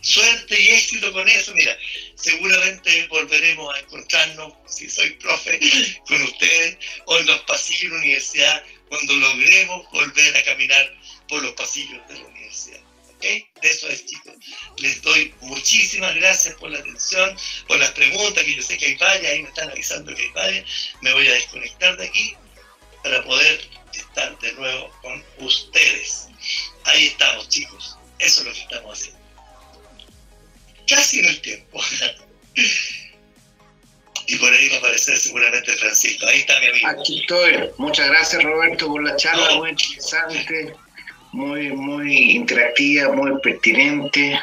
Suerte 0.02 0.60
y 0.62 0.68
éxito 0.70 1.12
con 1.14 1.28
eso. 1.28 1.52
Mira, 1.56 1.76
seguramente 2.16 3.08
volveremos 3.08 3.76
a 3.76 3.80
encontrarnos, 3.80 4.54
si 4.68 4.90
soy 4.90 5.12
profe, 5.12 5.60
con 6.08 6.22
ustedes 6.22 6.78
o 7.06 7.18
en 7.18 7.26
los 7.26 7.40
pasillos 7.42 7.84
de 7.84 7.90
la 7.90 7.96
universidad 7.98 8.64
cuando 8.88 9.16
logremos 9.16 9.92
volver 9.92 10.38
a 10.38 10.44
caminar 10.44 10.96
por 11.28 11.42
los 11.42 11.54
pasillos 11.54 12.08
de 12.08 12.20
la 12.20 12.26
universidad. 12.26 12.85
De 13.22 13.47
eso 13.61 13.88
es, 13.89 14.05
chicos. 14.05 14.34
Les 14.78 15.01
doy 15.01 15.34
muchísimas 15.41 16.16
gracias 16.16 16.55
por 16.55 16.70
la 16.70 16.80
atención, 16.80 17.36
por 17.68 17.80
las 17.80 17.91
preguntas, 17.91 18.43
que 18.43 18.55
yo 18.55 18.61
sé 18.61 18.78
que 18.78 18.86
hay 18.88 18.95
varias, 18.95 19.32
ahí 19.32 19.41
me 19.41 19.49
están 19.49 19.70
avisando 19.70 20.13
que 20.13 20.22
hay 20.22 20.30
varias. 20.30 20.66
Me 21.01 21.13
voy 21.13 21.28
a 21.28 21.34
desconectar 21.34 21.97
de 21.97 22.05
aquí 22.05 22.36
para 23.03 23.24
poder 23.24 23.68
estar 23.93 24.38
de 24.39 24.53
nuevo 24.53 24.91
con 25.01 25.24
ustedes. 25.39 26.28
Ahí 26.84 27.07
estamos, 27.07 27.49
chicos. 27.49 27.97
Eso 28.20 28.41
es 28.41 28.47
lo 28.47 28.53
que 28.53 28.61
estamos 28.61 28.99
haciendo. 28.99 29.20
Casi 30.88 31.20
en 31.20 31.26
el 31.26 31.41
tiempo. 31.41 31.82
y 34.28 34.36
por 34.38 34.53
ahí 34.53 34.70
va 34.70 34.76
a 34.76 34.80
aparecer 34.80 35.18
seguramente 35.18 35.76
Francisco. 35.78 36.28
Ahí 36.28 36.39
está 36.39 36.59
mi 36.59 36.68
amigo. 36.68 36.88
Aquí 36.89 37.22
estoy. 37.22 37.72
Muchas 37.78 38.07
gracias, 38.07 38.43
Roberto, 38.43 38.88
por 38.88 39.03
la 39.03 39.16
charla, 39.16 39.55
muy 39.55 39.72
interesante 39.72 40.76
muy, 41.36 41.70
muy 41.70 42.32
interactiva, 42.32 43.12
muy 43.12 43.40
pertinente. 43.42 44.40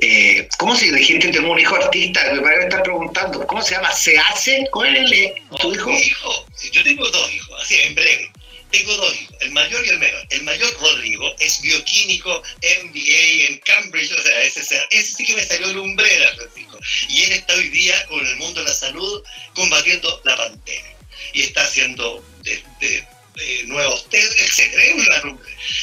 Eh, 0.00 0.48
¿Cómo 0.58 0.74
se 0.76 0.90
dijiste? 0.90 1.28
Tengo 1.28 1.52
un 1.52 1.60
hijo 1.60 1.76
artista, 1.76 2.20
me 2.32 2.40
parece 2.40 2.64
estar 2.64 2.82
preguntando. 2.82 3.46
¿Cómo 3.46 3.62
se 3.62 3.74
llama? 3.74 3.92
¿Se 3.92 4.18
hace? 4.18 4.66
¿Cuál 4.72 4.96
es 4.96 5.12
el, 5.12 5.34
tu 5.60 5.72
hijo? 5.72 5.90
hijo? 5.90 6.46
Yo 6.72 6.82
tengo 6.82 7.08
dos 7.08 7.32
hijos, 7.32 7.62
así 7.62 7.76
en 7.82 7.94
breve. 7.94 8.32
Tengo 8.70 8.94
dos 8.96 9.14
hijos, 9.14 9.36
el 9.40 9.52
mayor 9.52 9.86
y 9.86 9.88
el 9.90 9.98
menor. 9.98 10.26
El 10.30 10.42
mayor, 10.42 10.70
Rodrigo, 10.80 11.34
es 11.38 11.60
bioquímico, 11.62 12.42
MBA 12.84 13.46
en 13.48 13.58
Cambridge, 13.60 14.12
o 14.12 14.22
sea, 14.22 14.42
ese, 14.42 14.60
ese 14.90 15.14
sí 15.14 15.24
que 15.24 15.36
me 15.36 15.44
salió 15.44 15.68
de 15.68 15.78
umbrera, 15.78 16.34
Francisco. 16.34 16.78
Y 17.08 17.22
él 17.22 17.32
está 17.32 17.54
hoy 17.54 17.68
día 17.68 18.06
con 18.06 18.26
el 18.26 18.36
mundo 18.36 18.60
de 18.60 18.66
la 18.66 18.74
salud 18.74 19.22
combatiendo 19.54 20.20
la 20.24 20.36
pandemia. 20.36 20.96
Y 21.32 21.42
está 21.42 21.62
haciendo 21.62 22.24
de, 22.42 22.62
de 22.80 23.04
nuevos 23.66 24.08
test, 24.08 24.32
etc. 24.40 24.96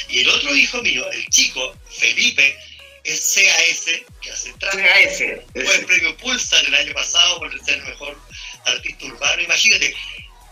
Y 0.09 0.19
el 0.19 0.29
otro 0.29 0.55
hijo 0.55 0.81
mío, 0.81 1.09
el 1.11 1.25
chico, 1.27 1.75
Felipe, 1.99 2.57
es 3.03 3.33
CAS, 3.35 4.01
que 4.21 4.31
hace. 4.31 4.53
CAS. 4.59 5.17
Fue 5.53 5.75
el 5.75 5.85
premio 5.85 6.17
Pulsar 6.17 6.65
el 6.65 6.75
año 6.75 6.93
pasado 6.93 7.39
por 7.39 7.65
ser 7.65 7.77
el 7.77 7.83
mejor 7.83 8.19
artista 8.65 9.05
urbano. 9.05 9.43
Imagínate, 9.43 9.95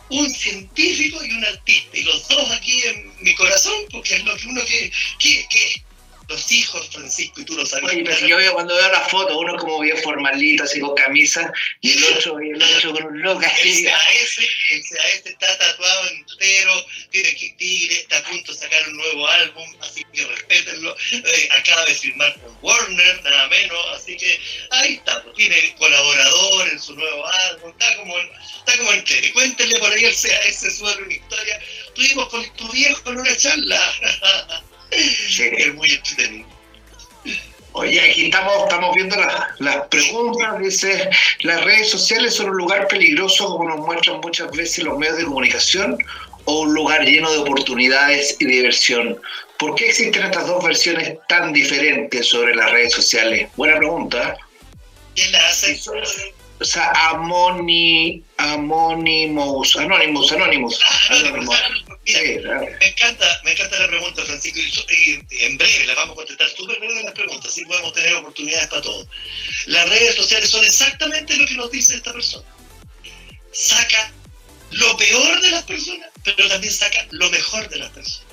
un 0.09 0.29
científico 0.29 1.23
y 1.23 1.31
un 1.31 1.45
artista, 1.45 1.97
y 1.97 2.03
los 2.03 2.27
dos 2.27 2.51
aquí 2.51 2.83
en 2.83 3.13
mi 3.23 3.33
corazón, 3.35 3.85
porque 3.91 4.15
es 4.15 4.23
lo 4.23 4.35
que 4.37 4.47
uno 4.47 4.63
quiere, 4.65 4.91
quiere, 5.19 5.82
los 6.27 6.51
hijos, 6.51 6.89
Francisco, 6.89 7.41
y 7.41 7.45
tú 7.45 7.55
lo 7.55 7.65
sabes. 7.65 7.91
Oye, 7.91 8.03
pero 8.05 8.27
yo 8.27 8.37
veo, 8.37 8.53
cuando 8.53 8.75
veo 8.75 8.91
la 8.91 9.01
foto, 9.01 9.37
uno 9.37 9.57
como 9.57 9.79
bien 9.79 9.97
formalito, 9.97 10.63
así 10.63 10.79
con 10.79 10.95
camisa, 10.95 11.51
y 11.81 11.91
el 11.91 12.03
otro, 12.15 12.41
y 12.41 12.49
el 12.49 12.61
otro 12.61 12.93
con 12.93 13.05
un 13.05 13.21
loco 13.21 13.41
El 13.41 13.83
CAS, 13.85 14.37
el 14.71 14.83
CAS 14.89 15.25
está 15.25 15.57
tatuado 15.57 16.07
entero, 16.09 16.85
tiene 17.11 17.35
que 17.35 17.49
tigre, 17.57 17.95
está 17.95 18.19
a 18.19 18.23
punto 18.23 18.51
de 18.53 18.57
sacar 18.57 18.87
un 18.87 18.97
nuevo 18.97 19.27
álbum, 19.27 19.75
así 19.81 20.03
que 20.13 20.25
respétenlo. 20.25 20.95
Eh, 21.11 21.49
acaba 21.57 21.85
de 21.85 21.93
firmar 21.93 22.33
con 22.39 22.57
Warner, 22.61 23.23
nada 23.23 23.47
menos, 23.49 23.85
así 23.95 24.15
que 24.17 24.39
ahí 24.71 24.93
está, 24.93 25.23
pues, 25.23 25.35
tiene 25.35 25.75
colaborador 25.77 26.69
en 26.69 26.79
su 26.79 26.95
nuevo 26.95 27.27
álbum, 27.27 27.71
está 27.71 27.95
como, 27.97 28.17
está 28.17 28.77
como 28.77 28.93
entero. 28.93 29.33
Cuéntenle 29.33 29.79
por 29.79 29.91
ahí 29.91 30.05
el 30.05 30.13
CAS 30.13 30.77
sobre 30.77 31.03
una 31.03 31.13
historia. 31.13 31.59
Tuvimos 31.95 32.29
con 32.29 32.55
tu 32.55 32.71
viejo 32.71 33.09
en 33.09 33.19
una 33.19 33.37
charla. 33.37 34.63
Es 34.91 35.73
muy 35.75 35.91
entretenido. 35.91 36.47
Oye, 37.75 37.99
aquí 38.01 38.25
estamos, 38.25 38.53
estamos 38.63 38.95
viendo 38.95 39.15
las, 39.59 39.87
preguntas. 39.87 40.59
Dice, 40.59 41.09
¿las 41.41 41.63
redes 41.63 41.89
sociales 41.89 42.35
son 42.35 42.49
un 42.49 42.57
lugar 42.57 42.87
peligroso 42.87 43.47
como 43.47 43.69
nos 43.69 43.79
muestran 43.79 44.21
muchas 44.21 44.51
veces 44.51 44.83
los 44.83 44.97
medios 44.97 45.17
de 45.17 45.23
comunicación 45.23 45.97
o 46.45 46.61
un 46.61 46.73
lugar 46.73 47.03
lleno 47.03 47.31
de 47.31 47.39
oportunidades 47.39 48.37
y 48.39 48.45
diversión? 48.45 49.19
¿Por 49.57 49.73
qué 49.73 49.87
existen 49.87 50.23
estas 50.23 50.45
dos 50.45 50.63
versiones 50.63 51.17
tan 51.27 51.51
diferentes 51.51 52.27
sobre 52.27 52.55
las 52.55 52.71
redes 52.71 52.93
sociales? 52.93 53.49
Buena 53.55 53.77
pregunta. 53.77 54.37
¿Quién 55.15 55.31
la 55.31 55.47
hace? 55.47 55.79
O 56.59 56.65
sea, 56.65 56.91
Amoni, 57.09 58.23
Anonymous, 58.37 59.75
Anonymous, 59.77 60.31
Anonymous. 60.31 60.79
Me 62.05 62.87
encanta, 62.87 63.41
me 63.45 63.51
encanta 63.53 63.79
la 63.79 63.87
pregunta, 63.87 64.25
Francisco, 64.25 64.59
y, 64.89 65.45
en 65.45 65.57
breve 65.57 65.85
la 65.85 65.95
vamos 65.95 66.13
a 66.13 66.15
contestar 66.17 66.49
súper 66.49 66.77
breve 66.79 67.03
las 67.03 67.13
preguntas, 67.13 67.51
así 67.51 67.63
podemos 67.65 67.93
tener 67.93 68.13
oportunidades 68.15 68.67
para 68.67 68.81
todo. 68.81 69.07
Las 69.67 69.87
redes 69.89 70.15
sociales 70.15 70.49
son 70.49 70.65
exactamente 70.65 71.37
lo 71.37 71.45
que 71.45 71.55
nos 71.55 71.71
dice 71.71 71.95
esta 71.95 72.11
persona. 72.11 72.45
Saca 73.53 74.11
lo 74.71 74.97
peor 74.97 75.41
de 75.41 75.51
las 75.51 75.63
personas, 75.63 76.09
pero 76.23 76.49
también 76.49 76.73
saca 76.73 77.07
lo 77.11 77.29
mejor 77.29 77.69
de 77.69 77.77
las 77.77 77.91
personas. 77.91 78.32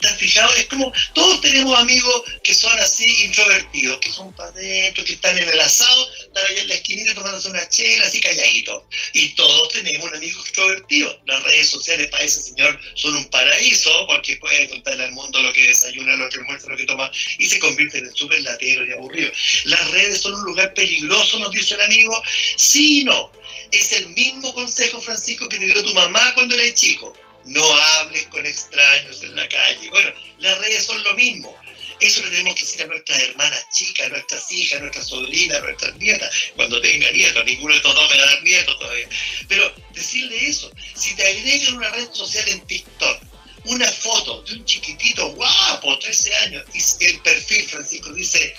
¿Te 0.00 0.08
has 0.08 0.18
fijado? 0.18 0.52
Es 0.54 0.66
como, 0.66 0.92
todos 1.14 1.40
tenemos 1.40 1.78
amigos 1.78 2.22
que 2.42 2.54
son 2.54 2.78
así 2.78 3.24
introvertidos, 3.24 3.98
que 4.00 4.10
son 4.10 4.32
para 4.34 4.50
adentro, 4.50 5.04
que 5.04 5.14
están 5.14 5.38
en 5.38 5.48
el 5.48 5.60
asado, 5.60 6.08
están 6.20 6.44
allá 6.46 6.62
en 6.62 6.68
la 6.68 6.74
esquinita 6.74 7.14
tomándose 7.14 7.48
una 7.48 7.68
chela, 7.68 8.06
así 8.06 8.20
calladitos. 8.20 8.84
Y 9.12 9.30
todos 9.30 9.68
tenemos 9.70 10.08
un 10.08 10.16
amigo 10.16 10.40
extrovertido. 10.40 11.20
Las 11.26 11.42
redes 11.42 11.68
sociales 11.68 12.08
para 12.08 12.24
ese 12.24 12.42
señor 12.42 12.78
son 12.94 13.16
un 13.16 13.28
paraíso, 13.30 13.90
porque 14.06 14.36
puede 14.36 14.68
contarle 14.68 15.04
al 15.04 15.12
mundo 15.12 15.42
lo 15.42 15.52
que 15.52 15.68
desayuna, 15.68 16.16
lo 16.16 16.28
que 16.28 16.40
muestra, 16.40 16.72
lo 16.72 16.76
que 16.76 16.86
toma, 16.86 17.10
y 17.38 17.46
se 17.46 17.58
convierten 17.58 18.06
en 18.06 18.14
súper 18.14 18.40
lateros 18.42 18.88
y 18.88 18.92
aburridos. 18.92 19.36
Las 19.64 19.90
redes 19.90 20.20
son 20.20 20.34
un 20.34 20.44
lugar 20.44 20.74
peligroso, 20.74 21.38
nos 21.38 21.50
dice 21.50 21.74
el 21.74 21.82
amigo. 21.82 22.22
Sí 22.56 23.04
no. 23.04 23.32
Es 23.70 23.92
el 23.92 24.08
mismo 24.08 24.52
consejo, 24.54 25.00
Francisco, 25.00 25.48
que 25.48 25.58
te 25.58 25.66
dio 25.66 25.82
tu 25.82 25.94
mamá 25.94 26.34
cuando 26.34 26.54
eres 26.54 26.74
chico 26.74 27.14
no 27.44 27.64
hables 27.64 28.26
con 28.26 28.44
extraños 28.46 29.22
en 29.22 29.36
la 29.36 29.48
calle. 29.48 29.90
Bueno, 29.90 30.12
las 30.38 30.58
redes 30.58 30.84
son 30.84 31.02
lo 31.02 31.14
mismo. 31.14 31.56
Eso 32.00 32.20
le 32.24 32.30
tenemos 32.30 32.56
que 32.56 32.64
decir 32.64 32.82
a 32.82 32.86
nuestras 32.86 33.22
hermanas 33.22 33.64
chicas, 33.72 34.06
a 34.06 34.10
nuestras 34.10 34.50
hijas, 34.50 34.78
a 34.78 34.82
nuestras 34.82 35.06
sobrinas, 35.06 35.58
a 35.58 35.62
nuestras 35.62 35.96
nietas, 35.96 36.34
cuando 36.56 36.80
tenga 36.80 37.10
nietos. 37.12 37.44
Ninguno 37.44 37.74
de 37.74 37.76
estos 37.76 37.94
dos 37.94 38.10
me 38.10 38.18
va 38.18 38.22
a 38.24 38.26
dar 38.26 38.42
nietos 38.42 38.78
todavía. 38.78 39.08
Pero 39.48 39.74
decirle 39.94 40.48
eso, 40.48 40.72
si 40.96 41.14
te 41.14 41.26
agregan 41.26 41.76
una 41.76 41.90
red 41.90 42.12
social 42.12 42.48
en 42.48 42.60
TikTok, 42.66 43.22
una 43.66 43.86
foto 43.86 44.42
de 44.42 44.54
un 44.54 44.64
chiquitito 44.64 45.28
guapo, 45.34 45.98
13 46.00 46.34
años, 46.36 46.64
y 46.74 47.04
el 47.04 47.20
perfil, 47.20 47.68
Francisco, 47.68 48.12
dice 48.12 48.54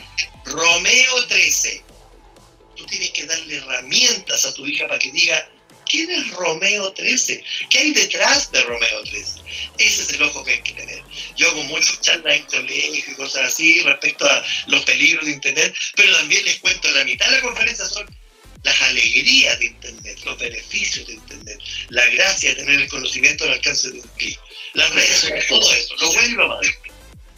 Romeo 0.45 1.27
13, 1.27 1.83
tú 2.77 2.85
tienes 2.85 3.11
que 3.11 3.25
darle 3.25 3.57
herramientas 3.57 4.45
a 4.45 4.53
tu 4.53 4.65
hija 4.65 4.87
para 4.87 4.99
que 4.99 5.11
diga, 5.11 5.49
¿Quién 5.85 6.09
es 6.11 6.31
Romeo 6.31 6.91
13? 6.93 7.43
¿Qué 7.69 7.77
hay 7.77 7.91
detrás 7.93 8.51
de 8.51 8.61
Romeo 8.63 9.03
13? 9.03 9.41
Ese 9.77 10.01
es 10.03 10.09
el 10.13 10.23
ojo 10.23 10.43
que 10.43 10.51
hay 10.51 10.61
que 10.61 10.73
tener. 10.73 11.01
Yo 11.35 11.49
hago 11.49 11.63
muchas 11.63 12.01
charlas 12.01 12.35
en 12.35 12.43
colegios 12.45 13.07
y 13.07 13.13
cosas 13.15 13.45
así 13.45 13.79
respecto 13.81 14.25
a 14.25 14.43
los 14.67 14.83
peligros 14.83 15.25
de 15.25 15.31
Internet, 15.31 15.75
pero 15.95 16.15
también 16.17 16.45
les 16.45 16.57
cuento, 16.57 16.89
la 16.91 17.05
mitad 17.05 17.29
de 17.29 17.37
la 17.37 17.41
conferencia 17.41 17.85
son 17.85 18.05
las 18.63 18.81
alegrías 18.81 19.59
de 19.59 19.65
Internet, 19.65 20.19
los 20.25 20.37
beneficios 20.39 21.05
de 21.07 21.13
Internet, 21.13 21.59
la 21.89 22.05
gracia 22.07 22.49
de 22.49 22.55
tener 22.55 22.81
el 22.81 22.87
conocimiento 22.87 23.43
al 23.43 23.53
alcance 23.53 23.91
de 23.91 23.99
un 23.99 24.07
clic. 24.17 24.39
Las 24.73 24.89
redes 24.91 25.47
todo 25.47 25.73
eso, 25.73 25.95
lo 25.97 26.11
bueno 26.13 26.29
y 26.29 26.31
lo 26.31 26.47
malo. 26.47 26.69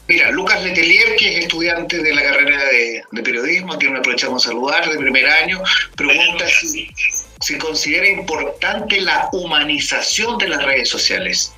Mira, 0.07 0.29
Lucas 0.29 0.63
Letelier, 0.63 1.15
que 1.15 1.29
es 1.29 1.43
estudiante 1.45 1.97
de 1.97 2.13
la 2.13 2.21
carrera 2.21 2.63
de, 2.65 3.23
periodismo, 3.23 3.73
a 3.73 3.79
quien 3.79 3.93
me 3.93 3.99
aprovechamos 3.99 4.45
a 4.45 4.49
saludar 4.49 4.87
de 4.87 4.97
primer 4.97 5.25
año, 5.25 5.59
pregunta 5.95 6.45
si, 6.47 7.57
considera 7.57 8.07
importante 8.07 9.01
la 9.01 9.29
humanización 9.31 10.37
de 10.37 10.49
las 10.49 10.63
redes 10.63 10.89
sociales. 10.89 11.53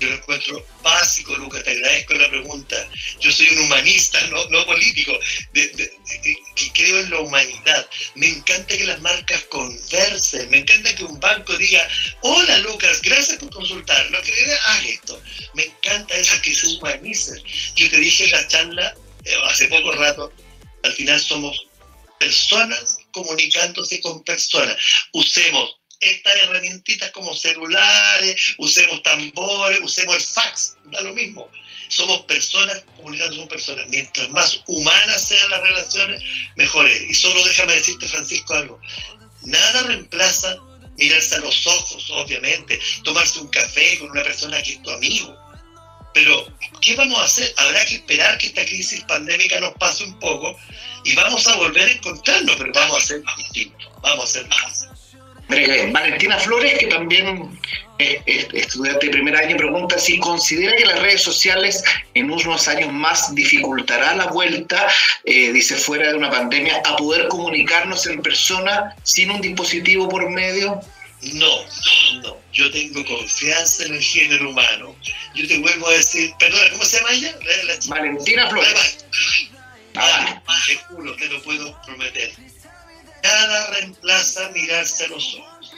Yo 0.00 0.08
lo 0.08 0.14
encuentro 0.14 0.66
básico, 0.82 1.36
Lucas, 1.36 1.62
te 1.62 1.72
agradezco 1.72 2.14
la 2.14 2.30
pregunta. 2.30 2.88
Yo 3.20 3.30
soy 3.30 3.48
un 3.50 3.64
humanista, 3.64 4.18
no, 4.28 4.64
político, 4.64 5.12
que 5.52 6.72
creo 6.72 7.00
en 7.00 7.10
la 7.10 7.20
humanidad. 7.20 7.86
Me 8.14 8.28
encanta 8.28 8.78
que 8.78 8.84
las 8.84 9.00
marcas 9.02 9.42
conversen, 9.50 10.48
me 10.48 10.58
encanta 10.58 10.94
que 10.94 11.04
un 11.04 11.20
banco 11.20 11.54
diga, 11.58 11.86
hola 12.22 12.58
Lucas, 12.58 13.02
gracias 13.02 13.38
por 13.38 13.50
consultar, 13.50 14.10
no 14.10 14.22
que 14.22 14.32
haz 14.66 14.84
esto. 14.86 15.22
Me 15.52 15.64
encanta 15.64 16.14
eso, 16.16 16.40
que 16.40 16.54
se 16.54 16.66
humanicen. 16.66 17.42
Yo 17.76 17.90
te 17.90 17.98
dije 17.98 18.24
en 18.24 18.30
la 18.30 18.48
charla 18.48 18.94
eh, 19.26 19.34
hace 19.44 19.68
poco 19.68 19.92
rato, 19.92 20.32
al 20.82 20.92
final 20.94 21.20
somos 21.20 21.66
personas 22.18 22.98
comunicándose 23.12 24.00
con 24.00 24.24
personas. 24.24 24.76
Usemos 25.12 25.79
estas 26.00 26.34
herramientitas 26.36 27.10
como 27.10 27.34
celulares, 27.34 28.54
usemos 28.58 29.02
tambores, 29.02 29.80
usemos 29.82 30.16
el 30.16 30.22
fax, 30.22 30.76
da 30.84 31.00
lo 31.02 31.14
mismo. 31.14 31.50
Somos 31.88 32.22
personas 32.22 32.82
comunicando 32.96 33.36
con 33.36 33.48
personas. 33.48 33.86
Mientras 33.88 34.28
más 34.30 34.62
humanas 34.66 35.28
sean 35.28 35.50
las 35.50 35.60
relaciones, 35.60 36.22
mejores. 36.56 37.02
Y 37.10 37.14
solo 37.14 37.44
déjame 37.44 37.74
decirte, 37.74 38.08
Francisco, 38.08 38.54
algo. 38.54 38.80
Nada 39.42 39.82
reemplaza 39.82 40.56
mirarse 40.96 41.34
a 41.34 41.38
los 41.40 41.66
ojos, 41.66 42.10
obviamente, 42.10 42.78
tomarse 43.02 43.40
un 43.40 43.48
café 43.48 43.98
con 43.98 44.10
una 44.10 44.22
persona 44.22 44.62
que 44.62 44.72
es 44.74 44.82
tu 44.82 44.90
amigo. 44.90 45.36
Pero, 46.12 46.46
¿qué 46.80 46.94
vamos 46.94 47.18
a 47.18 47.24
hacer? 47.24 47.52
Habrá 47.56 47.84
que 47.86 47.96
esperar 47.96 48.36
que 48.38 48.48
esta 48.48 48.64
crisis 48.64 49.02
pandémica 49.04 49.60
nos 49.60 49.74
pase 49.74 50.04
un 50.04 50.18
poco 50.18 50.56
y 51.04 51.14
vamos 51.14 51.46
a 51.46 51.56
volver 51.56 51.88
a 51.88 51.92
encontrarnos, 51.92 52.56
pero 52.56 52.72
vamos 52.72 52.98
a 52.98 53.06
ser 53.06 53.22
distintos, 53.36 53.88
vamos 54.02 54.24
a 54.24 54.32
ser 54.32 54.48
más. 54.48 54.79
Valentina 55.92 56.38
Flores, 56.38 56.78
que 56.78 56.86
también 56.86 57.58
es, 57.98 58.48
estudiante 58.52 59.06
de 59.06 59.12
primer 59.12 59.36
año, 59.36 59.56
pregunta 59.56 59.98
si 59.98 60.18
considera 60.18 60.76
que 60.76 60.86
las 60.86 61.00
redes 61.00 61.22
sociales 61.22 61.82
en 62.14 62.30
unos 62.30 62.68
años 62.68 62.92
más 62.92 63.34
dificultará 63.34 64.14
la 64.14 64.26
vuelta, 64.26 64.88
eh, 65.24 65.52
dice, 65.52 65.76
fuera 65.76 66.08
de 66.08 66.14
una 66.14 66.30
pandemia, 66.30 66.80
a 66.84 66.96
poder 66.96 67.28
comunicarnos 67.28 68.06
en 68.06 68.22
persona 68.22 68.94
sin 69.02 69.30
un 69.30 69.40
dispositivo 69.40 70.08
por 70.08 70.28
medio. 70.30 70.80
No, 71.34 71.64
no, 72.22 72.36
yo 72.52 72.70
tengo 72.70 73.04
confianza 73.04 73.84
en 73.84 73.94
el 73.94 74.02
género 74.02 74.50
humano. 74.50 74.96
Yo 75.34 75.46
te 75.46 75.58
vuelvo 75.58 75.88
a 75.88 75.92
decir, 75.92 76.32
perdón, 76.38 76.60
¿cómo 76.72 76.84
se 76.84 76.96
llama 76.96 77.12
ella? 77.12 77.34
Valentina 77.88 78.48
Flores. 78.48 79.04
Ah, 79.96 80.40
te 80.66 80.76
juro, 80.76 81.14
te 81.16 81.26
lo 81.26 81.42
puedo 81.42 81.78
prometer. 81.82 82.32
Nada 83.40 83.66
reemplaza 83.68 84.50
mirarse 84.50 85.04
a 85.04 85.08
los 85.08 85.34
ojos. 85.36 85.72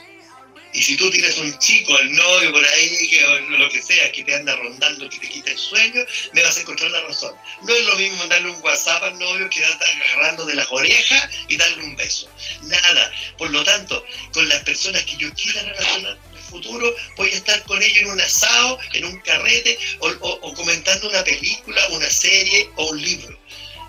Y 0.73 0.83
si 0.83 0.97
tú 0.97 1.09
tienes 1.11 1.37
un 1.37 1.57
chico, 1.59 1.97
el 1.97 2.13
novio 2.13 2.51
por 2.51 2.65
ahí, 2.65 3.07
que, 3.09 3.23
o 3.23 3.39
lo 3.39 3.69
que 3.69 3.81
sea, 3.81 4.11
que 4.11 4.21
te 4.25 4.35
anda 4.35 4.53
rondando, 4.57 5.07
que 5.07 5.17
te 5.17 5.29
quita 5.29 5.51
el 5.51 5.57
sueño, 5.57 6.01
me 6.33 6.43
vas 6.43 6.57
a 6.57 6.59
encontrar 6.59 6.91
la 6.91 6.99
razón. 7.03 7.33
No 7.61 7.73
es 7.73 7.85
lo 7.85 7.95
mismo 7.95 8.17
mandarle 8.17 8.49
un 8.51 8.61
WhatsApp 8.61 9.01
al 9.03 9.17
novio 9.17 9.49
que 9.49 9.63
anda 9.63 9.85
agarrando 9.95 10.45
de 10.45 10.55
las 10.55 10.67
orejas 10.71 11.29
y 11.47 11.55
darle 11.55 11.85
un 11.85 11.95
beso. 11.95 12.29
Nada. 12.63 13.11
Por 13.37 13.49
lo 13.51 13.63
tanto, 13.63 14.05
con 14.33 14.49
las 14.49 14.61
personas 14.63 15.03
que 15.03 15.15
yo 15.15 15.33
quiera 15.35 15.63
relacionar 15.63 16.17
en 16.17 16.35
el 16.35 16.43
futuro, 16.43 16.93
voy 17.15 17.29
a 17.29 17.35
estar 17.35 17.63
con 17.63 17.81
ellos 17.81 17.99
en 17.99 18.11
un 18.11 18.19
asado, 18.19 18.77
en 18.91 19.05
un 19.05 19.21
carrete, 19.21 19.79
o 19.99 20.53
comentando 20.53 21.07
una 21.07 21.23
película, 21.23 21.87
una 21.91 22.09
serie 22.09 22.69
o 22.75 22.89
un 22.89 23.01
libro. 23.01 23.39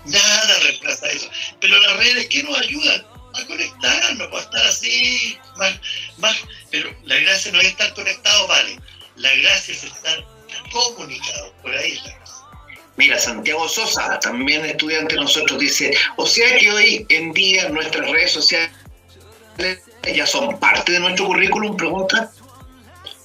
Nada 0.05 0.59
reemplaza 0.59 1.09
eso. 1.09 1.29
Pero 1.59 1.77
las 1.77 1.97
redes, 1.97 2.27
¿qué 2.27 2.41
nos 2.43 2.57
ayudan? 2.57 3.14
A 3.35 3.45
conectarnos, 3.47 4.33
a 4.33 4.39
estar 4.39 4.65
así, 4.67 5.37
más, 5.57 5.73
más. 6.17 6.37
Pero 6.71 6.89
la 7.03 7.15
gracia 7.17 7.51
no 7.51 7.59
es 7.59 7.67
estar 7.67 7.93
conectado, 7.93 8.47
vale. 8.47 8.79
La 9.17 9.33
gracia 9.35 9.73
es 9.73 9.83
estar 9.83 10.25
comunicado. 10.71 11.53
Por 11.61 11.75
ahí 11.75 11.93
es 11.93 12.03
la 12.05 12.25
Mira, 12.97 13.19
Santiago 13.19 13.67
Sosa, 13.67 14.19
también 14.19 14.63
estudiante 14.65 15.15
de 15.15 15.21
nosotros, 15.21 15.59
dice, 15.59 15.93
o 16.15 16.25
sea 16.25 16.57
que 16.57 16.71
hoy 16.71 17.05
en 17.09 17.33
día 17.33 17.67
nuestras 17.67 18.09
redes 18.09 18.31
sociales 18.31 18.71
ya 20.15 20.25
son 20.25 20.57
parte 20.59 20.93
de 20.93 21.01
nuestro 21.01 21.25
currículum, 21.25 21.75
pregunta. 21.75 22.31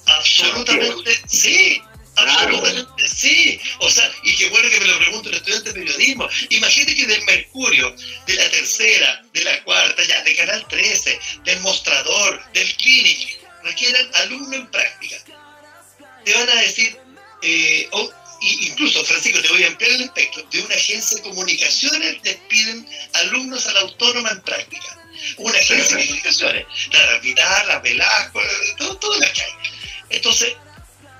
Absolutamente 0.07 1.21
sí, 1.25 1.81
absolutamente 2.15 3.07
sí. 3.07 3.59
O 3.79 3.89
sea, 3.89 4.11
y 4.23 4.35
qué 4.35 4.49
bueno 4.49 4.69
que 4.69 4.79
me 4.79 4.87
lo 4.87 4.99
pregunte 4.99 5.29
el 5.29 5.35
estudiante 5.35 5.73
de 5.73 5.79
periodismo. 5.79 6.27
Imagínate 6.49 6.95
que 6.95 7.07
del 7.07 7.23
Mercurio, 7.23 7.95
de 8.27 8.35
la 8.35 8.49
tercera, 8.49 9.23
de 9.33 9.43
la 9.43 9.63
cuarta, 9.63 10.03
ya, 10.03 10.23
de 10.23 10.35
Canal 10.35 10.67
13, 10.67 11.19
del 11.45 11.59
Mostrador, 11.61 12.51
del 12.53 12.75
Clinic, 12.77 13.39
requieren 13.63 14.09
alumno 14.15 14.55
en 14.55 14.71
práctica. 14.71 15.17
Te 16.25 16.33
van 16.33 16.49
a 16.49 16.61
decir, 16.61 16.97
eh, 17.41 17.89
incluso, 18.41 19.03
Francisco, 19.05 19.41
te 19.41 19.49
voy 19.49 19.63
a 19.63 19.67
ampliar 19.67 19.91
el 19.91 20.01
espectro, 20.03 20.43
de 20.51 20.61
una 20.61 20.75
agencia 20.75 21.17
de 21.17 21.23
comunicaciones 21.23 22.21
despiden 22.23 22.87
alumnos 23.13 23.65
a 23.67 23.73
la 23.73 23.79
autónoma 23.81 24.29
en 24.31 24.41
práctica. 24.41 24.97
Una 25.37 25.57
agencia 25.57 25.97
de 25.97 26.05
comunicaciones, 26.05 26.65
la 26.91 27.19
Vital, 27.19 27.67
la 27.67 27.79
Velasco, 27.79 28.41
todo, 28.77 28.97
todo 28.97 29.19
la 29.19 29.31
que 29.31 29.43
Entonces, 30.09 30.55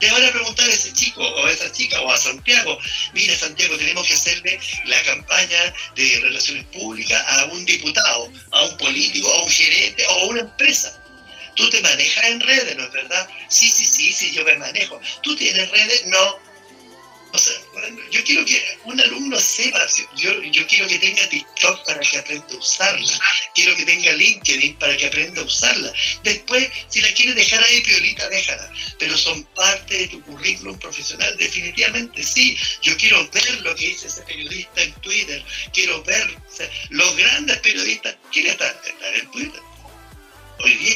te 0.02 0.12
van 0.12 0.26
a 0.26 0.32
preguntar 0.32 0.68
a 0.68 0.74
ese 0.74 0.92
chico 0.94 1.22
o 1.22 1.46
a 1.46 1.52
esa 1.52 1.72
chica 1.72 2.02
o 2.02 2.12
a 2.12 2.18
Santiago, 2.18 2.78
mira 3.14 3.38
Santiago, 3.38 3.78
tenemos 3.78 4.06
que 4.08 4.16
hacerle 4.16 4.60
la 4.86 5.02
campaña 5.04 5.74
de 5.96 6.20
relaciones 6.24 6.66
públicas 6.66 7.24
a 7.28 7.46
un 7.46 7.64
diputado, 7.66 8.34
a 8.52 8.64
un 8.64 8.78
político, 8.78 9.32
a 9.32 9.44
un 9.44 9.50
gerente 9.50 10.06
o 10.08 10.12
a 10.12 10.26
una 10.26 10.40
empresa. 10.42 10.98
Tú 11.56 11.70
te 11.70 11.82
manejas 11.82 12.26
en 12.26 12.40
redes, 12.40 12.76
¿no 12.76 12.86
es 12.86 12.92
verdad? 12.92 13.30
Sí, 13.48 13.70
sí, 13.70 13.86
sí, 13.86 14.12
sí, 14.12 14.32
yo 14.32 14.44
me 14.44 14.56
manejo. 14.56 15.00
¿Tú 15.22 15.36
tienes 15.36 15.70
redes? 15.70 16.06
No. 16.08 16.51
Yo 18.12 18.24
quiero 18.24 18.46
que 18.46 18.78
un 18.86 19.00
alumno 19.00 19.40
sepa, 19.40 19.86
yo, 20.16 20.42
yo 20.44 20.68
quiero 20.68 20.88
que 20.88 21.00
tenga 21.00 21.28
TikTok 21.30 21.86
para 21.86 22.00
que 22.00 22.18
aprenda 22.18 22.54
a 22.54 22.58
usarla, 22.58 23.20
quiero 23.56 23.76
que 23.76 23.86
tenga 23.86 24.12
LinkedIn 24.14 24.76
para 24.78 24.96
que 24.98 25.08
aprenda 25.08 25.42
a 25.42 25.46
usarla. 25.46 25.94
Después, 26.24 26.70
si 26.90 27.02
la 27.02 27.14
quieres 27.14 27.36
dejar 27.36 27.64
ahí, 27.64 27.82
piolita, 27.82 28.30
déjala. 28.30 28.72
Pero 29.00 29.18
son 29.18 29.44
parte 29.56 29.98
de 29.98 30.08
tu 30.08 30.22
currículum 30.24 30.78
profesional, 30.80 31.36
definitivamente 31.38 32.24
sí. 32.24 32.58
Yo 32.82 32.96
quiero 32.98 33.30
ver 33.30 33.62
lo 33.62 33.76
que 33.76 33.88
dice 33.88 34.08
ese 34.08 34.22
periodista 34.24 34.82
en 34.82 34.94
Twitter, 35.02 35.44
quiero 35.74 36.04
ver 36.04 36.38
los 36.90 37.16
grandes 37.16 37.58
periodistas, 37.60 38.16
¿quién 38.32 38.48
está, 38.48 38.76
en 39.14 39.32
Twitter? 39.32 39.62
Hoy 40.64 40.76
día, 40.76 40.96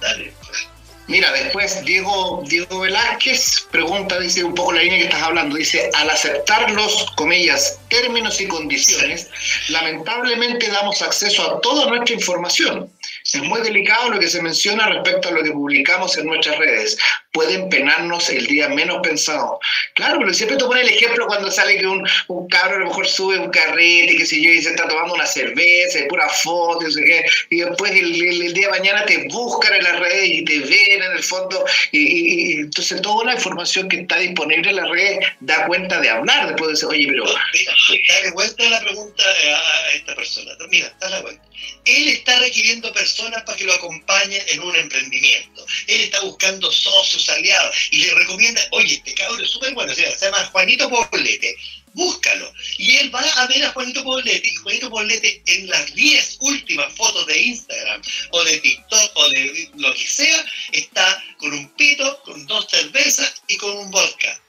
dale, 0.00 0.34
pues. 0.44 0.75
Mira, 1.08 1.30
después 1.32 1.84
Diego, 1.84 2.42
Diego 2.46 2.80
Velázquez 2.80 3.68
pregunta, 3.70 4.18
dice 4.18 4.42
un 4.42 4.54
poco 4.54 4.72
la 4.72 4.82
línea 4.82 4.98
que 4.98 5.04
estás 5.04 5.22
hablando, 5.22 5.56
dice, 5.56 5.88
al 5.94 6.10
aceptar 6.10 6.70
los, 6.72 7.10
comillas, 7.12 7.78
términos 7.88 8.40
y 8.40 8.48
condiciones, 8.48 9.28
lamentablemente 9.68 10.68
damos 10.68 11.02
acceso 11.02 11.42
a 11.48 11.60
toda 11.60 11.86
nuestra 11.86 12.14
información. 12.14 12.90
Es 13.32 13.42
muy 13.42 13.60
delicado 13.60 14.10
lo 14.10 14.20
que 14.20 14.28
se 14.28 14.40
menciona 14.40 14.86
respecto 14.86 15.28
a 15.28 15.32
lo 15.32 15.42
que 15.42 15.50
publicamos 15.50 16.16
en 16.16 16.26
nuestras 16.26 16.58
redes. 16.58 16.96
Pueden 17.32 17.68
penarnos 17.68 18.30
el 18.30 18.46
día 18.46 18.68
menos 18.68 19.00
pensado. 19.02 19.58
Claro, 19.94 20.18
pero 20.20 20.32
siempre 20.32 20.56
te 20.56 20.64
el 20.64 20.88
ejemplo 20.88 21.26
cuando 21.26 21.50
sale 21.50 21.76
que 21.76 21.86
un, 21.86 22.06
un 22.28 22.48
cabro 22.48 22.76
a 22.76 22.78
lo 22.80 22.86
mejor 22.86 23.08
sube 23.08 23.38
un 23.38 23.50
carrete, 23.50 24.16
que 24.16 24.26
sé 24.26 24.40
yo, 24.40 24.52
y 24.52 24.62
se 24.62 24.70
está 24.70 24.86
tomando 24.86 25.14
una 25.14 25.26
cerveza, 25.26 25.98
y 25.98 26.08
pura 26.08 26.28
foto, 26.28 26.86
y, 26.86 26.92
sé 26.92 27.02
qué, 27.02 27.24
y 27.50 27.60
después 27.62 27.90
el, 27.92 28.14
el, 28.14 28.54
día 28.54 28.66
de 28.66 28.78
mañana 28.78 29.04
te 29.04 29.26
buscan 29.28 29.74
en 29.74 29.82
las 29.82 29.98
redes 29.98 30.28
y 30.28 30.44
te 30.44 30.60
ven 30.60 31.02
en 31.02 31.12
el 31.12 31.22
fondo. 31.22 31.64
Y, 31.90 32.60
entonces 32.60 33.02
toda 33.02 33.24
la 33.24 33.34
información 33.34 33.88
que 33.88 34.00
está 34.00 34.18
disponible 34.18 34.70
en 34.70 34.76
las 34.76 34.88
redes 34.88 35.18
da 35.40 35.66
cuenta 35.66 36.00
de 36.00 36.10
hablar. 36.10 36.46
Después 36.46 36.68
de 36.68 36.72
decir, 36.74 36.88
oye, 36.88 37.06
pero... 37.08 37.24
Dale 37.24 38.30
vuelta 38.32 38.68
la 38.68 38.80
pregunta 38.80 39.24
a 39.24 39.90
esta 39.92 40.14
persona. 40.14 40.52
Mira, 40.70 40.94
dale 41.00 41.22
vuelta. 41.22 41.42
Él 41.84 42.08
está 42.08 42.38
requiriendo 42.38 42.92
personas 42.92 43.15
para 43.44 43.56
que 43.56 43.64
lo 43.64 43.74
acompañen 43.74 44.42
en 44.48 44.60
un 44.60 44.76
emprendimiento. 44.76 45.66
Él 45.86 46.02
está 46.02 46.20
buscando 46.20 46.70
socios, 46.70 47.28
aliados, 47.28 47.76
y 47.90 48.02
le 48.02 48.14
recomienda, 48.14 48.60
oye, 48.72 48.94
este 48.94 49.14
cabrón 49.14 49.42
es 49.42 49.50
súper 49.50 49.72
bueno, 49.74 49.94
se 49.94 50.16
llama 50.20 50.44
Juanito 50.46 50.88
Poblete, 50.88 51.56
búscalo. 51.94 52.52
Y 52.78 52.96
él 52.96 53.14
va 53.14 53.20
a 53.20 53.46
ver 53.46 53.64
a 53.64 53.70
Juanito 53.70 54.04
Poblete, 54.04 54.48
y 54.48 54.54
Juanito 54.56 54.90
Poblete 54.90 55.42
en 55.46 55.68
las 55.68 55.94
10 55.94 56.38
últimas 56.40 56.92
fotos 56.94 57.26
de 57.26 57.40
Instagram, 57.40 58.02
o 58.30 58.44
de 58.44 58.58
TikTok, 58.58 59.10
o 59.14 59.28
de 59.30 59.70
lo 59.76 59.94
que 59.94 60.06
sea, 60.06 60.44
está 60.72 61.24
con 61.38 61.52
un 61.52 61.68
pito, 61.76 62.22
con 62.22 62.46
dos 62.46 62.66
cervezas 62.70 63.42
y 63.48 63.56
con 63.56 63.76
un 63.76 63.90
vodka. 63.90 64.40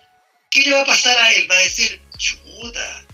¿Qué 0.49 0.61
le 0.61 0.71
va 0.71 0.81
a 0.81 0.85
pasar 0.85 1.17
a 1.17 1.31
él? 1.33 1.49
Va 1.49 1.55
a 1.55 1.61
decir, 1.61 2.01
chuta, 2.17 3.05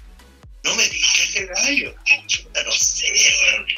no 0.64 0.76
me 0.76 0.88
digas 0.88 1.30
ese 1.30 1.46
gallo, 1.46 1.96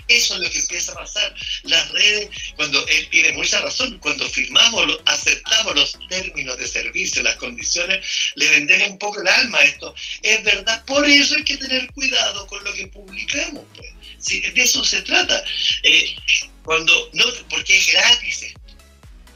eso 0.07 0.35
es 0.35 0.39
lo 0.39 0.49
que 0.49 0.59
empieza 0.59 0.91
a 0.91 0.95
pasar. 0.95 1.35
Las 1.63 1.89
redes, 1.91 2.29
cuando 2.55 2.85
él 2.87 3.07
tiene 3.09 3.31
mucha 3.33 3.59
razón, 3.61 3.97
cuando 3.99 4.27
firmamos, 4.29 4.99
aceptamos 5.05 5.75
los 5.75 5.99
términos 6.09 6.57
de 6.57 6.67
servicio, 6.67 7.23
las 7.23 7.35
condiciones, 7.37 8.05
le 8.35 8.49
vendemos 8.49 8.89
un 8.89 8.99
poco 8.99 9.21
el 9.21 9.27
alma 9.27 9.59
a 9.59 9.63
esto. 9.63 9.95
Es 10.21 10.43
verdad, 10.43 10.83
por 10.85 11.07
eso 11.07 11.35
hay 11.35 11.43
que 11.43 11.57
tener 11.57 11.91
cuidado 11.93 12.47
con 12.47 12.63
lo 12.63 12.73
que 12.73 12.87
publicamos. 12.87 13.63
Pues. 13.75 14.53
de 14.53 14.61
eso 14.61 14.83
se 14.83 15.01
trata. 15.01 15.43
Eh, 15.83 16.15
cuando, 16.63 17.09
no, 17.13 17.25
porque 17.49 17.77
es 17.77 17.91
gratis 17.91 18.53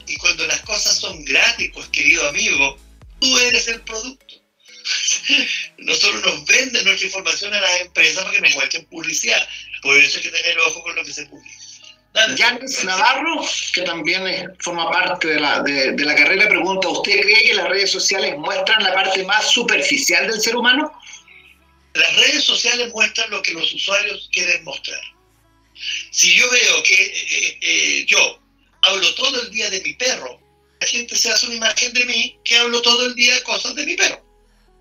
Y 0.06 0.16
cuando 0.16 0.46
las 0.46 0.60
cosas 0.62 0.98
son 0.98 1.24
gratis, 1.24 1.70
pues 1.72 1.86
querido 1.88 2.28
amigo, 2.28 2.78
tú 3.20 3.38
eres 3.38 3.68
el 3.68 3.80
producto. 3.82 4.29
Nosotros 5.78 6.24
nos 6.24 6.46
venden 6.46 6.84
nuestra 6.84 7.06
información 7.06 7.54
a 7.54 7.60
las 7.60 7.80
empresas 7.80 8.24
para 8.24 8.36
que 8.36 8.42
nos 8.42 8.54
muestren 8.54 8.84
publicidad. 8.86 9.48
Por 9.82 9.96
eso 9.96 10.18
hay 10.18 10.22
que 10.22 10.30
tener 10.30 10.58
ojo 10.58 10.82
con 10.82 10.96
lo 10.96 11.04
que 11.04 11.12
se 11.12 11.26
publica. 11.26 11.60
Yanis 12.36 12.84
Navarro, 12.84 13.44
que 13.72 13.82
también 13.82 14.22
forma 14.58 14.90
parte 14.90 15.28
de 15.28 15.40
la, 15.40 15.62
de, 15.62 15.96
la 15.96 16.14
carrera, 16.16 16.48
pregunta, 16.48 16.88
¿usted 16.88 17.20
cree 17.20 17.44
que 17.44 17.54
las 17.54 17.68
redes 17.68 17.90
sociales 17.92 18.36
muestran 18.36 18.82
la 18.82 18.92
parte 18.94 19.22
más 19.24 19.50
superficial 19.50 20.26
del 20.26 20.40
ser 20.40 20.56
humano? 20.56 20.92
Las 21.94 22.16
redes 22.16 22.44
sociales 22.44 22.90
muestran 22.92 23.30
lo 23.30 23.40
que 23.42 23.52
los 23.52 23.72
usuarios 23.72 24.28
quieren 24.32 24.64
mostrar. 24.64 25.00
Si 26.10 26.34
yo 26.34 26.50
veo 26.50 26.82
que 26.82 26.94
eh, 26.94 27.58
eh, 27.62 28.06
yo 28.06 28.42
hablo 28.82 29.14
todo 29.14 29.42
el 29.42 29.50
día 29.50 29.70
de 29.70 29.80
mi 29.80 29.94
perro, 29.94 30.40
la 30.80 30.86
gente 30.86 31.14
se 31.16 31.30
hace 31.30 31.46
una 31.46 31.56
imagen 31.56 31.92
de 31.92 32.04
mí 32.06 32.38
que 32.44 32.56
hablo 32.56 32.82
todo 32.82 33.06
el 33.06 33.14
día 33.14 33.34
de 33.34 33.42
cosas 33.42 33.74
de 33.74 33.86
mi 33.86 33.96
perro. 33.96 34.29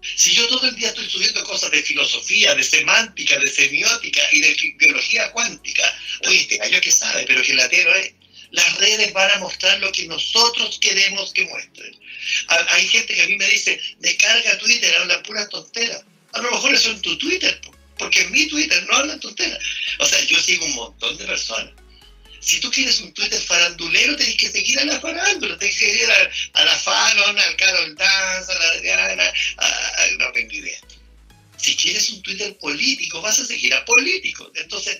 Si 0.01 0.33
yo 0.33 0.47
todo 0.47 0.67
el 0.67 0.75
día 0.75 0.89
estoy 0.89 1.09
subiendo 1.09 1.43
cosas 1.43 1.71
de 1.71 1.83
filosofía, 1.83 2.55
de 2.55 2.63
semántica, 2.63 3.37
de 3.37 3.49
semiótica 3.49 4.21
y 4.31 4.41
de 4.41 4.75
biología 4.77 5.31
cuántica, 5.31 5.83
oye, 6.25 6.41
este 6.41 6.57
gallo 6.57 6.81
que 6.81 6.91
sabe, 6.91 7.25
pero 7.27 7.41
que 7.41 7.53
latero 7.53 7.93
es. 7.95 8.13
Las 8.51 8.77
redes 8.77 9.13
van 9.13 9.29
a 9.31 9.39
mostrar 9.39 9.79
lo 9.79 9.91
que 9.91 10.07
nosotros 10.07 10.79
queremos 10.79 11.33
que 11.33 11.45
muestren. 11.45 11.99
Hay 12.47 12.87
gente 12.87 13.13
que 13.13 13.21
a 13.21 13.27
mí 13.27 13.35
me 13.35 13.47
dice, 13.47 13.79
descarga 13.99 14.57
Twitter, 14.57 14.95
habla 14.97 15.21
pura 15.21 15.47
tontera. 15.49 16.03
A 16.33 16.41
lo 16.41 16.51
mejor 16.51 16.73
eso 16.73 16.89
en 16.89 17.01
tu 17.01 17.17
Twitter, 17.17 17.61
porque 17.97 18.21
en 18.21 18.31
mi 18.31 18.47
Twitter 18.47 18.83
no 18.89 18.95
hablan 18.95 19.19
tonteras. 19.19 19.59
O 19.99 20.05
sea, 20.05 20.19
yo 20.23 20.39
sigo 20.39 20.65
un 20.65 20.75
montón 20.75 21.17
de 21.17 21.25
personas 21.25 21.78
si 22.39 22.59
tú 22.59 22.71
quieres 22.71 22.99
un 23.01 23.13
Twitter 23.13 23.39
farandulero, 23.39 24.15
tenés 24.15 24.37
que 24.37 24.49
seguir 24.49 24.79
a 24.79 24.85
la 24.85 24.99
farándula, 24.99 25.57
tenés 25.57 25.77
que 25.77 25.85
seguir 25.85 26.09
a, 26.53 26.63
la 26.63 26.75
Fallon, 26.77 27.37
al 27.37 27.55
Carol 27.55 27.95
Dance, 27.95 28.51
a 28.51 28.55
la 28.55 28.69
Adriana, 28.69 29.33
a, 29.57 30.07
no 30.17 30.31
tengo 30.31 30.53
idea. 30.53 30.79
Si 31.57 31.75
quieres 31.75 32.09
un 32.09 32.21
Twitter 32.21 32.57
político, 32.57 33.21
vas 33.21 33.39
a 33.39 33.45
seguir 33.45 33.73
a 33.73 33.83
políticos. 33.83 34.49
Entonces, 34.55 34.99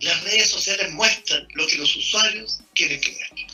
las 0.00 0.22
redes 0.22 0.48
sociales 0.48 0.90
muestran 0.92 1.46
lo 1.54 1.66
que 1.66 1.76
los 1.76 1.94
usuarios 1.96 2.60
quieren 2.74 3.00
que 3.00 3.10
muestren. 3.10 3.46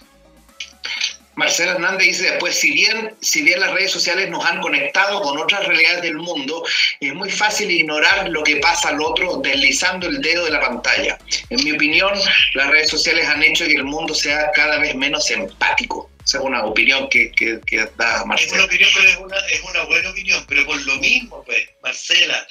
Marcelo 1.37 1.73
Hernández 1.73 2.07
dice 2.07 2.31
después, 2.31 2.55
si 2.59 2.71
bien, 2.73 3.15
si 3.21 3.43
bien 3.43 3.61
las 3.61 3.73
redes 3.73 3.91
sociales 3.91 4.31
nos 4.31 4.45
han 4.45 4.61
conectado 4.61 5.21
con 5.21 5.39
otras 5.39 5.67
realidades 5.67 6.03
del 6.03 6.17
mundo, 6.17 6.65
es 7.01 7.13
muy 7.15 7.31
fácil 7.31 7.71
ignorar 7.71 8.29
lo 8.29 8.43
que 8.45 8.57
pasa 8.57 8.91
al 8.91 9.01
otro 9.01 9.39
deslizando 9.39 10.07
el 10.07 10.21
dedo 10.21 10.45
de 10.45 10.51
la 10.51 10.61
pantalla. 10.61 11.19
En 11.51 11.65
mi 11.65 11.73
opinión, 11.73 12.13
las 12.55 12.71
redes 12.71 12.91
sociales 12.91 13.27
han 13.27 13.43
hecho 13.43 13.67
que 13.67 13.75
el 13.75 13.85
mundo 13.85 14.15
sea 14.15 14.51
cada 14.53 14.79
vez 14.79 14.95
menos 14.95 15.31
empático. 15.31 16.11
Esa 16.25 16.39
es 16.39 16.45
una 16.45 16.65
opinión 16.65 17.09
que, 17.09 17.33
que, 17.33 17.61
da 17.97 18.25
Marcela. 18.25 18.51
Es 18.51 18.55
una 18.55 18.65
opinión, 18.65 18.91
pero 18.95 19.09
es 19.09 19.17
una, 19.17 19.39
es 19.49 19.61
una 19.63 19.83
buena 19.85 20.11
opinión. 20.11 20.45
Pero 20.49 20.65
por 20.65 20.81
lo 20.83 20.97
mismo, 20.97 21.43
pues, 21.45 21.69
Marcela, 21.83 22.47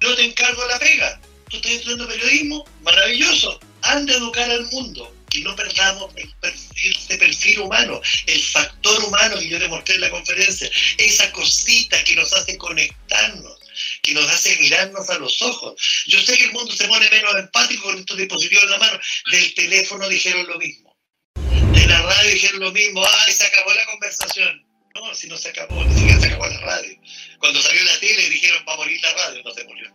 yo 0.00 0.14
te 0.14 0.24
encargo 0.24 0.64
la 0.66 0.78
pega. 0.78 1.20
Tú 1.48 1.56
estás 1.56 1.72
estudiando 1.72 2.06
periodismo, 2.06 2.64
maravilloso. 2.82 3.58
Anda 3.82 4.14
a 4.14 4.16
educar 4.16 4.48
al 4.50 4.64
mundo 4.66 5.12
que 5.34 5.40
no 5.40 5.56
perdamos 5.56 6.12
el 6.14 6.32
perfil, 6.36 6.96
este 6.96 7.18
perfil 7.18 7.58
humano, 7.60 8.00
el 8.26 8.40
factor 8.40 9.02
humano 9.04 9.36
que 9.40 9.48
yo 9.48 9.58
te 9.58 9.68
mostré 9.68 9.96
en 9.96 10.02
la 10.02 10.10
conferencia, 10.10 10.70
esa 10.96 11.32
cosita 11.32 12.02
que 12.04 12.14
nos 12.14 12.32
hace 12.32 12.56
conectarnos, 12.56 13.58
que 14.00 14.14
nos 14.14 14.28
hace 14.30 14.56
mirarnos 14.58 15.10
a 15.10 15.18
los 15.18 15.42
ojos. 15.42 15.74
Yo 16.06 16.20
sé 16.20 16.38
que 16.38 16.44
el 16.44 16.52
mundo 16.52 16.72
se 16.72 16.86
pone 16.86 17.10
menos 17.10 17.34
empático 17.34 17.82
con 17.82 17.98
estos 17.98 18.16
dispositivos 18.16 18.64
en 18.64 18.70
la 18.70 18.78
mano. 18.78 19.00
Del 19.32 19.54
teléfono 19.54 20.08
dijeron 20.08 20.46
lo 20.46 20.56
mismo. 20.56 20.96
De 21.34 21.86
la 21.88 22.00
radio 22.02 22.30
dijeron 22.30 22.60
lo 22.60 22.70
mismo. 22.70 23.04
¡Ay, 23.04 23.32
se 23.32 23.44
acabó 23.44 23.74
la 23.74 23.86
conversación! 23.86 24.64
No, 24.94 25.12
si 25.16 25.26
no 25.26 25.36
se 25.36 25.48
acabó, 25.48 25.84
ni 25.84 25.94
siquiera 25.94 26.20
se 26.20 26.26
acabó 26.28 26.46
la 26.46 26.60
radio. 26.60 26.96
Cuando 27.40 27.60
salió 27.60 27.82
la 27.82 27.98
tele 27.98 28.30
dijeron 28.30 28.64
va 28.68 28.74
a 28.74 28.76
morir 28.76 29.00
la 29.02 29.12
radio, 29.14 29.42
no 29.42 29.52
se 29.52 29.64
murió. 29.64 29.92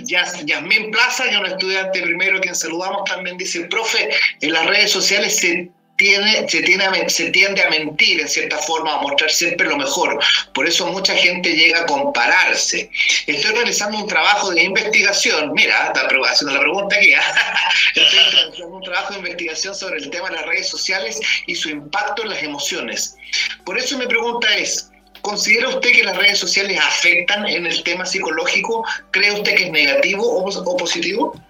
Yasmín 0.00 0.90
Plaza, 0.90 1.24
que 1.24 1.30
es 1.30 1.36
una 1.36 1.48
estudiante 1.48 2.02
primero 2.02 2.40
quien 2.40 2.54
saludamos, 2.54 3.04
también 3.04 3.36
dice, 3.36 3.62
profe, 3.62 4.10
en 4.40 4.52
las 4.52 4.66
redes 4.66 4.90
sociales 4.90 5.36
se 5.36 5.70
tiene, 5.96 6.48
se, 6.48 6.62
tiene, 6.62 7.08
se 7.08 7.30
tiende 7.30 7.62
a 7.62 7.70
mentir 7.70 8.20
en 8.20 8.28
cierta 8.28 8.58
forma, 8.58 8.94
a 8.94 9.00
mostrar 9.00 9.30
siempre 9.30 9.66
lo 9.66 9.76
mejor. 9.76 10.18
Por 10.52 10.66
eso 10.66 10.86
mucha 10.88 11.14
gente 11.16 11.54
llega 11.54 11.80
a 11.80 11.86
compararse. 11.86 12.90
Estoy 13.26 13.52
realizando 13.52 13.98
un 13.98 14.06
trabajo 14.06 14.50
de 14.50 14.62
investigación, 14.62 15.52
mira, 15.54 15.86
está 15.86 16.06
haciendo 16.30 16.54
la 16.54 16.60
pregunta 16.60 16.96
aquí, 16.96 17.12
estoy 17.94 18.18
realizando 18.18 18.68
un 18.68 18.82
trabajo 18.82 19.14
de 19.14 19.18
investigación 19.20 19.74
sobre 19.74 19.98
el 19.98 20.10
tema 20.10 20.28
de 20.28 20.36
las 20.36 20.46
redes 20.46 20.68
sociales 20.68 21.18
y 21.46 21.54
su 21.54 21.70
impacto 21.70 22.22
en 22.22 22.30
las 22.30 22.42
emociones. 22.42 23.16
Por 23.64 23.78
eso 23.78 23.98
mi 23.98 24.06
pregunta 24.06 24.54
es, 24.56 24.90
¿Considera 25.22 25.68
usted 25.68 25.92
que 25.92 26.04
las 26.04 26.16
redes 26.16 26.38
sociales 26.38 26.78
afectan 26.80 27.46
en 27.46 27.66
el 27.66 27.82
tema 27.82 28.06
psicológico? 28.06 28.84
¿Cree 29.10 29.32
usted 29.32 29.54
que 29.56 29.64
es 29.64 29.70
negativo 29.70 30.22
o, 30.24 30.76
positivo? 30.76 31.40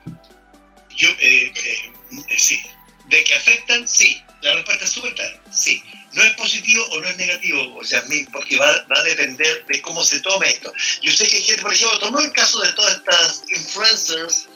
Yo, 0.96 1.08
eh, 1.20 1.52
eh, 1.54 2.38
sí. 2.38 2.60
¿De 3.06 3.22
que 3.24 3.34
afectan? 3.34 3.86
Sí. 3.86 4.22
La 4.42 4.54
respuesta 4.54 4.84
es 4.84 4.90
súper 4.90 5.14
clara. 5.14 5.40
Sí. 5.50 5.82
No 6.12 6.22
es 6.22 6.32
positivo 6.34 6.84
o 6.92 7.00
no 7.00 7.08
es 7.08 7.16
negativo, 7.18 7.82
Yasmin, 7.82 8.26
porque 8.32 8.56
va, 8.56 8.86
va, 8.90 8.98
a 8.98 9.02
depender 9.02 9.66
de 9.66 9.82
cómo 9.82 10.02
se 10.02 10.20
tome 10.20 10.48
esto. 10.48 10.72
Yo 11.02 11.12
sé 11.12 11.26
que 11.26 11.42
gente, 11.42 11.62
por 11.62 11.74
ejemplo, 11.74 11.98
tomó 11.98 12.20
el 12.20 12.32
caso 12.32 12.60
de 12.60 12.72
todas 12.72 12.96
estas 12.96 13.42
influencers 13.50 14.48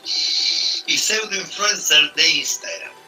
y 0.87 0.97
pseudo-influencers 0.97 2.15
de 2.15 2.29
Instagram 2.29 3.00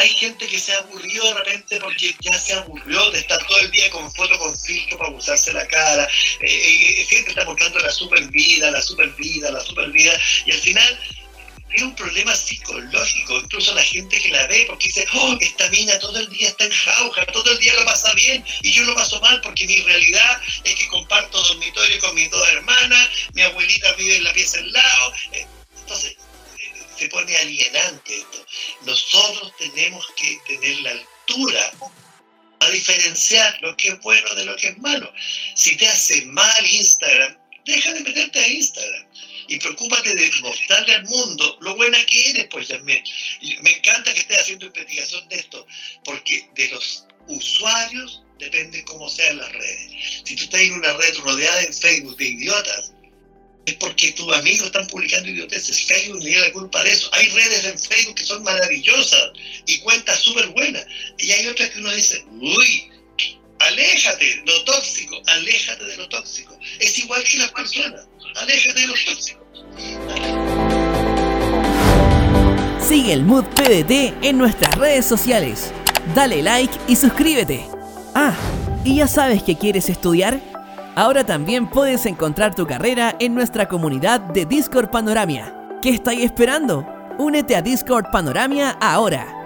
hay 0.00 0.08
gente 0.08 0.46
que 0.46 0.58
se 0.58 0.72
aburrió 0.72 1.22
de 1.24 1.34
repente 1.34 1.78
porque 1.78 2.14
ya 2.20 2.38
se 2.38 2.54
aburrió 2.54 3.10
de 3.10 3.18
estar 3.18 3.46
todo 3.46 3.60
el 3.60 3.70
día 3.70 3.90
con 3.90 4.10
foto 4.14 4.38
con 4.38 4.58
filtro 4.58 4.96
para 4.96 5.10
usarse 5.10 5.52
la 5.52 5.66
cara. 5.68 6.08
Eh, 6.40 7.00
eh, 7.00 7.06
gente 7.06 7.30
está 7.30 7.44
mostrando 7.44 7.78
la 7.80 7.90
super 7.90 8.26
vida, 8.28 8.70
la 8.70 8.80
super 8.80 9.10
vida, 9.10 9.50
la 9.50 9.60
super 9.60 9.90
vida, 9.90 10.18
y 10.46 10.52
al 10.52 10.58
final 10.58 11.00
tiene 11.68 11.84
un 11.84 11.94
problema 11.94 12.34
psicológico, 12.34 13.40
incluso 13.40 13.74
la 13.74 13.82
gente 13.82 14.20
que 14.20 14.30
la 14.30 14.46
ve, 14.46 14.64
porque 14.68 14.86
dice, 14.86 15.06
oh, 15.12 15.36
esta 15.38 15.68
mina 15.68 15.98
todo 15.98 16.18
el 16.18 16.28
día 16.30 16.48
está 16.48 16.64
en 16.64 16.72
jauja, 16.72 17.26
todo 17.26 17.52
el 17.52 17.58
día 17.58 17.74
lo 17.74 17.84
pasa 17.84 18.12
bien, 18.14 18.42
y 18.62 18.72
yo 18.72 18.82
lo 18.84 18.94
paso 18.94 19.20
mal 19.20 19.40
porque 19.42 19.66
mi 19.66 19.76
realidad 19.82 20.40
es 20.64 20.74
que 20.74 20.88
comparto 20.88 21.42
dormitorio 21.42 22.00
con 22.00 22.14
mis 22.14 22.30
dos 22.30 22.48
hermanas, 22.48 23.08
mi 23.34 23.42
abuelita 23.42 23.92
vive 23.92 24.16
en 24.16 24.24
la 24.24 24.32
pieza 24.32 24.58
al 24.58 24.72
lado. 24.72 25.12
Eh, 25.32 25.46
entonces, 25.82 26.16
se 27.00 27.08
pone 27.08 27.34
alienante 27.34 28.18
esto. 28.18 28.46
Nosotros 28.82 29.52
tenemos 29.58 30.06
que 30.16 30.38
tener 30.46 30.80
la 30.80 30.90
altura 30.90 31.72
a 32.60 32.70
diferenciar 32.70 33.58
lo 33.62 33.74
que 33.76 33.88
es 33.88 34.00
bueno 34.00 34.34
de 34.34 34.44
lo 34.44 34.54
que 34.56 34.68
es 34.68 34.78
malo. 34.78 35.10
Si 35.54 35.76
te 35.76 35.88
hace 35.88 36.26
mal 36.26 36.66
Instagram, 36.66 37.38
deja 37.64 37.94
de 37.94 38.00
meterte 38.00 38.38
a 38.38 38.48
Instagram 38.48 39.06
y 39.48 39.58
preocúpate 39.58 40.14
de 40.14 40.30
mostrarle 40.42 40.94
al 40.94 41.04
mundo 41.04 41.56
lo 41.62 41.74
buena 41.74 42.04
que 42.04 42.30
eres, 42.30 42.46
pues 42.50 42.68
me, 42.82 43.02
me 43.62 43.70
encanta 43.70 44.12
que 44.12 44.20
estés 44.20 44.38
haciendo 44.38 44.66
investigación 44.66 45.26
de 45.28 45.36
esto, 45.36 45.66
porque 46.04 46.50
de 46.54 46.68
los 46.68 47.06
usuarios 47.28 48.22
depende 48.38 48.84
cómo 48.84 49.08
sean 49.08 49.38
las 49.38 49.52
redes. 49.52 50.22
Si 50.24 50.36
tú 50.36 50.44
estás 50.44 50.60
en 50.60 50.74
una 50.74 50.92
red 50.92 51.16
rodeada 51.18 51.62
en 51.62 51.72
Facebook 51.72 52.16
de 52.18 52.26
idiotas, 52.26 52.92
es 53.70 53.76
porque 53.76 54.12
tus 54.12 54.32
amigos 54.34 54.66
están 54.66 54.86
publicando 54.88 55.28
idioteces. 55.28 55.84
Facebook 55.86 56.22
no 56.22 56.40
la 56.40 56.52
culpa 56.52 56.82
de 56.82 56.92
eso. 56.92 57.08
Hay 57.12 57.26
redes 57.28 57.64
en 57.64 57.78
Facebook 57.78 58.14
que 58.16 58.24
son 58.24 58.42
maravillosas 58.42 59.30
y 59.66 59.78
cuentas 59.78 60.18
súper 60.20 60.48
buenas. 60.48 60.84
Y 61.18 61.30
hay 61.30 61.46
otras 61.46 61.70
que 61.70 61.78
uno 61.78 61.92
dice, 61.92 62.24
uy, 62.30 62.90
aléjate 63.58 64.42
lo 64.46 64.64
tóxico, 64.64 65.20
aléjate 65.26 65.84
de 65.84 65.96
lo 65.96 66.08
tóxico. 66.08 66.58
Es 66.78 66.98
igual 66.98 67.22
que 67.24 67.38
las 67.38 67.52
personas, 67.52 68.08
aléjate 68.36 68.80
de 68.80 68.86
los 68.86 69.04
tóxicos. 69.04 69.40
Sigue 72.86 73.12
el 73.12 73.22
Mood 73.22 73.44
PDT 73.54 74.24
en 74.24 74.38
nuestras 74.38 74.74
redes 74.74 75.06
sociales. 75.06 75.72
Dale 76.14 76.42
like 76.42 76.74
y 76.88 76.96
suscríbete. 76.96 77.64
Ah, 78.14 78.36
¿y 78.84 78.96
ya 78.96 79.06
sabes 79.06 79.44
que 79.44 79.56
quieres 79.56 79.88
estudiar? 79.88 80.40
Ahora 81.00 81.24
también 81.24 81.66
puedes 81.66 82.04
encontrar 82.04 82.54
tu 82.54 82.66
carrera 82.66 83.16
en 83.20 83.34
nuestra 83.34 83.66
comunidad 83.68 84.20
de 84.20 84.44
Discord 84.44 84.90
Panoramia. 84.90 85.54
¿Qué 85.80 85.88
estáis 85.88 86.22
esperando? 86.22 86.86
Únete 87.16 87.56
a 87.56 87.62
Discord 87.62 88.10
Panoramia 88.12 88.76
ahora. 88.82 89.39